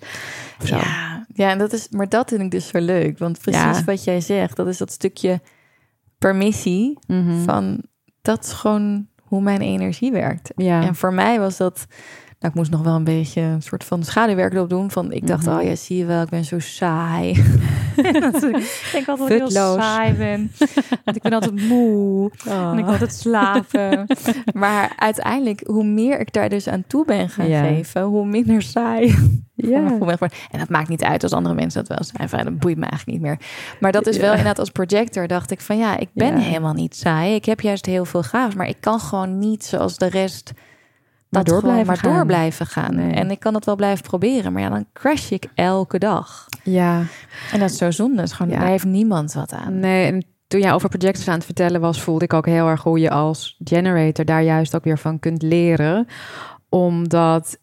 [0.64, 0.76] Zo.
[0.76, 3.18] Ja, ja en dat is, maar dat vind ik dus zo leuk.
[3.18, 3.84] Want precies Ja.
[3.84, 5.40] wat jij zegt, dat is dat stukje
[6.18, 7.38] permissie Mhm.
[7.44, 7.82] van
[8.22, 10.50] dat is gewoon hoe mijn energie werkt.
[10.56, 10.82] ja.
[10.82, 11.86] En voor mij was dat,
[12.40, 14.90] nou, ik moest nog wel een beetje een soort van schaduwwerk erop doen.
[14.90, 15.56] Van ik dacht, Mhm.
[15.56, 17.30] oh ja, zie je wel, ik ben zo saai.
[18.00, 18.02] Ik
[18.92, 20.52] denk altijd dat ik heel saai ben.
[21.04, 22.30] Want ik ben altijd moe.
[22.44, 24.06] En ik wil altijd slapen.
[24.54, 29.14] maar uiteindelijk, hoe meer ik daar dus aan toe ben gaan geven, hoe minder saai
[29.54, 29.98] ja.
[30.50, 32.28] En dat maakt niet uit als andere mensen dat wel zijn.
[32.28, 33.38] Van, dat boeit me eigenlijk niet meer.
[33.80, 34.30] Maar dat is wel Ja.
[34.30, 36.42] inderdaad als projector dacht ik van ja, ik ben Ja.
[36.44, 37.34] helemaal niet saai.
[37.34, 40.52] Ik heb juist heel veel gaaf, maar ik kan gewoon niet zoals de rest
[41.30, 42.12] dat door blijven maar gaan.
[42.14, 42.94] door blijven gaan.
[42.94, 43.12] Nee.
[43.12, 46.46] En ik kan het wel blijven proberen, maar ja, dan crash ik elke dag.
[46.62, 47.02] ja.
[47.52, 48.16] En dat is zo zonde.
[48.16, 48.58] Dat is gewoon, Ja.
[48.58, 49.78] Daar heeft niemand wat aan.
[49.78, 52.82] Nee, en toen jij over projectors aan het vertellen was, voelde ik ook heel erg
[52.82, 56.06] hoe je als generator daar juist ook weer van kunt leren.
[56.72, 57.58] Omdat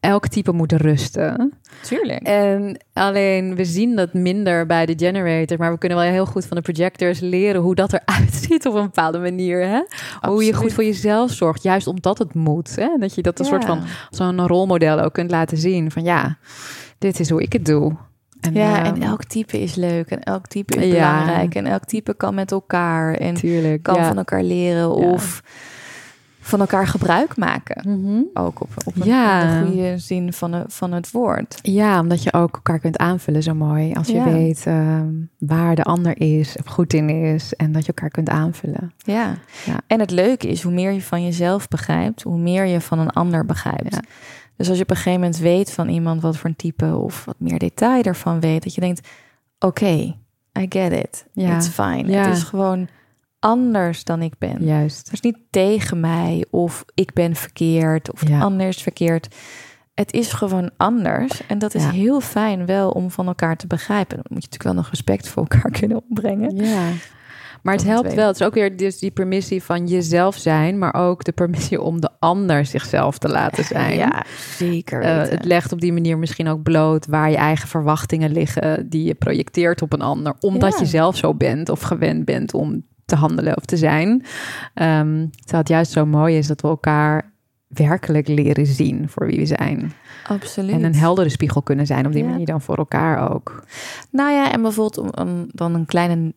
[0.00, 1.52] elk type moet rusten.
[1.82, 2.22] Tuurlijk.
[2.22, 6.46] En alleen we zien dat minder bij de generator, maar we kunnen wel heel goed
[6.46, 9.66] van de projectors leren hoe dat eruit ziet op een bepaalde manier.
[9.68, 9.82] Hè?
[10.28, 12.76] Hoe je goed voor jezelf zorgt, juist omdat het moet.
[12.76, 12.88] Hè?
[12.98, 13.50] Dat je dat een Ja.
[13.50, 15.90] soort van zo'n rolmodel ook kunt laten zien.
[15.90, 16.38] Van ja,
[16.98, 17.96] dit is hoe ik het doe.
[18.40, 21.10] En, Ja, ehm, en elk type is leuk en elk type is Ja.
[21.20, 23.82] belangrijk en elk type kan met elkaar en Tuurlijk.
[23.82, 24.06] kan ja.
[24.06, 25.42] van elkaar leren of
[26.46, 28.00] van elkaar gebruik maken.
[28.00, 28.20] Mhm.
[28.34, 29.60] Ook op, op een, Ja.
[29.60, 31.58] de goede zin van, de, van het woord.
[31.62, 33.94] Ja, omdat je ook elkaar kunt aanvullen zo mooi.
[33.94, 34.24] Als je Ja.
[34.24, 37.54] weet ehm, waar de ander is, of goed in is.
[37.54, 38.92] En dat je elkaar kunt aanvullen.
[38.96, 39.34] Ja.
[39.64, 39.76] Ja.
[39.86, 43.10] En het leuke is, hoe meer je van jezelf begrijpt, hoe meer je van een
[43.10, 43.98] ander begrijpt.
[44.56, 47.24] Dus als je op een gegeven moment weet van iemand wat voor een type of
[47.24, 49.08] wat meer detail ervan weet, dat je denkt,
[49.58, 50.14] oké,
[50.58, 51.26] I get it.
[51.32, 51.56] Ja.
[51.56, 52.06] It's fine.
[52.10, 52.22] Ja.
[52.24, 52.88] Het is gewoon
[53.50, 54.64] anders dan ik ben.
[54.64, 54.98] Juist.
[55.04, 58.38] Het is niet tegen mij of ik ben verkeerd of Ja.
[58.38, 59.34] de ander is verkeerd.
[59.94, 61.46] Het is gewoon anders.
[61.46, 61.90] En dat is Ja.
[61.90, 64.16] heel fijn wel om van elkaar te begrijpen.
[64.16, 66.56] Dan moet je natuurlijk wel nog respect voor elkaar kunnen opbrengen.
[66.56, 66.88] Ja.
[67.62, 68.26] Maar het helpt wel.
[68.26, 72.00] Het is ook weer dus die permissie van jezelf zijn, maar ook de permissie om
[72.00, 73.96] de ander zichzelf te laten zijn.
[73.96, 74.24] Ja,
[74.56, 75.02] zeker.
[75.02, 79.04] Eh, het legt op die manier misschien ook bloot waar je eigen verwachtingen liggen, die
[79.04, 80.78] je projecteert op een ander, omdat Ja.
[80.78, 84.24] je zelf zo bent of gewend bent om te handelen of te zijn.
[84.74, 87.32] Ehm terwijl het juist zo mooi is dat we elkaar
[87.66, 89.92] werkelijk leren zien voor wie we zijn.
[90.28, 90.70] Absoluut.
[90.74, 92.30] En een heldere spiegel kunnen zijn op die Ja.
[92.30, 93.64] manier dan voor elkaar ook.
[94.10, 96.34] Nou ja, en bijvoorbeeld om, om dan een kleine,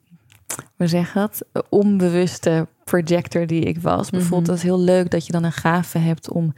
[0.77, 4.09] hoe zeg dat, onbewuste projector die ik was.
[4.09, 4.49] Bijvoorbeeld, Mhm.
[4.49, 6.53] dat is heel leuk dat je dan een gave hebt om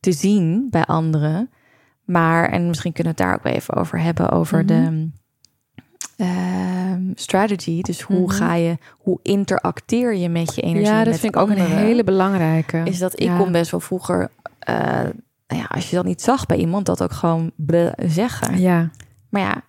[0.00, 1.50] te zien bij anderen.
[2.04, 4.66] Maar, en misschien kunnen we het daar ook even over hebben, over Mhm.
[4.66, 5.10] de
[6.16, 7.80] ehm, strategy.
[7.82, 8.30] Dus hoe Mhm.
[8.30, 10.86] ga je, hoe interacteer je met je energie?
[10.86, 12.82] ja, dat met vind ik ook een hele belangrijke.
[12.84, 13.36] Is dat ik Ja.
[13.36, 14.74] kon best wel vroeger, eh,
[15.46, 17.50] nou ja, als je dat niet zag bij iemand, dat ook gewoon
[18.06, 18.60] zeggen.
[18.60, 18.90] Ja,
[19.28, 19.62] Maar ja,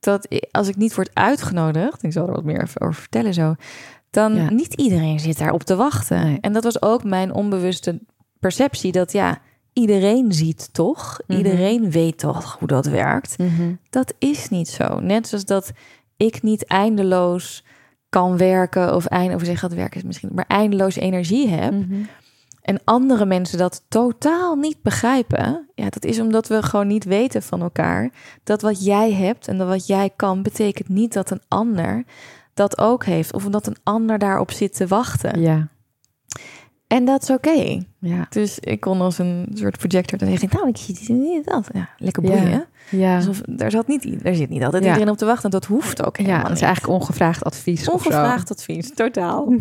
[0.00, 3.54] dat, als ik niet word uitgenodigd, ik zal er wat meer over vertellen zo,
[4.10, 4.50] dan Ja.
[4.50, 6.24] niet iedereen zit daarop te wachten.
[6.24, 6.38] Nee.
[6.40, 8.00] En dat was ook mijn onbewuste
[8.38, 9.38] perceptie dat ja,
[9.78, 11.38] iedereen ziet toch, Mhm.
[11.38, 13.38] iedereen weet toch hoe dat werkt.
[13.38, 13.74] Mhm.
[13.90, 15.00] Dat is niet zo.
[15.00, 15.72] Net zoals dat
[16.16, 17.64] ik niet eindeloos
[18.08, 21.72] kan werken of eind, of zeg dat werken is misschien, maar eindeloos energie heb.
[21.72, 21.94] Mhm.
[22.62, 25.68] En andere mensen dat totaal niet begrijpen.
[25.74, 28.10] Ja, dat is omdat we gewoon niet weten van elkaar.
[28.44, 32.04] Dat wat jij hebt en dat wat jij kan, betekent niet dat een ander
[32.54, 33.32] dat ook heeft.
[33.32, 35.40] Of dat een ander daarop zit te wachten.
[35.40, 35.68] ja.
[36.88, 37.82] En dat is oké.
[37.98, 38.26] Ja.
[38.30, 41.66] Dus ik kon als een soort projector dan zeggen, nou, ik zie niet dat.
[41.72, 42.50] Ja, lekker boeien.
[42.50, 42.66] Ja.
[42.90, 43.16] Ja.
[43.16, 44.88] Alsof, daar, zat niet, daar zit niet altijd Ja.
[44.88, 45.44] iedereen op te wachten.
[45.44, 46.68] En dat hoeft ook ja, helemaal dat is niet.
[46.68, 47.88] eigenlijk ongevraagd advies.
[47.90, 49.54] Ongevraagd advies, totaal.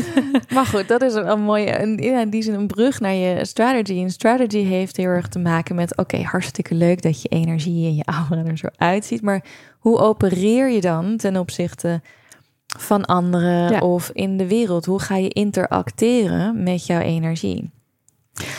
[0.54, 3.14] maar goed, dat is een, een mooie, een, ja, in die zin een brug naar
[3.14, 4.02] je strategy.
[4.02, 7.94] En strategy heeft heel erg te maken met, oké, hartstikke leuk dat je energie en
[7.94, 9.22] je aura er zo uitziet.
[9.22, 9.44] Maar
[9.78, 12.00] hoe opereer je dan ten opzichte
[12.78, 13.78] van anderen Ja.
[13.78, 14.84] of in de wereld?
[14.84, 17.70] Hoe ga je interacteren met jouw energie?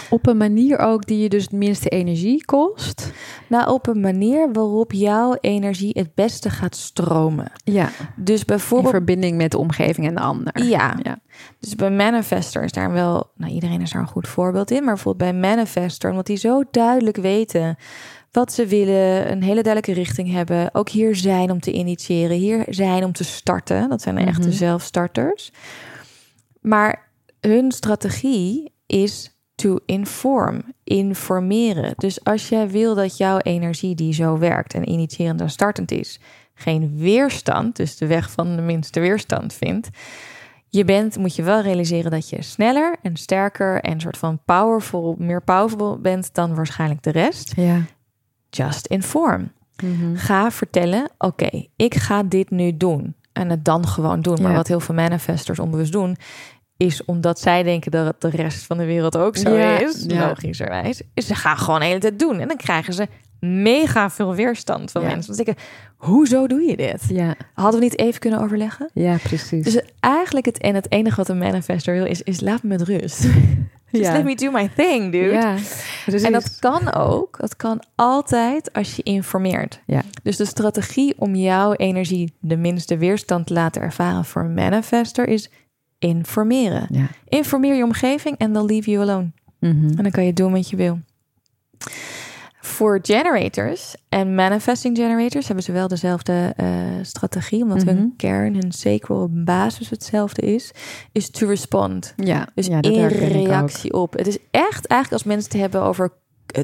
[0.09, 3.11] Op een manier ook die je dus het minste energie kost.
[3.47, 7.51] Nou, op een manier waarop jouw energie het beste gaat stromen.
[7.63, 7.89] Ja.
[8.15, 10.63] Dus In bijvoorbeeld verbinding met de omgeving en de ander.
[10.63, 10.97] Ja.
[11.03, 11.19] Ja.
[11.59, 14.93] Dus bij Manifester is daar wel, nou iedereen is daar een goed voorbeeld in, maar
[14.93, 17.77] bijvoorbeeld bij Manifester, omdat die zo duidelijk weten
[18.35, 22.65] wat ze willen, een hele duidelijke richting hebben, ook hier zijn om te initiëren, hier
[22.69, 23.89] zijn om te starten.
[23.89, 24.57] Dat zijn de echte Mhm.
[24.57, 25.51] zelfstarters.
[26.61, 27.09] Maar
[27.39, 31.93] hun strategie is to inform, informeren.
[31.97, 36.19] Dus als jij wil dat jouw energie die zo werkt en initiërend en startend is,
[36.53, 39.89] geen weerstand, dus de weg van de minste weerstand vindt,
[40.69, 45.15] je bent, moet je wel realiseren dat je sneller en sterker en soort van powerful,
[45.17, 47.53] meer powerful bent dan waarschijnlijk de rest.
[47.55, 47.81] Ja.
[48.55, 49.51] Just inform.
[49.83, 50.15] Mhm.
[50.15, 53.15] Ga vertellen, oké, ik ga dit nu doen.
[53.33, 54.41] En het dan gewoon doen.
[54.41, 54.57] Maar Ja.
[54.57, 56.15] wat heel veel manifestors onbewust doen,
[56.77, 60.03] is omdat zij denken dat het de rest van de wereld ook zo Ja, is,
[60.07, 60.27] ja.
[60.27, 62.39] logischerwijs, is ze gaan gewoon de hele tijd doen.
[62.39, 63.07] En dan krijgen ze
[63.39, 65.07] mega veel weerstand van Ja.
[65.07, 65.25] mensen.
[65.35, 65.63] Want ze denken,
[65.97, 67.03] hoezo doe je dit?
[67.07, 67.35] Ja.
[67.53, 68.89] Hadden we niet even kunnen overleggen?
[68.93, 69.63] ja, precies.
[69.63, 72.81] Dus eigenlijk het, en het enige wat een manifestor wil, is, is laat me met
[72.81, 73.25] rust.
[73.97, 75.57] Just let me do my thing, dude.
[76.25, 77.37] En dat kan ook.
[77.39, 79.81] Dat kan altijd als je informeert.
[80.23, 85.27] Dus de strategie om jouw energie de minste weerstand te laten ervaren voor een manifester
[85.27, 85.49] is
[85.99, 86.87] informeren.
[86.91, 87.07] Ja.
[87.27, 89.31] Informeer je omgeving en dan leave you alone.
[89.59, 89.87] Mhm.
[89.87, 90.99] En dan kan je doen wat je wil.
[92.65, 96.67] Voor generators en manifesting generators hebben ze wel dezelfde eh,
[97.01, 97.87] strategie, omdat Mhm.
[97.95, 100.71] hun kern, hun sacral basis hetzelfde is,
[101.11, 102.13] is to respond.
[102.15, 104.13] Ja, Dus ja, dat in reactie op.
[104.13, 106.11] Het is echt eigenlijk als mensen het hebben over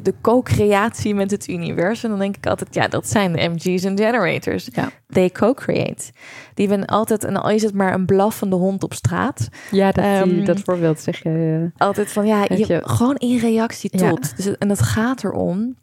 [0.02, 3.96] de co-creatie met het universum, dan denk ik altijd, ja, dat zijn de MG's en
[3.98, 4.68] generators.
[4.72, 4.90] Ja.
[5.08, 6.12] They co-create.
[6.54, 10.04] Die hebben altijd, en al is het maar een blaffende hond op straat, Ja, dat,
[10.04, 11.70] die- Ehm, dat voorbeeld zeg je.
[11.76, 14.08] altijd van, ja, je, je- gewoon in reactie Ja.
[14.10, 14.36] tot.
[14.36, 15.76] Dus en het gaat erom,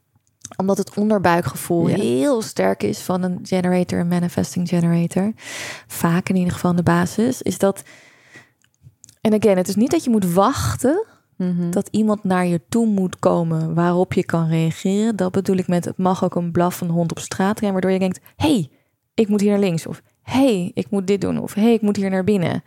[0.60, 1.96] omdat het onderbuikgevoel Ja.
[1.96, 5.34] heel sterk is van een generator, een manifesting generator,
[5.88, 7.84] vaak in ieder geval de basis, is dat,
[9.22, 11.06] en again, het is niet dat je moet wachten
[11.36, 11.72] mhm.
[11.72, 15.16] dat iemand naar je toe moet komen waarop je kan reageren.
[15.16, 18.00] Dat bedoel ik met het mag ook een blaffende hond op straat zijn, waardoor je
[18.00, 18.70] denkt: hey,
[19.14, 19.88] ik moet hier naar links.
[19.88, 21.40] Of hey, ik moet dit doen.
[21.40, 22.64] Of hey, ik moet hier naar binnen.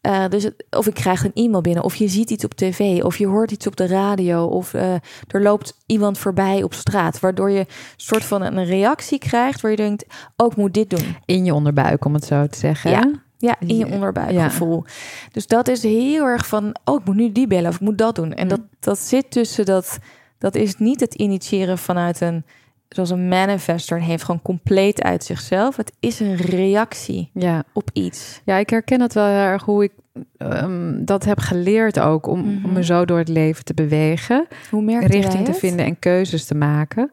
[0.00, 3.02] Eh, dus het- of ik krijg een e-mail binnen, of je ziet iets op tv,
[3.02, 4.92] of je hoort iets op de radio, of eh,
[5.28, 9.70] er loopt iemand voorbij op straat, waardoor je een soort van een reactie krijgt waar
[9.70, 10.04] je denkt:
[10.36, 11.16] ook moet dit doen.
[11.24, 12.90] In je onderbuik, om het zo te zeggen.
[12.90, 13.10] Ja.
[13.40, 13.92] Ja, in je Ja.
[13.92, 14.84] onderbuikgevoel.
[15.32, 17.98] Dus dat is heel erg van, oh, ik moet nu die bellen of ik moet
[17.98, 18.32] dat doen.
[18.34, 18.48] En Mm.
[18.48, 19.98] dat, dat zit tussen dat,
[20.38, 22.44] dat is niet het initiëren vanuit een,
[22.88, 25.76] zoals een manifester heeft gewoon compleet uit zichzelf.
[25.76, 27.64] Het is een reactie Ja.
[27.72, 28.40] op iets.
[28.44, 29.92] ja, ik herken het wel heel erg hoe ik
[30.36, 32.26] ehm, dat heb geleerd ook.
[32.26, 32.64] Om, Mhm.
[32.64, 34.46] om me zo door het leven te bewegen.
[34.70, 37.10] Hoe merk richting te vinden en keuzes te maken.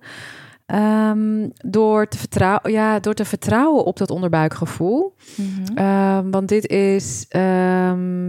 [0.65, 5.13] Ehm, door, te vertrouwen, ja, door te vertrouwen op dat onderbuikgevoel.
[5.35, 5.77] Mhm.
[5.77, 7.25] Ehm, want dit is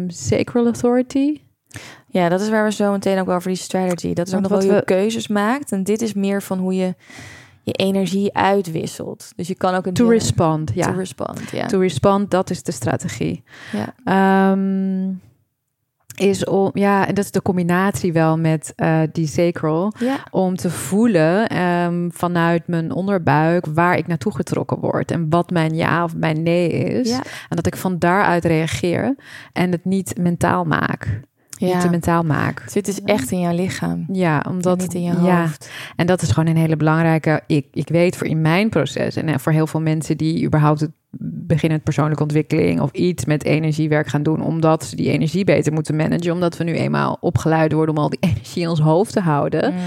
[0.09, 1.41] sacral authority.
[2.09, 4.13] Ja, dat is waar we zo meteen ook over die strategy.
[4.13, 5.73] Dat is ook nog wel hoe je we- keuzes maakt.
[5.73, 6.95] En dit is meer van hoe je
[7.67, 9.33] je energie uitwisselt.
[9.37, 10.91] Dus je kan ook een To respond, ja.
[10.91, 11.67] To respond, ja.
[11.67, 13.43] To respond, dat is de strategie.
[13.73, 13.95] ja.
[14.05, 15.15] Ehm,
[16.17, 19.93] is om, ja, en dat is de combinatie wel met eh, die sacral.
[19.99, 20.19] Ja.
[20.31, 25.11] Om te voelen ehm, vanuit mijn onderbuik waar ik naartoe getrokken word.
[25.11, 27.09] En wat mijn ja of mijn nee is.
[27.09, 27.23] Ja.
[27.49, 29.17] En dat ik van daaruit reageer.
[29.53, 31.21] En het niet mentaal maak.
[31.61, 31.91] Niet te Ja.
[31.91, 32.61] mentaal maak.
[32.63, 34.05] Het zit dus echt in jouw lichaam.
[34.13, 35.71] Ja, omdat niet in je ja, hoofd.
[35.97, 37.43] en dat is gewoon een hele belangrijke.
[37.47, 40.81] Ik, ik weet voor in mijn proces en eh, voor heel veel mensen die überhaupt
[40.81, 40.91] het
[41.21, 45.73] beginnen met persoonlijke ontwikkeling of iets met energiewerk gaan doen, omdat ze die energie beter
[45.73, 49.13] moeten managen, omdat we nu eenmaal opgeleid worden om al die energie in ons hoofd
[49.13, 49.79] te houden Mm.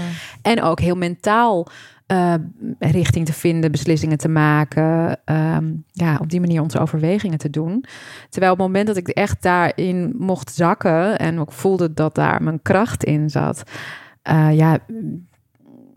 [0.42, 1.66] en ook heel mentaal
[2.10, 2.34] eh,
[2.78, 7.84] richting te vinden, beslissingen te maken, ehm, ja, op die manier onze overwegingen te doen.
[8.28, 12.42] Terwijl op het moment dat ik echt daarin mocht zakken en ook voelde dat daar
[12.42, 13.62] mijn kracht in zat,
[14.22, 14.78] eh, ja,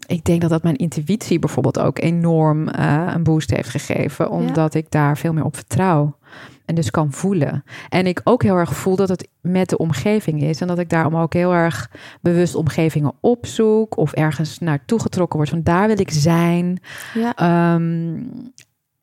[0.08, 4.30] ik denk dat dat mijn intuïtie bijvoorbeeld ook enorm uh, een boost heeft gegeven.
[4.30, 6.18] Omdat ik daar veel meer op vertrouw.
[6.66, 7.64] En dus kan voelen.
[7.90, 10.62] En ik ook heel erg voel dat het met de omgeving is.
[10.62, 11.92] En dat ik daarom ook heel erg
[12.22, 13.98] bewust omgevingen opzoek.
[13.98, 15.50] Of ergens naartoe getrokken word.
[15.50, 16.82] Van daar wil ik zijn.
[17.14, 17.74] Ja.
[17.76, 18.54] Um,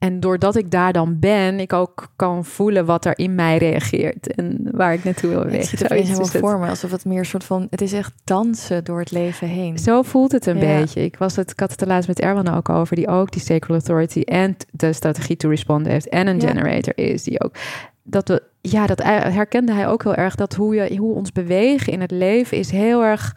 [0.04, 4.34] en doordat ik daar dan ben, ik ook kan voelen wat er in mij reageert
[4.34, 5.60] en waar ik naartoe wil bewegen.
[5.60, 8.84] Het ziet er helemaal voor me, alsof het meer soort van, het is echt dansen
[8.84, 9.78] door het leven heen.
[9.78, 11.04] Zo voelt het een beetje.
[11.04, 13.70] Ik was het, ik had het laatst met Erwan ook over, die ook die sacred
[13.70, 17.54] authority en de strategie to respond heeft en een generator is, die ook
[18.02, 21.92] dat we, ja, dat herkende hij ook heel erg, dat hoe je, hoe ons bewegen
[21.92, 23.36] in het leven is heel erg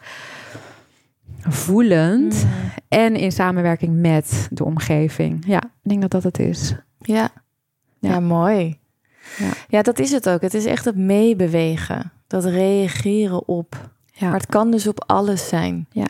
[1.48, 2.50] voelend mm.
[2.88, 5.44] en in samenwerking met de omgeving.
[5.46, 6.74] Ja, ik denk dat dat het is.
[6.98, 7.28] Ja,
[7.98, 8.20] ja.
[8.20, 8.78] mooi.
[9.38, 9.50] Ja.
[9.68, 10.40] ja, dat is het ook.
[10.40, 13.90] Het is echt het meebewegen, dat reageren op.
[14.12, 14.26] Ja.
[14.26, 15.86] Maar het kan dus op alles zijn.
[15.90, 16.06] Ja.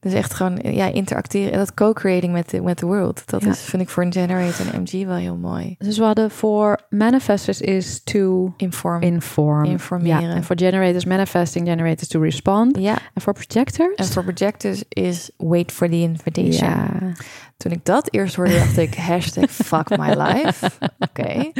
[0.00, 1.52] Dus echt gewoon ja, interacteren.
[1.52, 3.22] En dat co-creating met the, met the world.
[3.26, 5.74] Dat is, vind ik voor een generator en MG wel heel mooi.
[5.78, 9.02] Dus we hadden voor manifestors is to inform.
[9.02, 9.64] inform.
[9.64, 10.22] Informeren.
[10.22, 10.34] Ja.
[10.34, 12.78] En voor generators, manifesting generators to respond.
[12.78, 12.98] Ja.
[13.14, 13.94] En voor projectors?
[13.94, 16.68] En voor projectors is wait for the invitation.
[16.68, 17.12] Ja.
[17.58, 20.70] Toen ik dat eerst hoorde, dacht ik hashtag fuck my life.
[20.98, 21.50] Oké.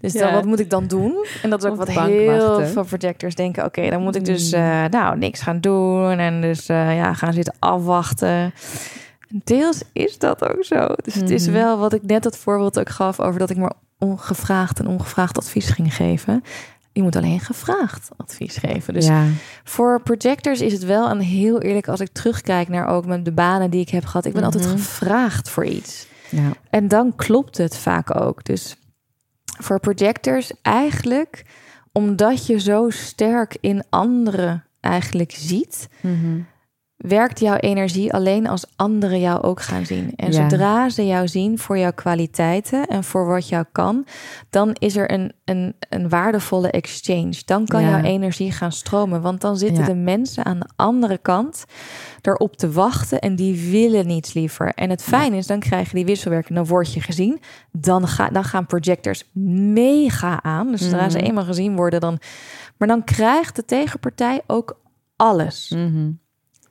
[0.00, 1.26] Dus dan, wat moet ik dan doen?
[1.42, 3.64] En dat is ook wat heel veel projectors denken.
[3.64, 4.60] Oké, dan moet ik dus mm.
[4.60, 6.18] uh, nou niks gaan doen.
[6.18, 8.52] En dus uh, ja, gaan zitten afwachten.
[9.28, 10.86] Deels is dat ook zo.
[11.02, 11.52] Dus het is mhm.
[11.52, 15.38] wel wat ik net het voorbeeld ook gaf over dat ik maar ongevraagd en ongevraagd
[15.38, 16.42] advies ging geven.
[16.92, 18.94] Je moet alleen gevraagd advies geven.
[18.94, 19.24] Dus ja.
[19.64, 23.32] voor projectors is het wel een heel eerlijk als ik terugkijk naar ook met de
[23.32, 24.24] banen die ik heb gehad.
[24.24, 24.76] Ik ben altijd mhm.
[24.76, 26.06] gevraagd voor iets.
[26.28, 26.50] Ja.
[26.70, 28.44] En dan klopt het vaak ook.
[28.44, 28.76] Dus
[29.44, 31.44] voor projectors eigenlijk
[31.92, 35.88] omdat je zo sterk in anderen eigenlijk ziet.
[36.00, 36.40] Mhm
[36.98, 40.12] werkt jouw energie alleen als anderen jou ook gaan zien.
[40.16, 44.06] En zodra ze jou zien voor jouw kwaliteiten en voor wat jou kan,
[44.50, 47.42] dan is er een, een, een waardevolle exchange.
[47.44, 49.22] Dan kan jouw energie gaan stromen.
[49.22, 51.64] Want dan zitten de mensen aan de andere kant
[52.22, 54.72] erop te wachten en die willen niets liever.
[54.74, 57.40] En het fijn is, dan krijg je die wisselwerking, dan word je gezien.
[57.72, 59.30] Dan, ga, dan gaan projectors
[59.72, 60.70] mega aan.
[60.70, 61.26] Dus zodra ze mhm.
[61.26, 62.18] eenmaal gezien worden, dan.
[62.76, 64.80] Maar dan krijgt de tegenpartij ook
[65.16, 65.72] alles.
[65.76, 66.26] Mm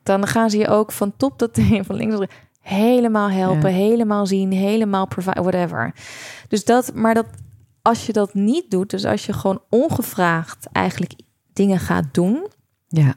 [0.08, 2.28] dan gaan ze je ook van top tot teen, van links tot
[2.62, 5.93] helemaal helpen, helemaal zien, helemaal provide, whatever.
[6.47, 7.26] Dus dat, maar dat
[7.82, 11.14] als je dat niet doet, dus als je gewoon ongevraagd eigenlijk
[11.53, 12.47] dingen gaat doen,
[12.88, 13.14] ja.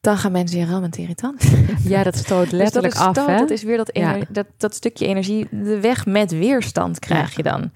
[0.00, 1.42] dan gaan mensen je rammen irritant.
[1.84, 3.24] Ja, dat stoot letterlijk dus dat af.
[3.24, 3.90] Stoot, dat is weer dat,
[4.28, 7.70] dat, dat stukje energie, de weg met weerstand krijg je dan.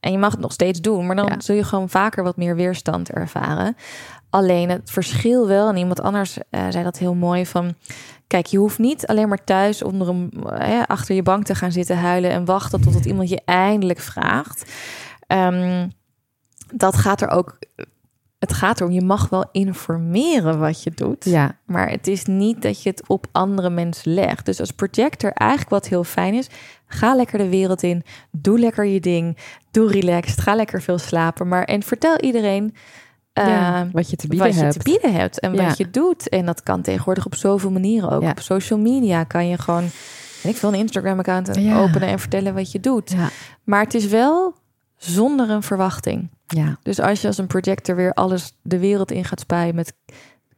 [0.00, 2.56] En je mag het nog steeds doen, maar dan zul je gewoon vaker wat meer
[2.56, 3.76] weerstand ervaren.
[4.32, 7.74] Alleen het verschil wel, en iemand anders uh, zei dat heel mooi van.
[8.26, 11.72] Kijk, je hoeft niet alleen maar thuis onder een, uh, achter je bank te gaan
[11.72, 14.72] zitten huilen en wachten totdat iemand je eindelijk vraagt.
[15.26, 15.92] Um,
[16.74, 17.58] dat gaat er ook.
[18.38, 21.24] Het gaat erom, je mag wel informeren wat je doet.
[21.24, 21.58] Ja.
[21.66, 24.46] Maar het is niet dat je het op andere mensen legt.
[24.46, 26.48] Dus als projector eigenlijk wat heel fijn is,
[26.86, 28.02] ga lekker de wereld in.
[28.30, 29.38] Doe lekker je ding.
[29.70, 30.40] Doe relaxed.
[30.40, 31.48] Ga lekker veel slapen.
[31.48, 32.74] Maar en vertel iedereen
[33.38, 34.74] uh, wat je te bieden wat hebt.
[34.74, 36.28] je te bieden hebt en wat je doet.
[36.28, 38.22] En dat kan tegenwoordig op zoveel manieren ook.
[38.22, 39.84] Op social media kan je gewoon,
[40.42, 43.14] ik wil een Instagram-account openen en vertellen wat je doet.
[43.64, 44.54] Maar het is wel
[44.96, 46.30] zonder een verwachting.
[46.46, 46.78] Ja.
[46.82, 49.94] Dus als je als een projector weer alles de wereld in gaat spuien met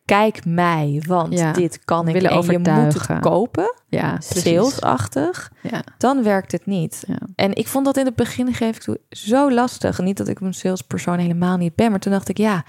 [0.05, 2.23] kijk mij, want dit kan ik.
[2.23, 3.75] en je moet het kopen.
[3.89, 5.53] Ja, salesachtig.
[5.63, 5.85] Ja.
[5.99, 7.05] Dan werkt het niet.
[7.07, 7.19] Ja.
[7.35, 9.99] En ik vond dat in het begin geef ik toe zo lastig.
[9.99, 12.65] Niet dat ik een salespersoon helemaal niet ben, maar toen dacht ik ja.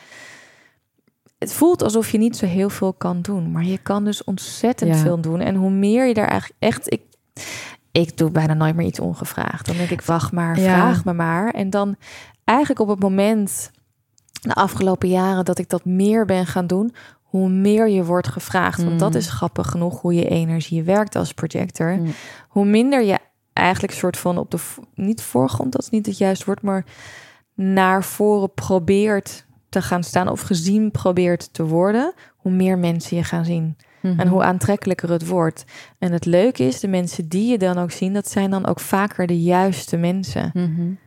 [1.38, 4.98] Het voelt alsof je niet zo heel veel kan doen, maar je kan dus ontzettend
[4.98, 5.40] veel doen.
[5.40, 7.02] En hoe meer je daar eigenlijk echt, ik,
[7.92, 9.66] ik doe bijna nooit meer iets ongevraagd.
[9.66, 11.54] Dan denk ik, wacht maar, vraag me maar.
[11.54, 11.96] En dan
[12.44, 13.72] eigenlijk op het moment
[14.42, 16.94] de afgelopen jaren dat ik dat meer ben gaan doen,
[17.36, 18.84] hoe meer je wordt gevraagd.
[18.84, 19.18] Want dat mm.
[19.18, 21.92] is grappig genoeg hoe je energie werkt als projector.
[21.92, 22.14] Mm.
[22.48, 23.18] Hoe minder je
[23.54, 24.58] eigenlijk soort van op de
[24.94, 26.86] niet voorgrond, dat is niet het juiste woord, maar
[27.54, 33.24] naar voren probeert te gaan staan of gezien probeert te worden, hoe meer mensen je
[33.24, 33.78] gaan zien.
[34.02, 34.48] En hoe mhm.
[34.48, 35.64] aantrekkelijker het wordt.
[36.00, 38.80] En het leuke is, de mensen die je dan ook zien, dat zijn dan ook
[38.80, 40.52] vaker de juiste mensen.
[40.54, 40.98] Mm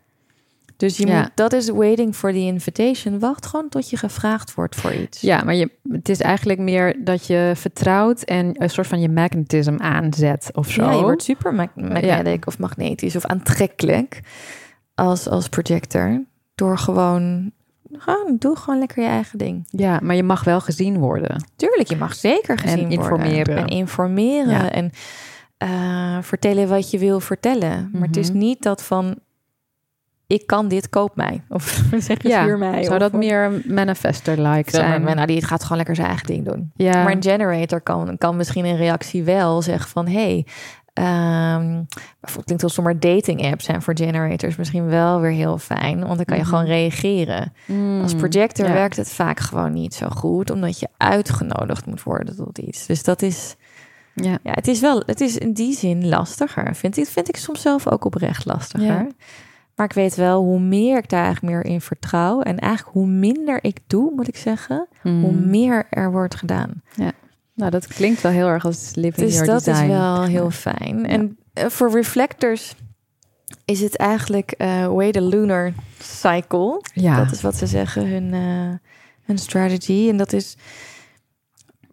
[0.78, 3.18] dus je moet, dat is waiting for the invitation.
[3.18, 5.20] Wacht gewoon tot je gevraagd wordt voor iets.
[5.20, 9.08] Ja, maar je, het is eigenlijk meer dat je vertrouwt en een soort van je
[9.08, 10.84] magnetism aanzet of zo.
[10.84, 14.20] Ja, je wordt super magnetic of magnetisch of aantrekkelijk
[14.94, 16.24] als, als projector.
[16.54, 17.52] Door gewoon,
[17.92, 19.66] gewoon, doe gewoon lekker je eigen ding.
[19.70, 21.44] Ja, maar je mag wel gezien worden.
[21.56, 23.36] Tuurlijk, je mag zeker gezien en informeren.
[23.36, 23.56] worden.
[23.56, 24.72] En informeren.
[24.72, 24.90] En
[25.64, 27.90] uh, vertellen wat je wil vertellen.
[27.92, 28.38] Maar het is Mhm.
[28.38, 29.18] niet dat van
[30.28, 31.42] ik kan dit, koop mij.
[31.48, 32.82] Of zeg je Ja, huur mij.
[32.82, 35.14] Zou of, dat meer manifester-like Zeg maar, zijn?
[35.16, 36.70] nou, die gaat gewoon lekker zijn eigen ding doen.
[36.76, 37.02] ja.
[37.02, 40.06] Maar een generator kan, kan misschien in reactie wel zeggen van...
[40.08, 40.46] hey,
[40.92, 41.82] ehm
[42.20, 45.98] bijvoorbeeld klinkt alsof maar dating apps zijn voor generators misschien wel weer heel fijn.
[46.04, 46.50] Want dan kan je Mhm.
[46.50, 47.52] gewoon reageren.
[47.66, 48.72] Mm, Als projector ja.
[48.72, 52.86] werkt het vaak gewoon niet zo goed, omdat je uitgenodigd moet worden tot iets.
[52.86, 53.56] Dus dat is,
[54.14, 54.38] Ja.
[54.42, 56.74] ja, het is wel, het is in die zin lastiger.
[56.76, 58.86] Vind ik, vind ik soms zelf ook oprecht lastiger.
[58.86, 59.06] Ja.
[59.78, 63.06] Maar ik weet wel, hoe meer ik daar eigenlijk meer in vertrouw en eigenlijk hoe
[63.06, 65.22] minder ik doe, moet ik zeggen, Mm.
[65.22, 66.82] hoe meer er wordt gedaan.
[67.54, 69.82] Nou, dat klinkt wel heel erg als living Dus your dat design.
[69.84, 71.06] is wel heel fijn.
[71.06, 72.74] En eh, voor reflectors
[73.64, 75.72] is het eigenlijk eh way the lunar
[76.02, 76.82] cycle.
[76.94, 77.16] Ja.
[77.24, 78.90] Dat is wat ze zeggen, hun, eh,
[79.24, 80.06] hun strategy.
[80.08, 80.56] En dat is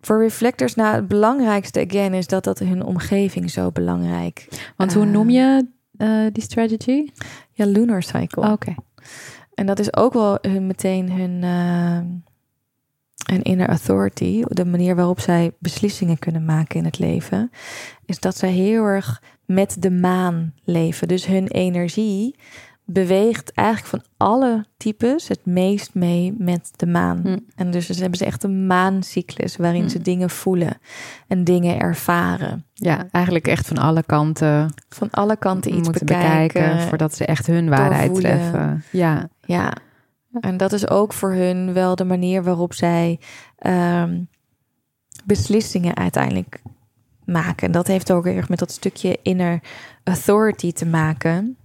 [0.02, 4.48] voor reflectors, nou, het belangrijkste again is dat dat hun omgeving zo belangrijk.
[4.76, 5.68] Want hoe noem je
[5.98, 7.08] eh, die strategy?
[7.52, 8.52] Ja, lunar cycle.
[8.52, 8.76] Oké.
[9.54, 12.00] En dat is ook wel hun, meteen hun, eh,
[13.34, 14.44] hun inner authority.
[14.48, 17.52] De manier waarop zij beslissingen kunnen maken in het leven.
[18.06, 21.08] Is dat zij heel erg met de maan leven.
[21.08, 22.36] Dus hun energie
[22.86, 27.20] beweegt eigenlijk van alle types het meest mee met de maan.
[27.24, 27.38] Hm.
[27.56, 29.90] En dus ze hebben ze echt een maancyclus waarin Hm.
[29.90, 30.78] ze dingen voelen
[31.28, 32.66] en dingen ervaren.
[32.74, 36.62] Ja, eigenlijk echt van alle kanten Van alle kanten iets moeten bekijken.
[36.62, 38.40] bekijken, voordat ze echt hun waarheid doorvoelen.
[38.40, 38.84] treffen.
[38.92, 39.30] Ja.
[39.46, 39.74] Ja,
[40.40, 43.20] en dat is ook voor hun wel de manier waarop zij
[43.58, 44.22] ehm,
[45.26, 46.62] beslissingen uiteindelijk
[47.26, 47.66] maken.
[47.68, 49.60] En dat heeft ook erg met dat stukje inner
[50.04, 51.58] authority te maken.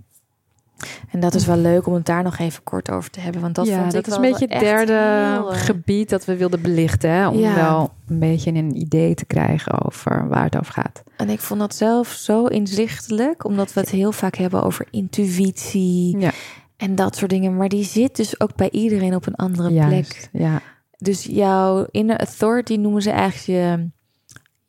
[1.11, 3.41] En dat is wel leuk om het daar nog even kort over te hebben.
[3.41, 4.93] Want dat ja, vond dat ik is een beetje het derde
[5.33, 7.11] heel, gebied dat we wilden belichten.
[7.11, 7.29] Hè?
[7.29, 7.55] Om Ja.
[7.55, 11.03] wel een beetje een idee te krijgen over waar het over gaat.
[11.17, 16.19] En ik vond dat zelf zo inzichtelijk, omdat we het heel vaak hebben over intuïtie
[16.19, 16.31] Ja,
[16.77, 17.57] en dat soort dingen.
[17.57, 20.29] Maar die zit dus ook bij iedereen op een andere plek.
[20.33, 20.61] Ja.
[20.99, 23.89] Dus jouw inner authority noemen ze eigenlijk je,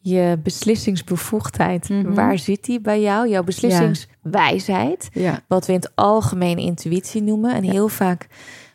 [0.02, 1.90] je beslissingsbevoegdheid.
[1.90, 2.14] Mhm.
[2.14, 3.30] Waar zit die bij jou?
[3.30, 5.10] Jouw beslissingswijsheid.
[5.14, 5.40] Ja.
[5.48, 7.54] Wat we in het algemeen intuïtie noemen.
[7.56, 7.72] En Ja.
[7.72, 8.28] heel vaak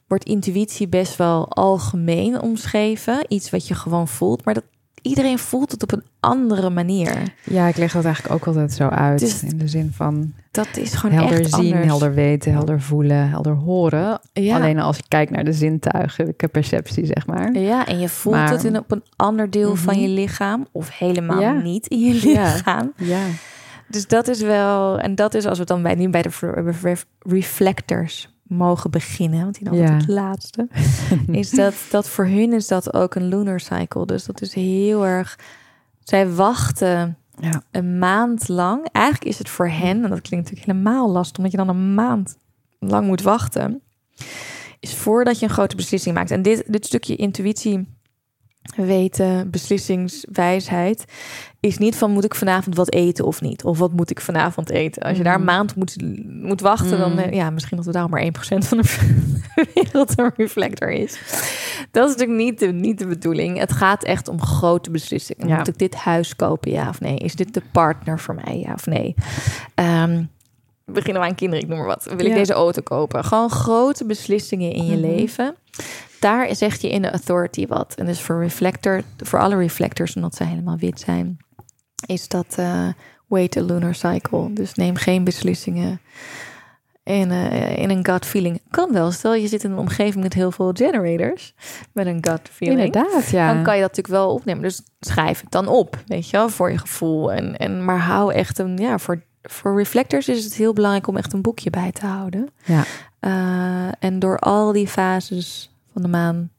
[0.09, 3.25] wordt intuïtie best wel algemeen omschreven.
[3.29, 4.45] Iets wat je gewoon voelt.
[4.45, 4.65] Maar dat,
[5.07, 7.13] iedereen voelt het op een andere manier.
[7.45, 9.19] ja, ik leg dat eigenlijk ook altijd zo uit.
[9.19, 11.85] Dus- in de zin van Dat is gewoon helder echt zien, anders.
[11.87, 14.21] helder weten, helder voelen, helder horen.
[14.33, 14.57] Ja.
[14.57, 17.59] Alleen als je kijkt naar de zintuigen, de perceptie, zeg maar.
[17.59, 20.03] Ja, en je voelt Maar- het in, op een ander deel van Mhm.
[20.03, 20.67] je lichaam.
[20.73, 21.53] Of helemaal Ja.
[21.53, 22.43] niet in je Ja.
[22.43, 22.93] lichaam.
[22.97, 23.21] Ja.
[23.89, 26.73] Dus dat is wel, en dat is als we dan bij, nu bij de re-
[26.83, 29.93] re- reflectors mogen beginnen, want die dan Ja.
[29.97, 30.69] het laatste,
[31.31, 34.07] is dat, dat voor hun is dat ook een lunar cycle.
[34.07, 35.39] Dus dat is heel erg,
[36.05, 37.63] zij wachten Ja.
[37.71, 38.89] een maand lang.
[38.93, 41.95] Eigenlijk is het voor hen, en dat klinkt natuurlijk helemaal lastig, omdat je dan een
[41.95, 42.37] maand
[42.79, 43.81] lang moet wachten,
[44.81, 46.31] is voordat je een grote beslissing maakt.
[46.31, 47.89] En dit, dit stukje intuïtie,
[48.77, 51.05] weten, beslissingswijsheid,
[51.61, 53.65] is niet van moet ik vanavond wat eten of niet?
[53.65, 55.03] Of wat moet ik vanavond eten?
[55.03, 55.47] Als je daar een Mm.
[55.47, 55.97] maand moet,
[56.27, 57.19] moet wachten, dan Mm.
[57.19, 59.15] eh, ja, misschien dat we daar maar 1% van de
[59.75, 61.21] wereld een reflector is.
[61.91, 63.59] Dat is natuurlijk niet de, niet de bedoeling.
[63.59, 65.49] Het gaat echt om grote beslissingen.
[65.49, 65.57] Ja.
[65.57, 67.17] Moet ik dit huis kopen, ja of nee?
[67.17, 69.15] Is dit de partner voor mij, ja of nee?
[69.75, 70.23] Ehm,
[70.85, 72.05] beginnen we aan kinderen, ik noem maar wat.
[72.05, 72.35] Wil ik Ja.
[72.35, 73.25] deze auto kopen?
[73.25, 75.01] Gewoon grote beslissingen in je Mhm.
[75.07, 75.55] leven.
[76.21, 77.95] Daar zegt je in de authority wat.
[77.95, 81.37] En dus voor reflector, voor alle reflectors, omdat ze helemaal wit zijn,
[82.07, 82.89] is dat eh
[83.27, 84.53] wait a lunar cycle.
[84.53, 86.01] Dus neem geen beslissingen
[87.03, 88.61] in, eh, in een gut feeling.
[88.71, 89.11] Kan wel.
[89.11, 91.55] Stel je zit in een omgeving met heel veel generators
[91.93, 92.81] met een gut feeling.
[92.81, 93.53] Inderdaad, ja.
[93.55, 94.63] Dan kan je dat natuurlijk wel opnemen.
[94.63, 97.33] Dus schrijf het dan op, weet je wel, voor je gevoel.
[97.33, 101.17] En, en, maar hou echt een, ja, voor, voor reflectors is het heel belangrijk om
[101.17, 102.49] echt een boekje bij te houden.
[102.65, 102.85] Ja.
[103.21, 106.51] Eh, en door al die fases van de maan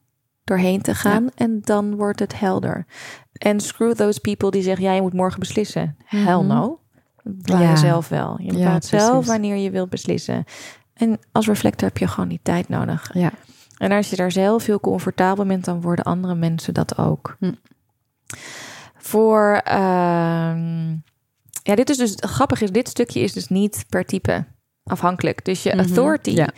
[0.44, 1.28] doorheen te gaan.
[1.34, 2.86] En dan wordt het helder.
[3.32, 5.96] En screw those people die zeggen, ja, je moet morgen beslissen.
[6.04, 6.46] Hell Mhm.
[6.46, 6.80] no.
[7.22, 7.70] Bepaal Ja.
[7.70, 8.36] je zelf wel.
[8.40, 10.44] Je bepaalt zelf wanneer je wilt beslissen.
[10.94, 13.10] En als reflector heb je gewoon die tijd nodig.
[13.12, 13.30] Ja.
[13.78, 17.36] En als je daar zelf heel comfortabel bent, dan worden andere mensen dat ook.
[17.38, 17.52] Hm.
[18.96, 20.96] Voor, ehm,
[21.68, 24.44] ja, dit is dus, grappig is, dit stukje is dus niet per type
[24.84, 25.44] afhankelijk.
[25.44, 25.78] Dus je Mhm.
[25.78, 26.48] authority Ja.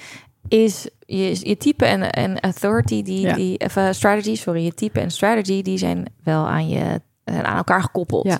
[0.48, 3.34] is, je, je type en, en authority, die, Ja.
[3.34, 7.56] die, of, eh, strategy, sorry, je type en strategy, die zijn wel aan je, aan
[7.56, 8.24] elkaar gekoppeld.
[8.24, 8.38] Ja.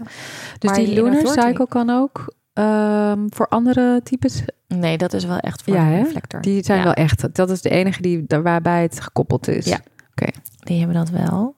[0.59, 4.43] Dus Maar die lunar cycle kan ook ehm, voor andere types.
[4.69, 6.41] Nee, dat is wel echt voor Ja, een reflector.
[6.41, 6.85] Die zijn Ja.
[6.85, 7.35] wel echt.
[7.35, 9.67] Dat is de enige die waarbij het gekoppeld is.
[9.67, 9.81] Ja.
[10.61, 11.55] Die hebben dat wel.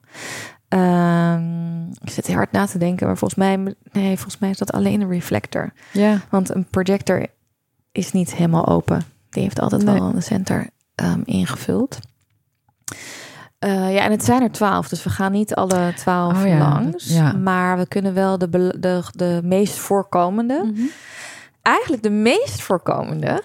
[0.77, 3.57] Ehm, ik zit heel hard na te denken, maar volgens mij,
[3.91, 5.73] nee, volgens mij is dat alleen een reflector.
[5.91, 6.17] Ja.
[6.29, 7.25] Want een projector
[7.91, 9.01] is niet helemaal open.
[9.29, 9.93] Die heeft altijd Nee.
[9.99, 11.97] wel een center ehm, ingevuld.
[13.59, 16.57] Eh, ja, en het zijn er twaalf, dus we gaan niet alle twaalf Oh ja,
[16.57, 17.07] langs.
[17.13, 17.31] ja.
[17.33, 18.49] Maar we kunnen wel de,
[18.79, 20.61] de, de meest voorkomende.
[20.65, 20.81] Mhm.
[21.61, 23.43] Eigenlijk de meest voorkomende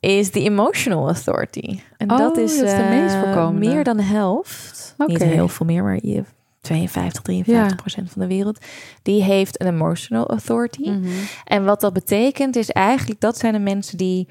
[0.00, 1.80] is de emotional authority.
[1.96, 3.68] En Oh, dat is, dat is de meest eh, voorkomende.
[3.68, 4.94] meer dan de helft.
[4.98, 5.24] Niet Oké.
[5.24, 6.24] heel veel meer, maar je
[6.66, 8.64] 52, 53 procent van de wereld.
[9.02, 10.92] Die heeft een emotional authority.
[11.44, 14.28] En wat dat betekent is eigenlijk dat zijn de mensen die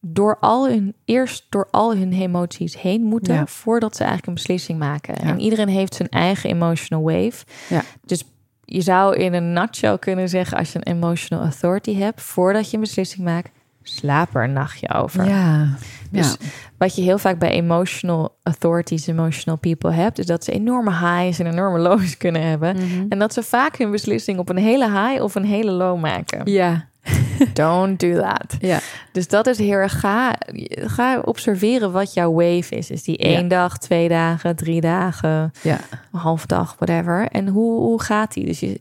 [0.00, 3.46] door al hun eerst door al hun emoties heen moeten Ja.
[3.46, 5.14] voordat ze eigenlijk een beslissing maken.
[5.14, 5.28] Ja.
[5.28, 7.44] En iedereen heeft zijn eigen emotional wave.
[7.68, 7.82] Ja.
[8.04, 8.24] Dus
[8.64, 12.76] je zou in een nutshell kunnen zeggen als je een emotional authority hebt, voordat je
[12.76, 13.50] een beslissing maakt,
[13.88, 15.24] slaap er een nachtje over.
[15.28, 15.68] Ja.
[16.10, 16.46] Dus ja.
[16.78, 21.38] wat je heel vaak bij emotional authorities, emotional people hebt, is dat ze enorme highs
[21.38, 22.76] en enorme lows kunnen hebben.
[22.76, 23.06] Mhm.
[23.08, 26.40] En dat ze vaak hun beslissing op een hele high of een hele low maken.
[26.50, 26.86] Ja.
[27.52, 28.56] Don't do that.
[28.60, 28.78] Ja.
[29.12, 30.00] Dus dat is heel erg.
[30.00, 30.34] Ga,
[30.70, 32.90] ga observeren wat jouw wave is.
[32.90, 33.48] Is die één Ja.
[33.48, 35.78] dag, twee dagen, drie dagen, Ja.
[36.12, 37.28] een half dag, whatever.
[37.28, 38.44] En hoe, hoe gaat die?
[38.44, 38.78] Dus je,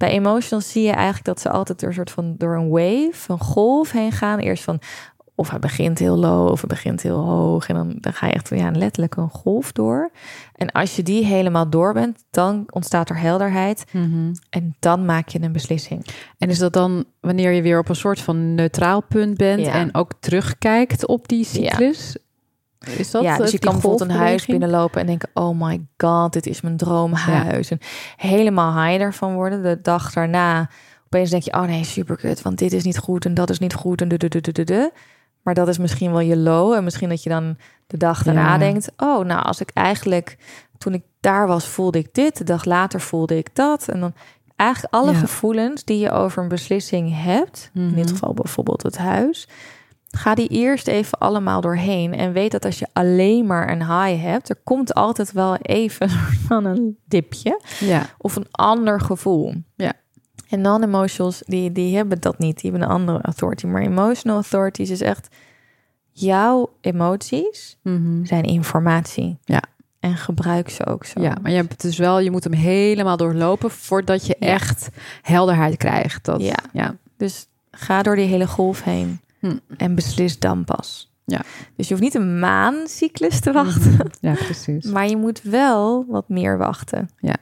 [0.00, 3.32] bij emotional zie je eigenlijk dat ze altijd door een soort van door een wave,
[3.32, 4.38] een golf heen gaan.
[4.38, 4.80] Eerst van
[5.34, 7.68] of hij begint heel low of hij begint heel hoog.
[7.68, 10.10] En dan, dan ga je echt ja, letterlijk een golf door.
[10.54, 13.84] En als je die helemaal door bent, dan ontstaat er helderheid.
[13.92, 14.34] Mhm.
[14.50, 16.06] En dan maak je een beslissing.
[16.38, 19.72] En is dat dan wanneer je weer op een soort van neutraal punt bent Ja.
[19.72, 22.16] en ook terugkijkt op die cyclus?
[22.96, 25.86] Is dat ja, dus eh, je kan bijvoorbeeld een huis binnenlopen en denken: oh my
[25.96, 27.70] god, dit is mijn droomhuis.
[27.70, 27.78] En
[28.16, 29.62] helemaal high ervan worden.
[29.62, 30.68] De dag daarna
[31.04, 33.58] opeens denk je: oh nee, super kut, want dit is niet goed en dat is
[33.58, 34.92] niet goed en de de de de.
[35.42, 37.56] Maar dat is misschien wel je low en misschien dat je dan
[37.86, 38.58] de dag daarna Ja.
[38.58, 40.36] denkt: oh, nou als ik eigenlijk
[40.78, 44.14] toen ik daar was voelde ik dit, de dag later voelde ik dat en dan
[44.56, 45.18] eigenlijk alle Ja.
[45.18, 48.08] gevoelens die je over een beslissing hebt, in dit Mhm.
[48.12, 49.48] geval bijvoorbeeld het huis,
[50.16, 52.14] Ga die eerst even allemaal doorheen.
[52.14, 56.10] En weet dat als je alleen maar een high hebt, er komt altijd wel even
[56.48, 58.06] van een dipje Ja.
[58.18, 59.54] of een ander gevoel.
[59.76, 59.92] Ja.
[60.48, 62.60] En non-emotionals, die, die hebben dat niet.
[62.60, 63.66] Die hebben een andere authority.
[63.66, 65.28] Maar emotional authorities is echt...
[66.12, 68.24] Jouw emoties Mhm.
[68.24, 69.38] zijn informatie.
[69.44, 69.62] Ja.
[70.00, 71.20] En gebruik ze ook zo.
[71.22, 74.46] Ja, maar je hebt dus wel, je moet hem helemaal doorlopen voordat je Ja.
[74.46, 74.88] echt
[75.22, 76.24] helderheid krijgt.
[76.24, 76.54] Dat, Ja.
[76.72, 76.94] ja.
[77.16, 79.20] Dus ga door die hele golf heen.
[79.40, 79.56] Hm.
[79.76, 81.12] En beslis dan pas.
[81.24, 81.40] Ja.
[81.76, 84.10] Dus je hoeft niet een maancyclus te wachten.
[84.20, 84.84] Ja, precies.
[84.84, 87.10] Maar je moet wel wat meer wachten.
[87.18, 87.36] Ja.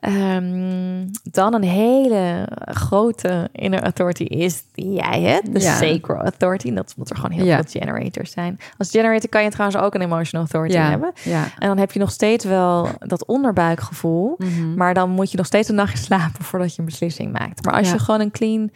[0.00, 5.52] Ehm, dan een hele grote inner authority is die jij hebt.
[5.54, 5.76] De Ja.
[5.76, 6.68] sacral authority.
[6.68, 7.62] En dat is omdat er gewoon heel Ja.
[7.62, 8.58] veel generators zijn.
[8.78, 10.90] Als generator kan je trouwens ook een emotional authority ja.
[10.90, 11.12] hebben.
[11.24, 11.42] Ja.
[11.58, 14.34] En dan heb je nog steeds wel dat onderbuikgevoel.
[14.38, 14.74] Mhm.
[14.74, 17.64] Maar dan moet je nog steeds een nachtje slapen voordat je een beslissing maakt.
[17.64, 18.70] Maar als je gewoon een clean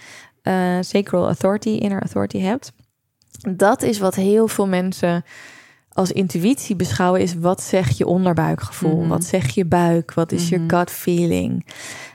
[0.44, 2.72] eh, sacral authority, inner authority hebt,
[3.56, 5.24] dat is wat heel veel mensen
[5.92, 9.08] als intuïtie beschouwen is wat zegt je onderbuikgevoel, Mhm.
[9.08, 10.68] wat zegt je buik, wat is je Mhm.
[10.76, 11.66] gut feeling.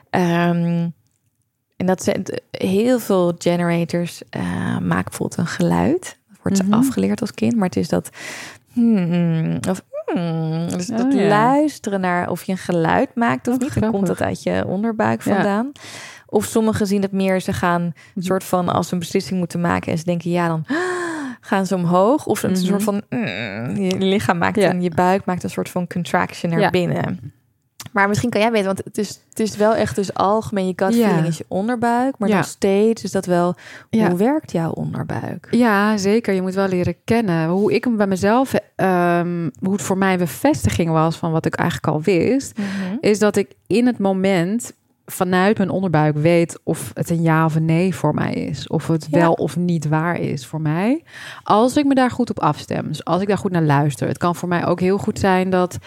[0.10, 0.88] Ehm,
[1.78, 4.42] en dat zijn heel veel generators eh,
[4.78, 6.18] maken bijvoorbeeld een geluid.
[6.28, 6.70] Dat wordt Mhm.
[6.72, 8.10] ze afgeleerd als kind, maar het is dat
[8.74, 11.28] hmm, of hmm, dus Oh, dat ja.
[11.28, 13.80] luisteren naar of je een geluid maakt of Oh, niet.
[13.80, 15.66] Dan komt dat uit je onderbuik Ja.
[16.30, 18.26] Of sommigen zien het meer, ze gaan een Mhm.
[18.26, 20.66] soort van als ze een beslissing moeten maken en ze denken ja, dan
[21.42, 22.26] gaan ze omhoog.
[22.26, 22.60] Of een Mhm.
[22.60, 23.26] soort van mm,
[23.76, 24.70] je lichaam maakt Ja.
[24.70, 26.70] en je buik maakt een soort van contraction naar Ja.
[26.70, 27.34] binnen.
[27.92, 30.74] Maar misschien kan jij weten, want het is, het is wel echt dus algemeen je
[30.76, 31.24] gut Ja.
[31.24, 33.56] is je onderbuik, maar nog steeds is dat wel
[33.90, 35.48] hoe werkt jouw onderbuik?
[35.52, 36.34] Ja, zeker.
[36.34, 37.48] Je moet wel leren kennen.
[37.50, 41.46] Hoe ik hem bij mezelf, ehm, hoe het voor mij een bevestiging was van wat
[41.46, 42.60] ik eigenlijk al wist,
[43.00, 44.74] is dat ik in het moment
[45.12, 48.68] vanuit mijn onderbuik weet of het een ja of een nee voor mij is.
[48.68, 49.20] Of het Ja.
[49.20, 51.03] wel of niet waar is voor mij.
[51.43, 52.88] Als ik me daar goed op afstem.
[52.88, 54.07] Dus als ik daar goed naar luister.
[54.07, 55.78] Het kan voor mij ook heel goed zijn dat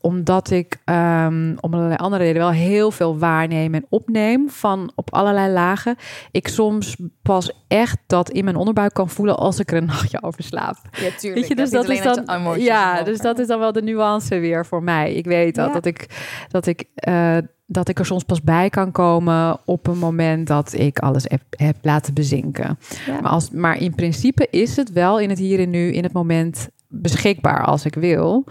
[0.00, 5.12] omdat ik ehm, om allerlei andere redenen wel heel veel waarneem en opneem van op
[5.14, 5.96] allerlei lagen.
[6.30, 10.22] Ik soms pas echt dat in mijn onderbuik kan voelen als ik er een nachtje
[10.22, 10.76] over slaap.
[10.92, 11.34] Ja, tuurlijk.
[11.34, 12.60] Weet je, dus dat, is dan.
[12.60, 15.14] Ja, dus dat is dan wel de nuance weer voor mij.
[15.14, 15.72] Ik weet dat, Ja.
[15.72, 16.06] dat ik
[16.48, 17.36] dat ik eh,
[17.72, 21.42] dat ik er soms pas bij kan komen op een moment dat ik alles heb,
[21.50, 22.78] heb laten bezinken.
[23.06, 23.20] Ja.
[23.20, 26.12] Maar, als, maar in principe is het wel in het hier en nu, in het
[26.12, 28.44] moment beschikbaar als ik wil.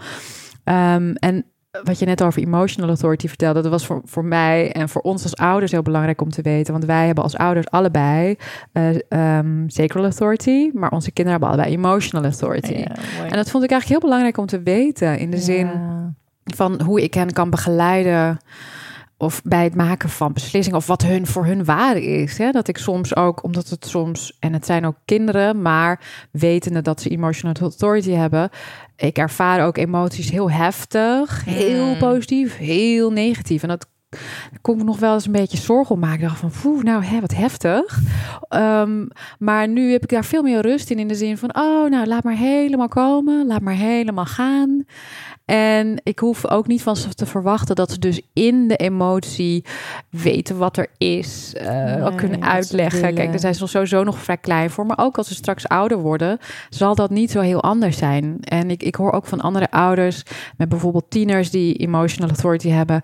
[0.64, 1.44] Ehm, en
[1.82, 5.22] wat je net over emotional authority vertelde, dat was voor, voor mij en voor ons
[5.22, 6.72] als ouders heel belangrijk om te weten.
[6.72, 8.36] Want wij hebben als ouders allebei
[8.72, 12.72] ehm, sacral authority, maar onze kinderen hebben allebei emotional authority.
[12.72, 12.94] Ja.
[13.24, 15.18] En dat vond ik eigenlijk heel belangrijk om te weten.
[15.18, 15.70] In de zin,
[16.44, 18.38] van hoe ik hen kan begeleiden
[19.22, 22.38] of bij het maken van beslissingen of wat hun voor hun waarde is.
[22.38, 22.50] Hè?
[22.50, 26.00] Dat ik soms ook, omdat het soms, en het zijn ook kinderen, maar
[26.30, 28.50] wetende dat ze emotional authority hebben,
[28.96, 31.98] ik ervaar ook emoties heel heftig, heel Hmm.
[31.98, 33.62] positief, heel negatief.
[33.62, 33.86] En dat
[34.60, 36.20] kon ik nog wel eens een beetje zorgen om maken.
[36.20, 38.00] Ik dacht van, poeh, nou, hè, wat heftig.
[38.48, 39.06] Ehm,
[39.38, 42.06] maar nu heb ik daar veel meer rust in, in de zin van, oh, nou,
[42.06, 44.84] laat maar helemaal komen, laat maar helemaal gaan.
[45.56, 49.64] En ik hoef ook niet van ze te verwachten dat ze dus in de emotie
[50.10, 53.14] weten wat er is, Nee, kunnen uitleggen.
[53.14, 54.86] Kijk, daar zijn ze sowieso nog vrij klein voor.
[54.86, 56.38] Maar ook als ze straks ouder worden,
[56.68, 58.36] zal dat niet zo heel anders zijn.
[58.40, 60.22] En ik, ik hoor ook van andere ouders,
[60.56, 63.02] met bijvoorbeeld tieners die emotional authority hebben.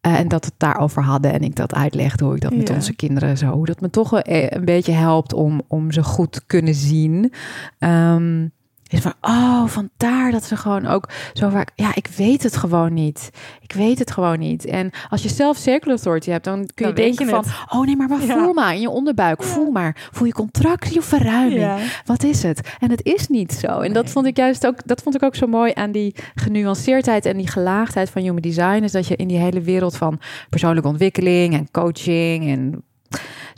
[0.00, 2.74] eh, en dat het daarover hadden en ik dat uitlegde hoe ik dat met Ja.
[2.74, 3.46] onze kinderen zo.
[3.46, 7.32] Hoe dat me toch eh, een beetje helpt om, om ze goed te kunnen zien.
[7.78, 8.46] Ehm,
[8.92, 11.70] is van, oh, vandaar dat ze gewoon ook zo vaak...
[11.74, 13.30] Ja, ik weet het gewoon niet.
[13.60, 14.64] Ik weet het gewoon niet.
[14.64, 17.44] En als je zelf circle authority hebt, dan kun je Dan denken je van...
[17.68, 18.38] Oh nee, maar Ja.
[18.38, 19.42] voel maar in je onderbuik.
[19.42, 20.08] Voel maar.
[20.12, 21.90] Voel je contractie of verruiming?
[22.04, 22.60] Wat is het?
[22.78, 23.80] En het is niet zo.
[23.80, 27.26] En dat vond ik juist ook, dat vond ik ook zo mooi aan die genuanceerdheid
[27.26, 28.82] en die gelaagdheid van human design.
[28.82, 32.84] Is dat je in die hele wereld van persoonlijke ontwikkeling en coaching en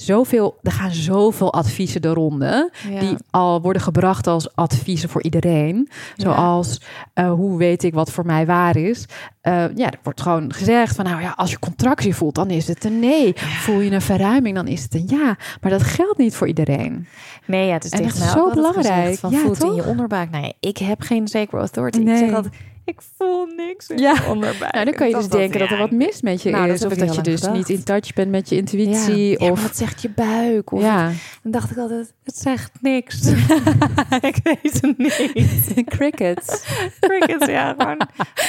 [0.04, 2.70] zoveel, er gaan zoveel adviezen de ronde.
[2.90, 3.00] Ja.
[3.00, 5.88] Die al worden gebracht als adviezen voor iedereen.
[6.16, 6.80] Zoals,
[7.14, 9.06] eh, hoe weet ik wat voor mij waar is?
[9.40, 12.68] Eh, ja, er wordt gewoon gezegd van, nou ja, als je contractie voelt, dan is
[12.68, 13.32] het een nee.
[13.36, 15.36] Voel je een verruiming, dan is het een ja.
[15.60, 17.06] Maar dat geldt niet voor iedereen.
[17.46, 19.18] Nee, ja, het is mij zo belangrijk.
[19.18, 20.30] Van Ja, voet in je onderbuik.
[20.30, 21.98] Nou ja, ik heb geen sacred authority.
[21.98, 22.14] Nee.
[22.14, 24.12] Ik zeg altijd, ik voel niks in Ja.
[24.14, 24.72] je onderbuik.
[24.72, 26.84] Nou, dan kan je dus denken dat er wat mis met je Nou, is.
[26.84, 29.42] Of dat je dus niet in touch bent met je intuïtie.
[29.44, 30.72] Ja, of dat zegt je buik.
[30.72, 31.10] Of ja,
[31.42, 33.26] Dan dacht ik altijd, het zegt niks.
[34.30, 35.72] ik weet het niet.
[35.96, 36.62] crickets.
[37.00, 37.98] Crickets, ja, gewoon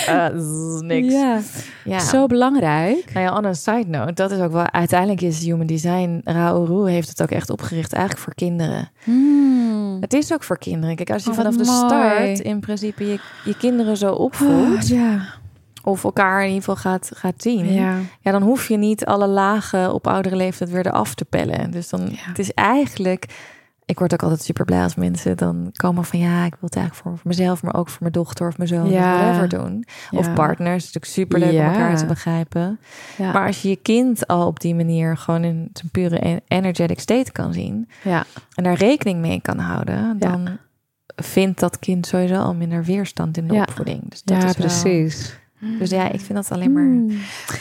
[0.06, 0.28] eh,
[0.80, 1.14] niks.
[1.14, 1.40] Ja,
[1.84, 2.00] Ja.
[2.00, 3.14] zo belangrijk.
[3.14, 4.70] Nou ja, on a side note, dat is ook wel...
[4.72, 6.22] Uiteindelijk is Human Design...
[6.24, 8.90] Raoul heeft het ook echt opgericht eigenlijk voor kinderen.
[9.04, 9.98] Hmm.
[10.00, 10.96] Het is ook voor kinderen.
[10.96, 11.78] Kijk, als je Oh, wat vanaf de mooi.
[11.88, 14.84] start in principe je, je kinderen zo opvoedt...
[14.92, 15.20] Oh, ja.
[15.84, 17.74] of elkaar in ieder geval gaat, gaat zien...
[17.74, 17.96] ja.
[18.22, 21.72] Ja, dan hoef je niet alle lagen op oudere leeftijd weer eraf te pellen.
[21.72, 22.08] Dus dan, Ja.
[22.16, 23.52] het is eigenlijk...
[23.86, 26.20] Ik word ook altijd super blij als mensen dan komen van...
[26.20, 28.90] ja, ik wil het eigenlijk voor, mezelf, maar ook voor mijn dochter of mijn zoon
[28.90, 29.14] Ja.
[29.14, 29.86] of whatever doen.
[30.12, 32.80] Of partners, het is natuurlijk super leuk om elkaar te begrijpen.
[33.18, 33.32] Ja.
[33.32, 37.00] Maar als je je kind al op die manier gewoon in zijn pure en- energetic
[37.00, 37.90] state kan zien...
[38.04, 38.24] ja.
[38.56, 40.20] en daar rekening mee kan houden...
[40.20, 40.58] Dan
[41.16, 43.62] vindt dat kind sowieso al minder weerstand in de Ja.
[43.62, 44.10] opvoeding.
[44.10, 45.42] Dus dat ja, is wel- precies.
[45.80, 47.18] Dus ja, ik vind dat alleen maar, Hmm.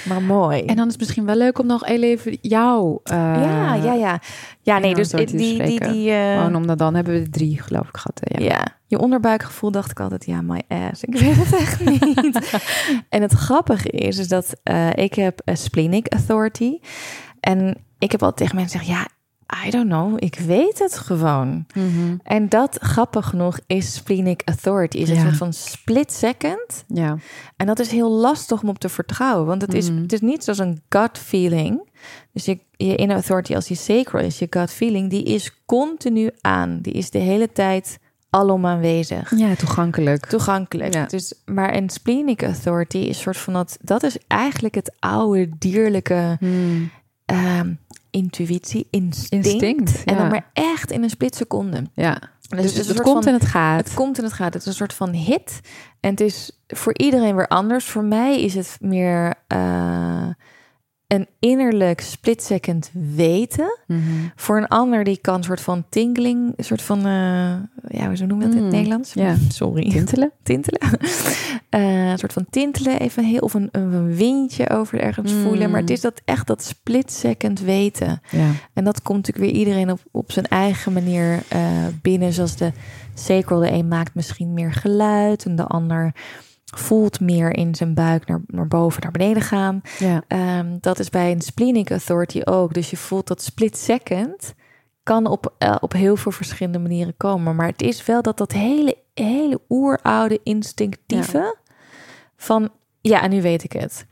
[0.08, 0.60] maar mooi.
[0.60, 2.98] En dan is het misschien wel leuk om nog even jou...
[3.04, 4.20] eh, ja, ja, ja.
[4.60, 7.88] Ja, nee, dus die, die, die, die, eh, Gewoon omdat dan hebben we drie, geloof
[7.88, 8.20] ik, gehad.
[8.22, 8.44] Ja.
[8.44, 8.66] ja.
[8.86, 11.04] je onderbuikgevoel dacht ik altijd, ja, my ass.
[11.04, 12.58] Ik weet het echt niet.
[13.08, 14.54] en het grappige is, is dat
[14.94, 16.78] ik heb een splenic authority.
[17.40, 19.08] En ik heb altijd tegen mensen gezegd, ja,
[19.66, 21.66] I don't know, ik weet het gewoon.
[21.74, 22.16] Mhm.
[22.22, 24.96] En dat, grappig genoeg, is splenic authority.
[24.96, 26.84] Is een soort van split second.
[26.86, 27.16] ja.
[27.56, 29.46] En dat is heel lastig om op te vertrouwen.
[29.46, 30.02] Want het is, Mhm.
[30.02, 31.88] het is niet zoals een gut feeling.
[32.32, 36.30] Dus je, je inner authority als die sacral is, je gut feeling, die is continu
[36.40, 36.78] aan.
[36.80, 37.98] Die is de hele tijd
[38.30, 39.32] alom aanwezig.
[39.36, 40.26] Ja, toegankelijk.
[40.26, 40.94] Toegankelijk.
[40.94, 41.06] Ja.
[41.06, 43.78] Dus, maar een splenic authority is soort van dat...
[43.80, 46.90] Dat is eigenlijk het oude dierlijke Hmm.
[47.24, 47.72] ehm,
[48.12, 49.46] intuïtie, instinct.
[49.46, 50.20] Instinct, En ja.
[50.20, 51.82] dan maar echt in een split-seconde.
[51.94, 53.84] Ja, Dus, dus, het komt van- en het gaat.
[53.84, 54.52] het komt en het gaat.
[54.52, 55.60] Het is een soort van hit.
[56.00, 57.84] En het is voor iedereen weer anders.
[57.84, 60.26] Voor mij is het meer eh,
[61.12, 63.78] een innerlijk split-second weten.
[63.86, 64.00] Mhm.
[64.36, 67.04] Voor een ander die kan een soort van tingling, een soort van, eh,
[67.88, 69.12] ja, hoe noemen we dat in het Mm, Nederlands?
[69.12, 69.34] ja.
[69.48, 69.90] Sorry.
[69.90, 70.32] Tintelen?
[70.42, 70.80] Tintelen.
[71.68, 75.42] Eh, een soort van tintelen, even heel, of een, een windje over ergens Mm.
[75.42, 75.70] voelen.
[75.70, 78.20] Maar het is dat echt dat split-second weten.
[78.30, 78.50] Ja.
[78.72, 81.60] En dat komt natuurlijk weer iedereen op, op zijn eigen manier eh,
[82.02, 82.32] binnen.
[82.32, 82.72] Zoals de
[83.14, 86.14] sacral, de een maakt misschien meer geluid en de ander
[86.78, 89.80] voelt meer in zijn buik naar, naar boven, naar beneden gaan.
[89.98, 90.22] Ja.
[90.28, 92.74] Ehm, dat is bij een splenic authority ook.
[92.74, 94.54] Dus je voelt dat split second
[95.02, 97.56] kan op, eh, op heel veel verschillende manieren komen.
[97.56, 101.56] Maar het is wel dat dat hele, hele oeroude instinctieve
[102.36, 102.70] van
[103.00, 104.06] ja, nu weet ik het.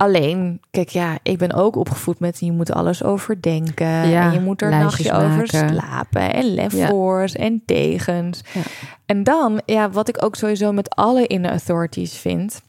[0.00, 4.08] Alleen, kijk, ja, ik ben ook opgevoed met je moet alles overdenken.
[4.08, 6.34] Ja, en je moet er nachtje over slapen.
[6.34, 8.40] En lefvoors en tegens.
[8.52, 8.60] Ja.
[9.06, 12.62] En dan, ja, wat ik ook sowieso met alle inner authorities vind.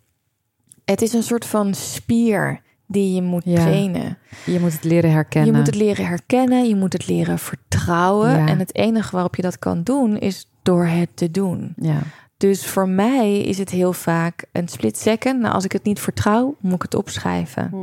[0.85, 4.17] Het is een soort van spier die je moet trainen.
[4.45, 5.51] Je moet het leren herkennen.
[5.51, 8.47] Je moet het leren herkennen, je moet het leren vertrouwen.
[8.47, 11.73] En het enige waarop je dat kan doen is door het te doen.
[11.75, 11.99] Ja.
[12.41, 15.39] Dus voor mij is het heel vaak een split second.
[15.39, 17.69] Nou, als ik het niet vertrouw, moet ik het opschrijven.
[17.69, 17.75] Hm.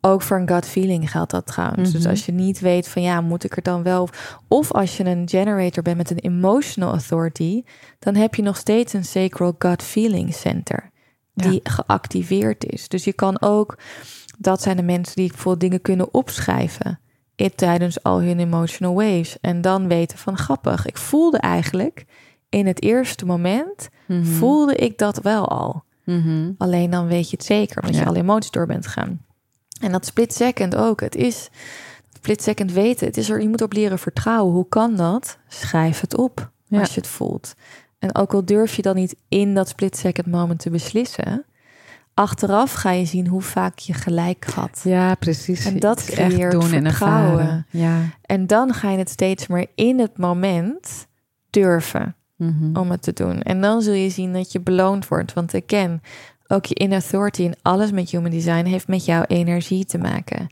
[0.00, 1.92] Ook voor een gut feeling geldt dat trouwens.
[1.92, 2.10] Dus mhm.
[2.10, 4.08] als je niet weet van ja, moet ik er dan wel.
[4.48, 7.62] Of als je een generator bent met een emotional authority,
[7.98, 10.90] dan heb je nog steeds een sacral gut feeling center
[11.34, 12.88] die geactiveerd is.
[12.88, 13.78] Dus je kan ook,
[14.38, 17.00] dat zijn de mensen die bijvoorbeeld dingen kunnen opschrijven
[17.54, 19.40] tijdens al hun emotional waves.
[19.40, 22.04] En dan weten van grappig, ik voelde eigenlijk
[22.50, 24.24] in het eerste moment, mhm.
[24.24, 25.84] voelde ik dat wel al.
[26.04, 26.52] Mhm.
[26.58, 29.24] Alleen dan weet je het zeker, want je alle emoties door bent gegaan.
[29.80, 31.00] En dat split second ook.
[31.00, 31.48] Het is
[32.12, 33.06] split second weten.
[33.06, 34.52] Het is er, je moet op leren vertrouwen.
[34.52, 35.38] Hoe kan dat?
[35.48, 37.54] Schrijf het op als je het voelt.
[37.98, 41.44] En ook al durf je dan niet in dat split second moment te beslissen,
[42.14, 44.80] achteraf ga je zien hoe vaak je gelijk had.
[44.84, 45.64] Ja, precies.
[45.64, 47.66] En dat creëert doen vertrouwen.
[47.70, 48.00] Ja.
[48.22, 51.06] En dan ga je het steeds meer in het moment
[51.50, 52.76] durven mhm.
[52.76, 53.42] om het te doen.
[53.42, 55.32] En dan zul je zien dat je beloond wordt.
[55.32, 56.02] Want ik ken
[56.46, 60.48] ook je inner authority en alles met human design heeft met jouw energie te maken.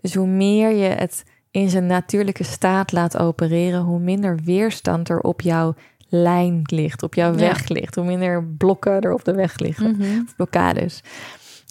[0.00, 5.20] Dus hoe meer je het in zijn natuurlijke staat laat opereren, hoe minder weerstand er
[5.20, 5.74] op jouw
[6.08, 10.20] lijn ligt, op jouw weg ligt, hoe minder blokken er op de weg liggen, mhm.
[10.26, 11.02] of blokkades.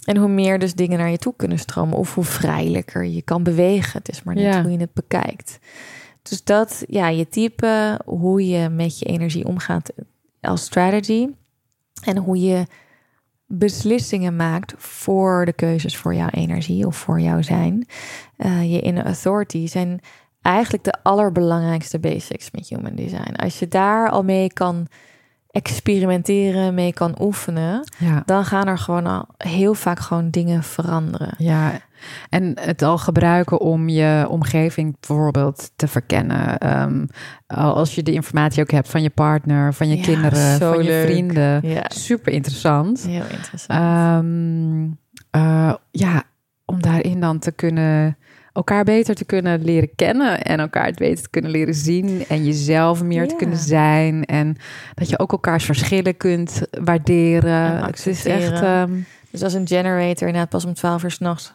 [0.04, 3.42] En hoe meer dus dingen naar je toe kunnen stromen, of hoe vrijelijker je kan
[3.42, 3.98] bewegen.
[3.98, 5.58] Het is maar net hoe je het bekijkt.
[6.22, 9.92] Dus dat, ja, je type, hoe je met je energie omgaat
[10.40, 11.28] als strategy.
[12.04, 12.66] En hoe je
[13.46, 17.86] beslissingen maakt voor de keuzes voor jouw energie of voor jouw zijn.
[18.36, 20.00] Uh, je inner authority zijn
[20.42, 23.34] eigenlijk de allerbelangrijkste basics met human design.
[23.36, 24.86] Als je daar al mee kan
[25.50, 28.22] experimenteren, mee kan oefenen, ja.
[28.26, 31.34] dan gaan er gewoon al heel vaak gewoon dingen veranderen.
[31.38, 31.80] Ja,
[32.28, 36.58] en het al gebruiken om je omgeving bijvoorbeeld te verkennen.
[36.58, 37.06] Ehm,
[37.46, 41.68] als je de informatie ook hebt van je partner, van je kinderen, van je vrienden.
[41.68, 41.84] Ja.
[41.88, 43.06] Super interessant.
[43.06, 43.80] Heel interessant.
[44.24, 44.98] Um,
[45.90, 46.22] ja,
[46.64, 48.16] om daarin dan te kunnen
[48.52, 52.44] elkaar beter te kunnen leren kennen en elkaar het beter te kunnen leren zien en
[52.44, 54.56] jezelf meer te kunnen zijn en
[54.94, 57.84] dat je ook elkaars verschillen kunt waarderen.
[57.84, 58.62] Het is echt.
[58.62, 59.06] Um...
[59.30, 61.54] Dus als een generator inderdaad pas om 12 uur s'nachts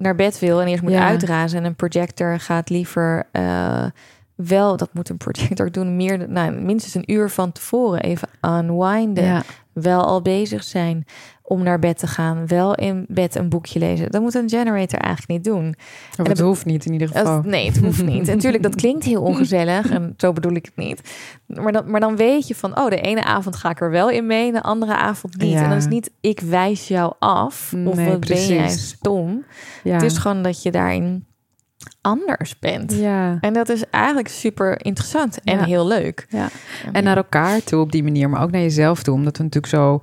[0.00, 3.84] naar bed wil en eerst moet uitrazen en een projector gaat liever uh,
[4.34, 9.42] wel, dat moet een projector doen, meer, nou, minstens een uur van tevoren even unwinden,
[9.82, 11.06] wel al bezig zijn
[11.50, 14.10] om naar bed te gaan, wel in bed een boekje lezen.
[14.10, 15.74] Dat moet een generator eigenlijk niet doen.
[16.18, 17.42] Of het hoeft niet in ieder geval.
[17.44, 18.28] nee, het hoeft niet.
[18.28, 21.14] en natuurlijk, dat klinkt heel ongezellig en zo bedoel ik het niet.
[21.46, 24.10] Maar dan, maar dan weet je van, oh, de ene avond ga ik er wel
[24.10, 25.54] in mee, de andere avond niet.
[25.54, 29.44] En dan is niet, ik wijs jou af of nee, wat ben jij stom.
[29.82, 29.92] Ja.
[29.92, 31.24] Het is gewoon dat je daarin
[32.00, 32.94] anders bent.
[32.94, 33.38] Ja.
[33.40, 36.26] En dat is eigenlijk super interessant en heel leuk.
[36.28, 36.48] Ja.
[36.92, 39.14] En naar elkaar toe op die manier, maar ook naar jezelf toe.
[39.14, 40.00] Omdat we natuurlijk zo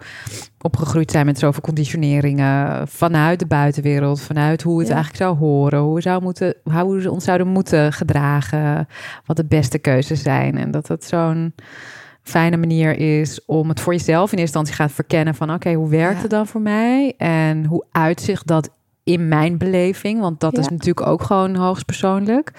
[0.61, 5.95] opgegroeid zijn met zoveel conditioneringen vanuit de buitenwereld, vanuit hoe het eigenlijk zou horen, hoe
[5.95, 8.87] we, zou moeten, hoe we ons zouden moeten gedragen,
[9.25, 10.57] wat de beste keuzes zijn.
[10.57, 11.53] En dat het zo'n
[12.23, 15.89] fijne manier is om het voor jezelf in eerste instantie gaan verkennen van oké, hoe
[15.89, 18.69] werkt het dan voor mij en hoe uitzicht dat
[19.07, 22.51] in mijn beleving, want dat is natuurlijk ook gewoon hoogstpersoonlijk.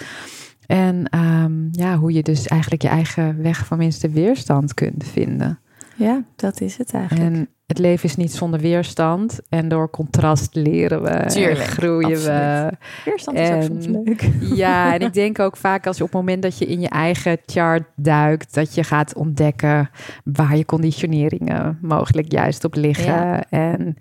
[0.67, 5.59] En um, ja, hoe je dus eigenlijk je eigen weg van minste weerstand kunt vinden.
[5.97, 7.35] Ja, dat is het eigenlijk.
[7.35, 9.41] En het leven is niet zonder weerstand.
[9.49, 12.71] En door contrast leren we, Tuurlijk, groeien we.
[13.05, 14.31] Weerstand is ook soms leuk.
[14.55, 16.89] Ja, en ik denk ook vaak als je op het moment dat je in je
[16.89, 19.91] eigen chart duikt, dat je gaat ontdekken
[20.25, 23.49] waar je conditioneringen mogelijk juist op liggen.
[23.49, 23.97] En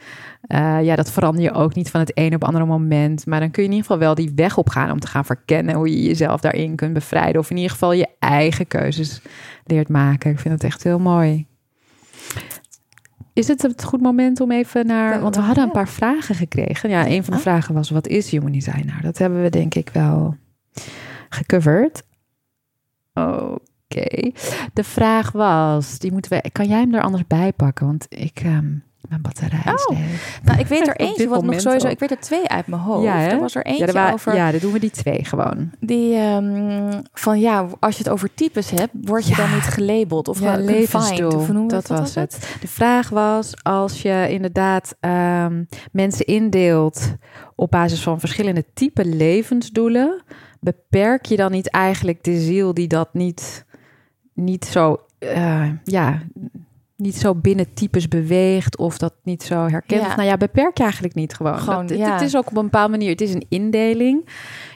[0.48, 3.26] uh, ja, dat verander je ook niet van het een op het andere moment.
[3.26, 5.26] Maar dan kun je in ieder geval wel die weg op gaan om te gaan
[5.26, 7.42] verkennen hoe je jezelf daarin kunt bevrijden.
[7.42, 9.22] Of in ieder geval je eigen keuzes
[9.66, 10.32] leert maken.
[10.32, 11.46] Ik vind het echt heel mooi.
[13.38, 15.22] Is het het goed moment om even naar.
[15.22, 16.90] Want we hadden een paar vragen gekregen.
[16.90, 17.46] Ja, een van de ah.
[17.46, 18.86] vragen was: wat is human design?
[18.86, 20.36] Nou, dat hebben we denk ik wel
[21.30, 22.04] gecoverd.
[23.14, 24.32] Oké.
[24.74, 26.50] De vraag was: die moeten we.
[26.52, 27.86] Kan jij hem er anders bij pakken?
[27.86, 28.42] Want ik.
[28.46, 29.98] Um, mijn batterij oh.
[30.44, 31.88] Nou, ik weet er eentje wat nog sowieso...
[31.88, 33.04] Ik weet er twee uit mijn hoofd.
[33.04, 34.36] Ja, er was er eentje ja, over...
[34.36, 35.72] Ja, dan doen we die twee gewoon.
[35.80, 38.92] Die um, van ja, als je het over types hebt...
[39.02, 41.68] word je dan niet gelabeld of ja, levensdoel.
[41.68, 42.58] Dat, dat was het.
[42.62, 47.14] De vraag was, als je inderdaad um, mensen indeelt...
[47.56, 50.24] op basis van verschillende type levensdoelen...
[50.60, 53.66] beperk je dan niet eigenlijk de ziel die dat niet,
[54.34, 55.02] niet zo...
[55.20, 56.22] Uh, ja,
[56.98, 60.02] niet zo binnen types beweegt of dat niet zo herkent.
[60.02, 60.16] Ja.
[60.16, 61.60] nou ja, beperk je eigenlijk niet gewoon.
[61.60, 64.30] gewoon dat, Het is ook op een bepaalde manier, het is een indeling.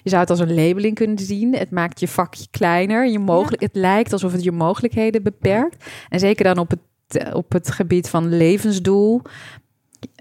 [0.04, 1.56] Je zou het als een labeling kunnen zien.
[1.56, 3.08] Het maakt je vakje kleiner.
[3.08, 5.86] Je mogelijk, Het lijkt alsof het je mogelijkheden beperkt.
[6.10, 6.80] En zeker dan op het
[7.34, 9.22] op het gebied van levensdoel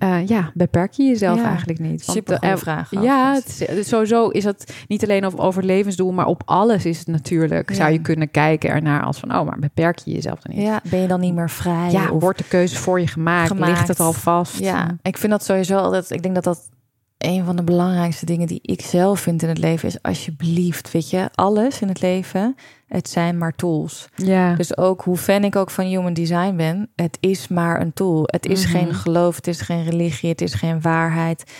[0.02, 2.04] uh, ja, beperk je jezelf eigenlijk niet.
[2.06, 2.90] Want Super vraag.
[2.90, 7.06] Ja, het, sowieso is het niet alleen over, over levensdoel, maar op alles is het
[7.06, 7.74] natuurlijk.
[7.74, 10.64] Zou je kunnen kijken ernaar als van, oh, maar beperk je jezelf dan niet?
[10.64, 11.90] Ja, ben je dan niet meer vrij?
[11.90, 13.48] Ja, of wordt de keuze voor je gemaakt?
[13.48, 13.70] gemaakt.
[13.70, 14.58] Ligt het al vast?
[14.58, 16.10] Ja, ik vind dat sowieso altijd.
[16.10, 16.68] Ik denk dat dat
[17.20, 21.10] een van de belangrijkste dingen die ik zelf vind in het leven is alsjeblieft, weet
[21.10, 22.56] je, alles in het leven,
[22.86, 24.08] het zijn maar tools.
[24.14, 24.54] Ja.
[24.54, 28.22] Dus ook hoe fan ik ook van human design ben, het is maar een tool.
[28.26, 28.94] Het is geen mhm.
[28.94, 31.52] geloof, het is geen religie, het is geen waarheid.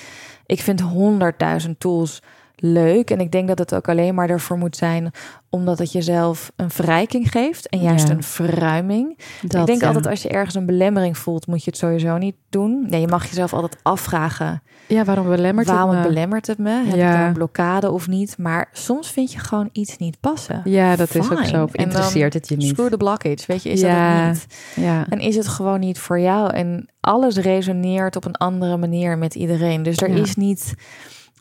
[0.47, 2.23] Ik vind honderdduizend tools
[2.61, 3.11] leuk.
[3.11, 5.13] En ik denk dat het ook alleen maar ervoor moet zijn
[5.51, 9.19] omdat het jezelf een verrijking geeft en juist een verruiming.
[9.43, 12.35] Dat, ik denk altijd als je ergens een belemmering voelt, moet je het sowieso niet
[12.49, 12.87] doen.
[12.89, 14.63] Nee, je mag jezelf altijd afvragen.
[14.87, 16.07] Ja, waarom belemmert waarom het me?
[16.07, 16.85] belemmert het me?
[16.85, 17.21] Heb ja.
[17.21, 18.39] ik een blokkade of niet?
[18.39, 20.61] Maar soms vind je gewoon iets niet passen.
[20.65, 21.69] Ja, dat is ook zo.
[21.73, 22.69] interesseert het je niet?
[22.69, 24.47] Screw the blockage, weet je, is dat het niet?
[24.87, 25.07] Ja.
[25.09, 26.53] En is het gewoon niet voor jou?
[26.53, 29.83] En alles resoneert op een andere manier met iedereen.
[29.83, 30.75] Dus er is niet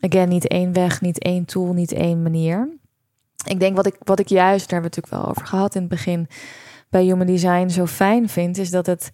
[0.00, 2.68] again, niet één weg, niet één tool, niet één manier.
[3.46, 5.80] Ik denk wat ik, wat ik juist, daar hebben we natuurlijk wel over gehad in
[5.80, 6.28] het begin,
[6.88, 9.10] bij Human Design zo fijn vind, is dat het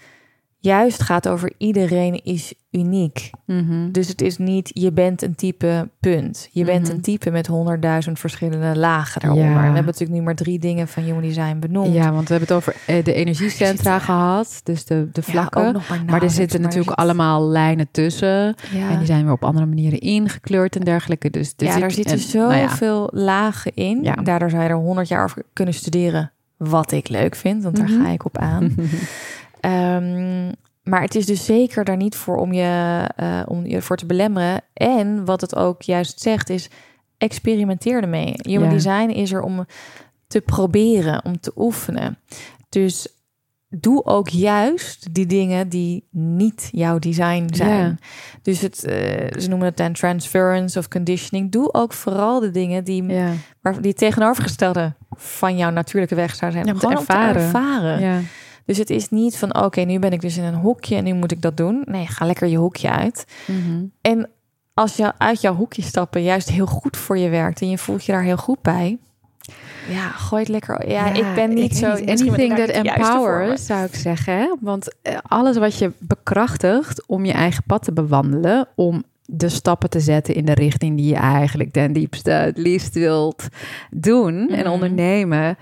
[0.67, 3.31] juist gaat over iedereen is uniek.
[3.47, 3.91] Mhm.
[3.91, 6.49] Dus het is niet je bent een type punt.
[6.53, 6.93] Je bent mhm.
[6.93, 9.51] een type met honderdduizend verschillende lagen daaronder.
[9.51, 9.57] Ja.
[9.57, 11.95] we hebben natuurlijk nu maar drie dingen van Human Design benoemd.
[11.95, 15.73] Ja, want we hebben het over eh, de energiecentra gehad, dus de, de vlakken.
[15.89, 18.55] maar, maar, er zitten natuurlijk allemaal lijnen tussen.
[18.91, 21.31] En die zijn weer op andere manieren ingekleurd en dergelijke.
[21.31, 24.09] Dus ja, zit, er zitten zoveel nou lagen in.
[24.23, 26.31] Daardoor zou je er honderd jaar over kunnen studeren.
[26.57, 28.03] Wat ik leuk vind, want daar mhm.
[28.03, 28.75] ga ik op aan.
[29.67, 30.53] Ehm,
[30.83, 34.07] maar het is dus zeker daar niet voor om je, uh, om je voor te
[34.07, 34.61] belemmeren.
[34.73, 36.71] En wat het ook juist zegt is,
[37.19, 38.35] experimenteer ermee.
[38.37, 39.67] Human design is er om
[40.27, 42.19] te proberen, om te oefenen.
[42.69, 43.09] Dus
[43.69, 47.99] doe ook juist die dingen die niet jouw design zijn.
[48.43, 48.93] Dus het, uh,
[49.41, 51.53] ze noemen het dan transference of conditioning.
[51.53, 53.33] Doe ook vooral de dingen die, ja.
[53.61, 56.73] waar, die tegenovergestelde van jouw natuurlijke weg zou zijn.
[56.73, 57.33] om te ervaren.
[57.33, 58.29] Te ervaren.
[58.67, 61.13] Dus het is niet van oké, nu ben ik dus in een hoekje en nu
[61.13, 61.83] moet ik dat doen.
[61.85, 63.25] Nee, ga lekker je hoekje uit.
[63.47, 63.85] Mhm.
[64.01, 64.29] En
[64.75, 68.05] als je uit jouw hoekje stappen juist heel goed voor je werkt en je voelt
[68.05, 68.99] je daar heel goed bij.
[69.89, 70.89] Ja, gooi het lekker.
[70.89, 71.91] Ja, ik ben niet zo.
[71.91, 74.59] anything that empowers, zou ik zeggen.
[74.61, 79.91] Want eh, alles wat je bekrachtigt om je eigen pad te bewandelen, om de stappen
[79.91, 83.49] te zetten in de richting die je eigenlijk ten diepste het liefst wilt
[83.91, 84.71] doen en mhm.
[84.71, 85.57] ondernemen,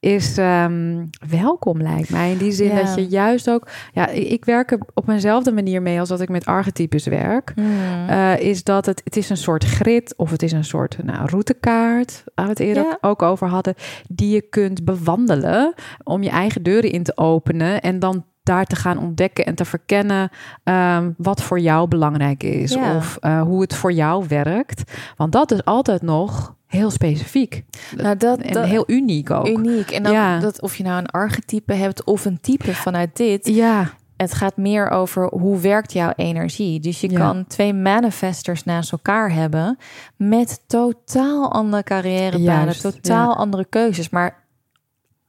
[0.00, 2.30] is um, welkom, lijkt mij.
[2.30, 3.68] In die zin dat je juist ook...
[3.92, 7.52] Ja, ik werk er op eenzelfde manier mee als dat ik met archetypes werk.
[7.54, 8.08] Hmm.
[8.08, 11.28] Uh, is dat het, het is een soort grid of het is een soort nou,
[11.28, 12.24] routekaart...
[12.34, 13.74] waar we het eerder ook over hadden...
[14.08, 17.80] die je kunt bewandelen om je eigen deuren in te openen...
[17.80, 20.30] en dan daar te gaan ontdekken en te verkennen
[20.64, 24.92] um, wat voor jou belangrijk is of uh, hoe het voor jou werkt.
[25.16, 27.64] Want dat is altijd nog heel specifiek.
[27.96, 29.48] Nou, dat, en heel uniek ook.
[29.48, 29.90] Uniek.
[29.90, 30.38] En dan ja.
[30.38, 33.46] dat of je nou een archetype hebt of een type vanuit dit.
[33.46, 33.90] Ja.
[34.16, 36.80] Het gaat meer over hoe werkt jouw energie.
[36.80, 39.78] Dus je kan twee manifestors naast elkaar hebben
[40.16, 44.10] met totaal andere carrièrepaden, totaal andere keuzes.
[44.10, 44.44] Maar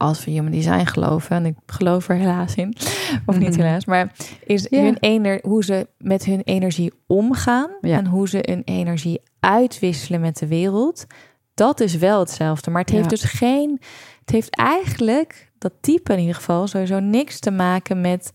[0.01, 2.75] als we human design geloven, en ik geloof er helaas in,
[3.25, 3.59] of niet mhm.
[3.59, 4.11] helaas, maar
[4.43, 10.21] is hun ener hoe ze met hun energie omgaan en hoe ze hun energie uitwisselen
[10.21, 11.05] met de wereld,
[11.53, 12.71] dat is wel hetzelfde.
[12.71, 13.79] Maar het heeft dus geen.
[14.19, 18.31] Het heeft eigenlijk dat type in ieder geval sowieso niks te maken met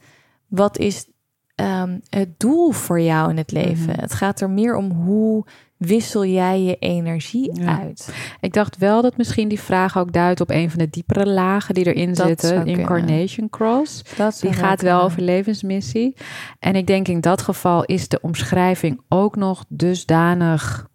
[0.46, 1.06] wat is
[1.54, 3.92] um, het doel voor jou in het leven.
[3.92, 4.00] Mhm.
[4.00, 5.46] Het gaat er meer om hoe
[5.76, 8.14] wissel jij je energie uit.
[8.40, 11.74] Ik dacht wel dat misschien die vraag ook duidt op een van de diepere lagen
[11.74, 12.66] die erin zitten.
[12.66, 14.02] Incarnation Cross.
[14.16, 16.14] Dat die gaat wel over levensmissie.
[16.58, 20.88] En ik denk in dat geval is de omschrijving ook nog dusdanig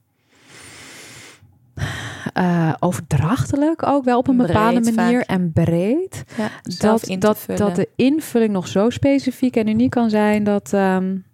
[2.38, 6.24] uh, overdrachtelijk ook wel op een bepaalde manier en breed.
[6.80, 11.26] dat, dat, dat de invulling nog zo specifiek en uniek kan zijn dat, um,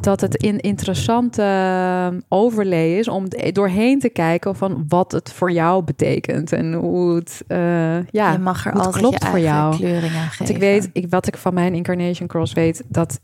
[0.00, 5.52] dat het een interessante ehm, overlay is om doorheen te kijken van wat het voor
[5.52, 9.76] jou betekent en hoe het, uh, ja, je mag er altijd klopt voor jou.
[9.76, 13.20] Kleuring aan ik weet, ik, wat ik van mijn Incarnation Cross weet, dat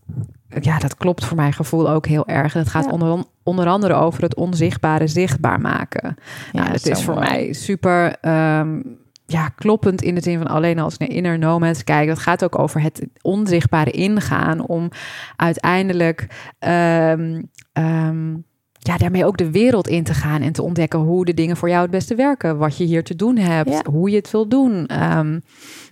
[0.60, 2.52] ja, dat klopt voor mijn gevoel ook heel erg.
[2.52, 6.16] Het gaat onder, onder andere over het onzichtbare zichtbaar maken.
[6.52, 8.16] Ja, nou, dat is voor mij super
[8.58, 8.98] um,
[9.30, 12.08] ja, kloppend in de zin van alleen als ik naar inner nomads kijk.
[12.08, 14.88] Dat gaat ook over het onzichtbare ingaan om
[15.36, 16.26] uiteindelijk
[16.58, 18.44] um, um,
[18.78, 21.68] ja, daarmee ook de wereld in te gaan en te ontdekken hoe de dingen voor
[21.68, 22.58] jou het beste werken.
[22.58, 24.84] Wat je hier te doen hebt, hoe je het wil doen.
[24.86, 25.40] nou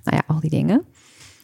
[0.02, 0.86] ja, al die dingen.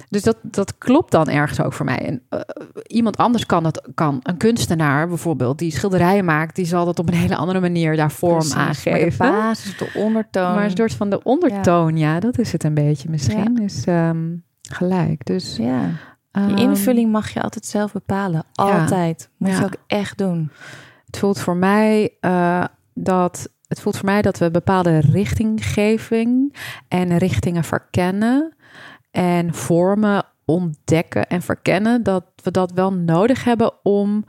[0.09, 1.99] Dus dat, dat klopt dan ergens ook voor mij.
[1.99, 2.41] En uh,
[2.87, 7.09] iemand anders kan dat, kan een kunstenaar bijvoorbeeld, die schilderijen maakt, die zal dat op
[7.09, 9.27] een hele andere manier daar vorm Precies, aangeven.
[9.27, 10.55] de basis, de ondertoon.
[10.55, 13.57] Maar een soort van de ondertoon, ja, dat is het een beetje misschien.
[13.57, 13.65] Ja.
[13.65, 15.27] Is um, gelijk.
[15.27, 15.91] Dus ja.
[16.33, 18.45] Um, invulling mag je altijd zelf bepalen.
[18.55, 19.29] Altijd.
[19.37, 20.51] Moet je ook echt doen.
[21.07, 22.65] Het voelt voor mij uh,
[22.95, 26.57] dat het voelt voor mij dat we bepaalde richtinggeving
[26.89, 28.55] en richtingen verkennen
[29.15, 34.25] en vormen ontdekken en verkennen, dat we dat wel nodig hebben om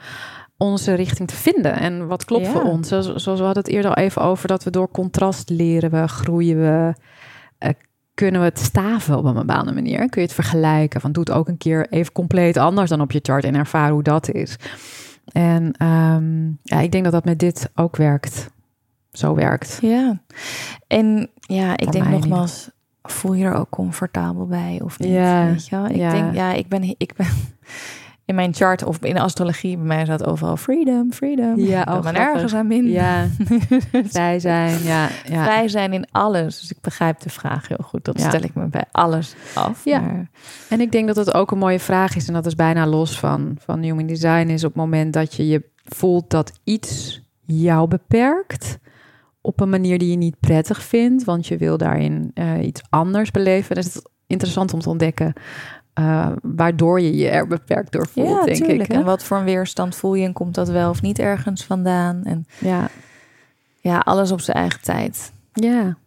[0.57, 1.74] onze richting te vinden.
[1.74, 2.88] En wat klopt voor ons?
[2.88, 6.60] Zoals, we hadden het eerder al even over, dat we door contrast leren we, groeien
[6.60, 6.94] we.
[7.60, 7.70] Uh,
[8.14, 9.98] kunnen we het staven op een bepaalde manier?
[9.98, 11.02] Kun je het vergelijken?
[11.02, 13.94] Van doe het ook een keer even compleet anders dan op je chart en ervaren
[13.94, 14.56] hoe dat is.
[15.32, 18.49] En um, ja, ik denk dat dat met dit ook werkt.
[19.12, 19.78] Zo werkt.
[19.82, 20.22] Ja.
[20.88, 22.70] En ja, ik denk nogmaals,
[23.10, 25.10] voel je er ook comfortabel bij of niet?
[25.10, 25.86] Ja, weet je wel?
[25.86, 26.11] Ik ja.
[26.11, 27.27] denk, ja, ik ben, ik ben
[28.26, 31.60] in mijn chart of in de astrologie, bij mij staat overal freedom, freedom.
[31.60, 32.90] Ja, ook maar nergens aan min.
[32.90, 33.27] Ja,
[34.03, 35.44] vrij zijn, ja, ja.
[35.44, 36.60] Vrij zijn in alles.
[36.60, 38.06] Dus ik begrijp de vraag heel goed.
[38.06, 39.86] Dat stel ik me bij alles af.
[39.86, 39.99] Ja.
[39.99, 40.30] Maar...
[40.69, 42.27] En ik denk dat het ook een mooie vraag is.
[42.27, 44.48] En dat is bijna los van, van human design.
[44.48, 48.80] Is op het moment dat je je voelt dat iets jou beperkt
[49.45, 53.31] op een manier die je niet prettig vindt, want je wil daarin uh, iets anders
[53.31, 53.76] beleven.
[53.76, 55.34] Is het interessant om te ontdekken
[55.99, 58.89] uh, waardoor je je er beperkt door voelt, ja, denk tuurlijk.
[58.89, 58.95] ik.
[58.95, 62.23] En wat voor een weerstand voel je en komt dat wel of niet ergens vandaan?
[62.23, 62.89] En ja,
[63.81, 65.31] ja alles op zijn eigen tijd.
[65.53, 65.97] Ja.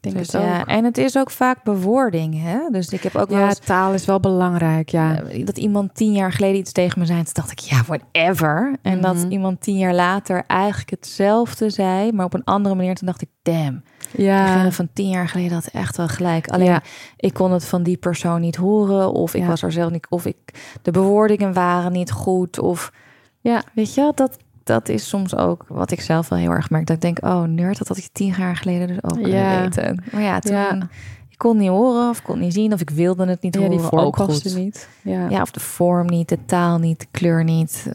[0.00, 2.42] Denk dus, ja, en het is ook vaak bewoording.
[2.42, 2.58] Hè?
[2.70, 4.88] Dus ik heb ook ja, taal is wel belangrijk.
[4.88, 5.22] Ja.
[5.22, 8.76] Eh, dat iemand tien jaar geleden iets tegen me zei, toen dacht ik, ja, whatever.
[8.82, 9.30] En dat mhm.
[9.30, 12.94] iemand tien jaar later eigenlijk hetzelfde zei, maar op een andere manier.
[12.94, 13.82] Toen dacht ik, damn.
[14.16, 14.70] Ja.
[14.70, 16.48] van tien jaar geleden had echt wel gelijk.
[16.48, 16.80] Alleen
[17.16, 20.26] ik kon het van die persoon niet horen, of ik was er zelf niet, of
[20.26, 20.36] ik
[20.82, 22.92] de bewoordingen waren niet goed, of
[23.40, 26.86] ja, weet je, dat dat is soms ook wat ik zelf wel heel erg merk.
[26.86, 29.60] Dat ik denk, oh, nerd, dat had ik tien jaar geleden dus ook ja.
[29.60, 30.02] weten.
[30.12, 30.54] Maar ja, toen...
[30.54, 30.88] Ja.
[31.28, 33.76] Ik kon niet horen of kon niet zien of ik wilde het niet ja, horen.
[33.76, 34.54] Die vorm ook goed.
[34.56, 34.88] niet.
[35.02, 35.28] Ja.
[35.28, 37.86] ja, of de vorm niet, de taal niet, de kleur niet.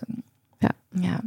[0.58, 0.70] Ja.
[0.90, 1.20] ja.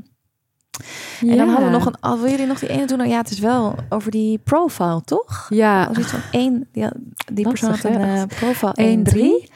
[1.20, 2.20] En dan hadden we nog een.
[2.20, 2.98] Wil jullie nog die ene doen?
[2.98, 5.46] Nou, ja, het is wel over die profile, toch?
[5.48, 5.84] Ja.
[5.84, 6.68] Als iets van één.
[6.72, 6.92] Ja,
[7.32, 9.52] die persoon had een uh, profile 1-3.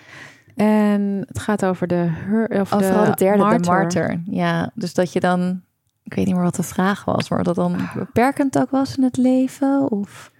[0.56, 2.10] En het gaat over de.
[2.48, 3.60] Of, of de, de derde, martyr.
[3.60, 4.20] de martyr.
[4.24, 5.62] Ja, dus dat je dan
[6.10, 9.02] ik weet niet meer wat de vraag was, maar dat dan beperkend ook was in
[9.02, 9.90] het leven?
[9.90, 10.32] Of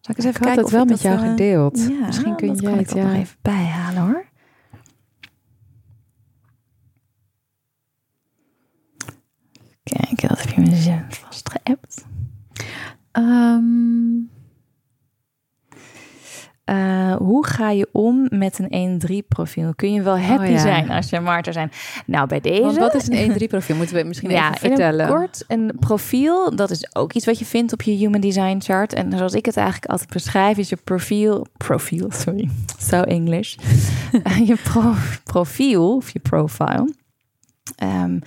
[0.00, 0.62] zal ik eens even ik kijken?
[0.62, 1.86] het wel met jou uh, gedeeld.
[1.88, 3.02] Ja, Misschien kun je het ja.
[3.02, 4.24] nog even bijhalen hoor.
[9.82, 12.04] Kijk, dat heb je me zelf vast geappt.
[13.12, 14.30] Um,
[16.70, 19.74] uh, hoe ga je om met een 1-3 profiel?
[19.74, 21.70] Kun je wel happy oh, zijn als je Marter zijn?
[22.06, 22.62] Nou, bij deze...
[22.62, 23.76] Want wat is een 1-3 profiel?
[23.76, 25.06] Moeten we misschien ja, even vertellen.
[25.06, 28.60] In kort, een profiel, dat is ook iets wat je vindt op je Human Design
[28.60, 28.92] chart.
[28.92, 31.46] En zoals ik het eigenlijk altijd beschrijf, is je profiel...
[31.56, 32.48] Profiel, sorry.
[32.78, 33.56] So English.
[34.48, 34.56] je
[35.24, 36.92] profiel, of je profile...
[37.82, 38.20] Um,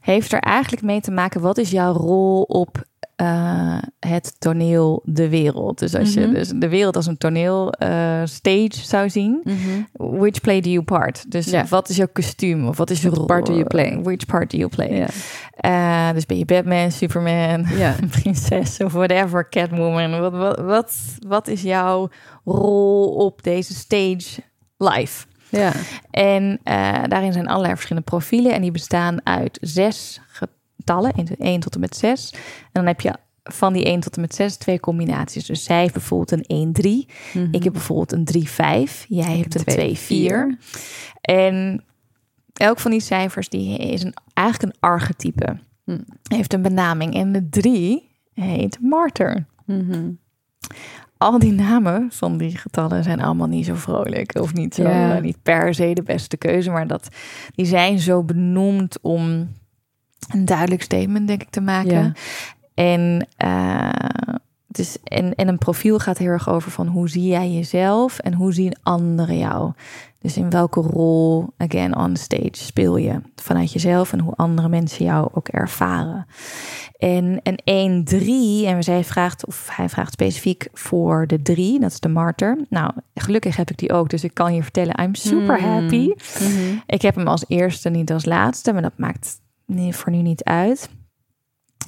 [0.00, 2.84] heeft er eigenlijk mee te maken, wat is jouw rol op
[3.16, 5.78] uh, het toneel de wereld.
[5.78, 6.32] Dus als je mhm.
[6.32, 9.88] dus de wereld als een toneel uh, stage zou zien, mm -hmm.
[10.18, 11.30] which play do you part?
[11.30, 11.68] Dus yeah.
[11.68, 13.24] wat is jouw kostuum of wat is je rol?
[13.24, 14.02] part do you play?
[14.02, 14.90] Which part do you play?
[14.90, 16.08] Yeah.
[16.08, 17.94] Uh, dus ben je Batman, Superman, yeah.
[18.20, 20.20] prinses of whatever, Catwoman?
[20.20, 20.94] Wat, wat, wat,
[21.26, 22.08] wat is jouw
[22.44, 24.42] rol op deze stage
[24.76, 25.26] live?
[25.48, 25.72] Ja.
[26.10, 30.20] En uh, daarin zijn allerlei verschillende profielen en die bestaan uit zes
[30.84, 32.30] getallen, 1 tot en met 6.
[32.32, 32.38] En
[32.72, 35.46] dan heb je van die 1 tot en met 6 twee combinaties.
[35.46, 37.12] Dus zij heeft bijvoorbeeld een 1-3.
[37.32, 39.06] Mm Ik heb bijvoorbeeld een 3-5.
[39.08, 40.60] Jij hebt een 2-4.
[41.20, 41.84] En
[42.52, 45.58] elk van die cijfers die is een, eigenlijk een archetype.
[45.84, 46.04] Mm.
[46.22, 47.14] Heeft een benaming.
[47.14, 49.46] En de 3 heet martyr.
[49.66, 50.18] Mm -hmm.
[51.16, 54.38] Al die namen van die getallen zijn allemaal niet zo vrolijk.
[54.40, 55.22] Of niet, zo, yeah.
[55.22, 56.70] niet per se de beste keuze.
[56.70, 57.08] Maar dat,
[57.54, 59.48] die zijn zo benoemd om
[60.28, 62.14] een duidelijk statement, denk ik, te maken.
[62.74, 63.88] En, uh,
[64.66, 68.34] dus, en, en een profiel gaat heel erg over van hoe zie jij jezelf en
[68.34, 69.72] hoe zien anderen jou.
[70.24, 75.04] Dus in welke rol, again, on stage speel je vanuit jezelf en hoe andere mensen
[75.04, 76.26] jou ook ervaren.
[76.98, 78.04] En een
[78.64, 82.58] 1-3, en zij vraagt, of hij vraagt specifiek voor de 3, dat is de martyr.
[82.68, 85.70] Nou, gelukkig heb ik die ook, dus ik kan je vertellen, I'm super hmm.
[85.70, 86.12] happy.
[86.40, 90.22] Mm Ik heb hem als eerste, niet als laatste, maar dat maakt nee, voor nu
[90.22, 90.90] niet uit.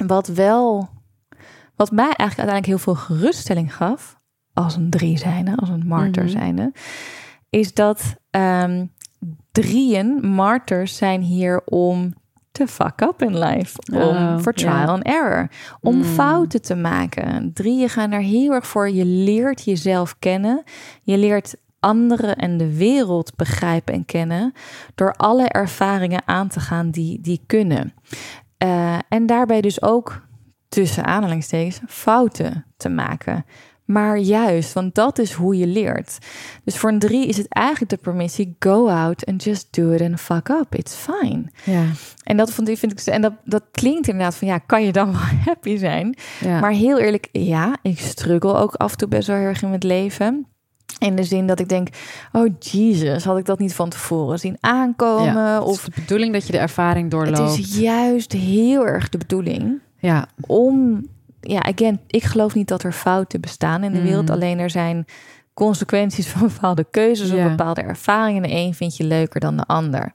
[0.06, 0.88] Wat wel,
[1.76, 4.16] wat mij eigenlijk uiteindelijk heel veel geruststelling gaf,
[4.52, 6.72] als een drie zijnde, als een martyr mm zijnde,
[7.50, 8.92] is dat um,
[9.52, 12.14] drieën, martyrs, zijn hier om
[12.56, 13.78] te fuck up in life.
[13.92, 15.50] Om oh, voor trial and error.
[15.80, 16.04] Om mm.
[16.04, 17.52] fouten te maken.
[17.52, 18.90] Drieën gaan er heel erg voor.
[18.90, 20.62] Je leert jezelf kennen.
[21.02, 24.52] Je leert anderen en de wereld begrijpen en kennen.
[24.94, 27.94] Door alle ervaringen aan te gaan die, die kunnen.
[28.64, 30.22] Uh, en daarbij dus ook
[30.68, 33.44] tussen aanhalingstekens fouten te maken.
[33.86, 36.18] Maar juist, want dat is hoe je leert.
[36.64, 40.00] Dus voor een drie is het eigenlijk de permissie: go out and just do it
[40.00, 40.74] and fuck up.
[40.74, 41.44] It's fine.
[41.64, 41.84] Ja.
[42.22, 44.92] En dat vond ik, vind ik, en dat, dat klinkt inderdaad van ja, kan je
[44.92, 46.16] dan wel happy zijn?
[46.40, 46.60] Ja.
[46.60, 49.82] Maar heel eerlijk, ja, ik struggle ook af en toe best wel erg in het
[49.82, 50.46] leven.
[50.98, 51.88] In de zin dat ik denk,
[52.32, 55.34] oh Jesus, had ik dat niet van tevoren zien aankomen?
[55.34, 57.38] Ja, of de bedoeling dat je de ervaring doorloopt.
[57.38, 60.26] Het is juist heel erg de bedoeling ja.
[60.46, 61.04] om
[61.40, 64.28] ja, again, ik geloof niet dat er fouten bestaan in de wereld.
[64.28, 64.34] Mm.
[64.34, 65.04] Alleen er zijn
[65.54, 68.42] consequenties van bepaalde keuzes of bepaalde ervaringen.
[68.42, 70.12] De een vind je leuker dan de ander.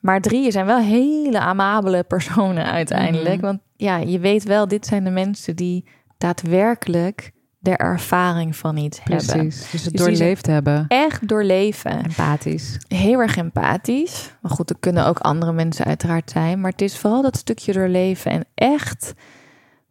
[0.00, 3.36] Maar drieën zijn wel hele amabele personen uiteindelijk.
[3.36, 3.40] Mm.
[3.40, 5.84] Want ja, je weet wel, dit zijn de mensen die
[6.18, 7.32] daadwerkelijk
[7.70, 9.48] de ervaring van iets Precies, hebben.
[9.48, 10.84] Dus het dus doorleefd hebben.
[10.88, 12.04] Echt doorleven.
[12.04, 12.78] Empathisch.
[12.88, 14.30] Heel erg empathisch.
[14.40, 16.60] Maar goed, er kunnen ook andere mensen uiteraard zijn.
[16.60, 19.14] Maar het is vooral dat stukje doorleven en echt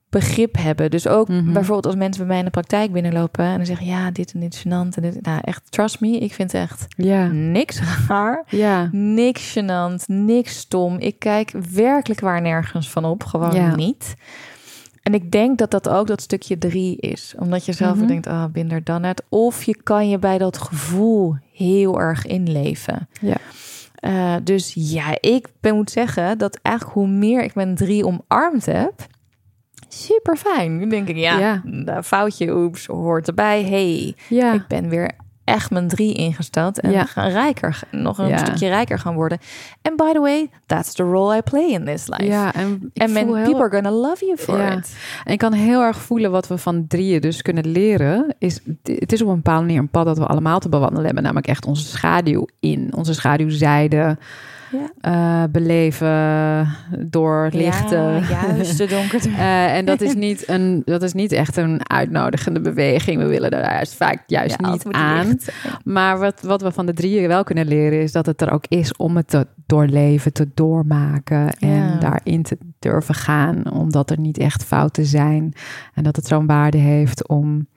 [0.09, 0.91] begrip hebben.
[0.91, 1.53] Dus ook mhm.
[1.53, 4.39] bijvoorbeeld als mensen bij mij in de praktijk binnenlopen en dan zeggen ja, dit en
[4.39, 5.21] dit gênant en dit.
[5.21, 7.27] Nou, echt, trust me, ik vind echt ja.
[7.27, 8.89] niks raar, ja.
[8.91, 10.97] niks gênant, niks stom.
[10.99, 13.75] Ik kijk werkelijk waar nergens van op, gewoon ja.
[13.75, 14.15] niet.
[15.05, 17.33] En ik denk dat dat ook dat stukje drie is.
[17.39, 19.23] Omdat je zelf mm denkt, ah, oh, binder dan het.
[19.29, 23.09] Of je kan je bij dat gevoel heel erg inleven.
[23.21, 23.37] Ja.
[24.01, 28.65] Uh, dus ja, ik ben, moet zeggen dat eigenlijk hoe meer ik mijn drie omarmd
[28.65, 28.93] heb,
[29.87, 30.77] super fijn.
[30.77, 32.03] Nu denk ik, ja, ja.
[32.03, 33.63] foutje, oeps, hoort erbij.
[33.63, 34.53] hey, ja.
[34.53, 35.11] ik ben weer
[35.45, 37.05] echt mijn drie ingesteld en ja.
[37.05, 39.37] gaan rijker, nog een stukje rijker gaan worden.
[39.81, 42.23] En by the way, that's the role I play in this life.
[42.23, 44.95] Ja, en en people are gonna love you for it.
[45.23, 48.35] En ik kan heel erg voelen wat we van drieën dus kunnen leren.
[48.37, 51.23] Is het is op een bepaalde manier een pad dat we allemaal te bewandelen hebben,
[51.23, 54.17] namelijk echt onze schaduw in, onze schaduwzijde
[55.01, 56.67] uh, beleven
[57.07, 58.13] door lichten.
[58.13, 59.29] Ja, juist, de donkerte.
[59.29, 63.21] uh, en dat is, niet een, dat is niet echt een uitnodigende beweging.
[63.21, 65.37] We willen daar juist vaak juist niet aan.
[65.83, 68.01] Maar wat, wat we van de drieën wel kunnen leren...
[68.01, 71.53] is dat het er ook is om het te doorleven, te doormaken...
[71.53, 73.71] en daarin te durven gaan.
[73.71, 75.53] Omdat er niet echt fouten zijn.
[75.93, 77.67] En dat het zo'n waarde heeft om...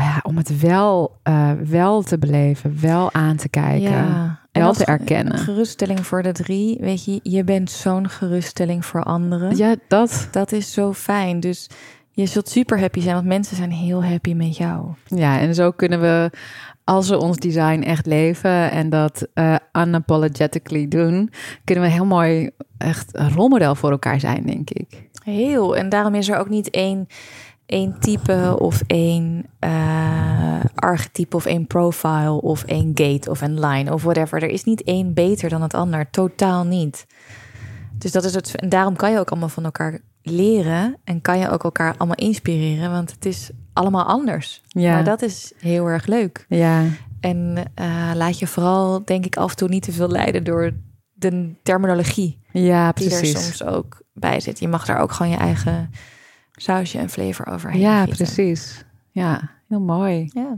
[0.00, 1.20] Uh, om het wel,
[1.64, 4.38] wel te beleven, wel aan te kijken.
[4.52, 5.38] Wel te erkennen.
[5.38, 6.78] Geruststelling voor de drie.
[6.80, 9.56] Weet je, je bent zo'n geruststelling voor anderen.
[9.56, 10.28] Ja, dat.
[10.30, 11.40] Dat is zo fijn.
[11.40, 11.68] Dus
[12.10, 14.86] je zult super happy zijn, want mensen zijn heel happy met jou.
[15.06, 16.30] Ja, en zo kunnen we,
[16.84, 21.30] als we ons design echt leven en dat uh, unapologetically doen,
[21.64, 25.08] kunnen we heel mooi echt een rolmodel voor elkaar zijn, denk ik.
[25.24, 25.76] Heel.
[25.76, 27.06] En daarom is er ook niet één
[27.66, 33.92] één type of één uh, archetype of één profile of één gate of een line
[33.92, 34.42] of whatever.
[34.42, 36.10] Er is niet één beter dan het ander.
[36.10, 37.06] Totaal niet.
[37.98, 38.56] Dus dat is het.
[38.56, 42.16] En daarom kan je ook allemaal van elkaar leren en kan je ook elkaar allemaal
[42.16, 44.62] inspireren, want het is allemaal anders.
[44.68, 44.94] Ja.
[44.94, 46.44] Maar dat is heel erg leuk.
[46.48, 46.84] Ja.
[47.20, 50.72] En uh, laat je vooral, denk ik, af en toe niet te veel leiden door
[51.12, 52.40] de terminologie.
[52.52, 53.20] Ja, precies.
[53.20, 54.58] Die er soms ook bij zit.
[54.58, 55.90] Je mag daar ook gewoon je eigen
[56.62, 57.80] sausje en flavor overheen.
[57.80, 58.84] Ja, precies.
[59.10, 60.30] Ja, heel mooi.
[60.32, 60.56] Ja.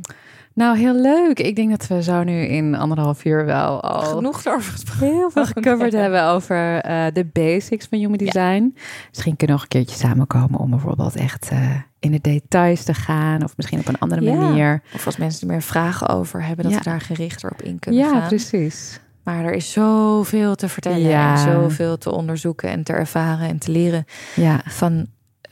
[0.55, 1.39] Nou, heel leuk.
[1.39, 5.07] Ik denk dat we zo nu in anderhalf uur wel al genoeg over gesproken.
[5.07, 8.77] Heel veel gecoverd hebben over uh, de basics van human design.
[9.09, 12.95] Misschien kunnen we nog een keertje samenkomen om bijvoorbeeld echt uh, in de details te
[12.95, 13.45] gaan.
[13.45, 14.83] Of misschien op een andere manier.
[14.95, 18.05] Of als mensen er meer vragen over hebben, dat we daar gerichter op in kunnen
[18.05, 18.21] gaan.
[18.21, 19.01] Ja, precies.
[19.23, 23.71] Maar er is zoveel te vertellen en zoveel te onderzoeken en te ervaren en te
[23.71, 24.05] leren
[24.35, 24.61] ja.
[24.65, 25.07] van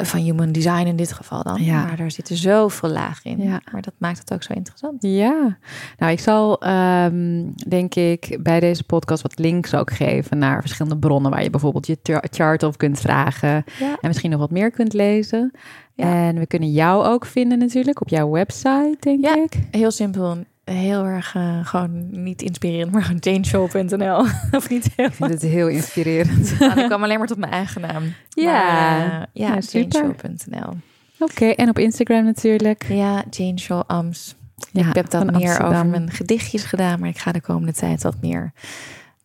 [0.06, 1.64] van human design in dit geval dan.
[1.64, 1.84] Ja.
[1.84, 3.42] Maar daar zitten zoveel lagen in.
[3.42, 3.60] Ja.
[3.72, 5.02] Maar dat maakt het ook zo interessant.
[5.02, 5.58] Ja.
[5.98, 10.98] Nou, ik zal ehm, denk ik bij deze podcast wat links ook geven naar verschillende
[10.98, 11.98] bronnen waar je bijvoorbeeld je
[12.30, 13.64] chart op kunt vragen.
[13.78, 13.96] Ja.
[14.00, 15.52] En misschien nog wat meer kunt lezen.
[15.96, 19.58] En we kunnen jou ook vinden natuurlijk op jouw website, denk ik.
[19.70, 24.18] Heel simpel heel erg uh, gewoon niet inspirerend, maar gewoon janeshow.nl.
[24.58, 26.54] of niet heel Ik vind het heel inspirerend.
[26.58, 28.14] nou, ik kwam alleen maar tot mijn eigen naam.
[28.28, 30.72] Ja, maar, uh, ja, ja janeshow.nl.
[31.18, 32.84] Oké, en op Instagram natuurlijk.
[32.88, 34.36] Ja, Janeshow Ams.
[34.70, 35.72] Ja, ik heb dat meer Amsterdam.
[35.72, 38.52] over mijn gedichtjes gedaan, maar ik ga de komende tijd wat meer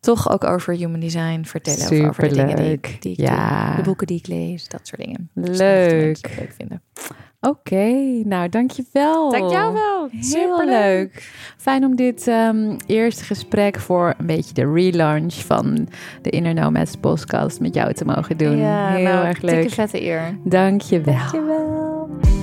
[0.00, 1.80] toch ook over human design vertellen.
[1.80, 2.46] Super over de leuk.
[2.46, 3.66] dingen die ik, die ik ja.
[3.66, 5.30] doe, de boeken die ik lees, dat soort dingen.
[5.34, 6.36] Leuk.
[6.38, 6.82] leuk vinden.
[7.40, 7.92] Oké,
[8.24, 9.30] nou dankjewel.
[9.30, 10.08] Dank jou wel.
[10.20, 11.32] Superleuk.
[11.56, 15.88] Fijn om dit um, eerste gesprek voor een beetje de relaunch van
[16.22, 18.56] de Inner Nomads podcast met jou te mogen doen.
[18.56, 19.70] Ja, Heel nou, erg leuk.
[19.70, 20.38] vette eer.
[20.44, 21.14] Dankjewel.
[21.14, 22.37] Dankjewel.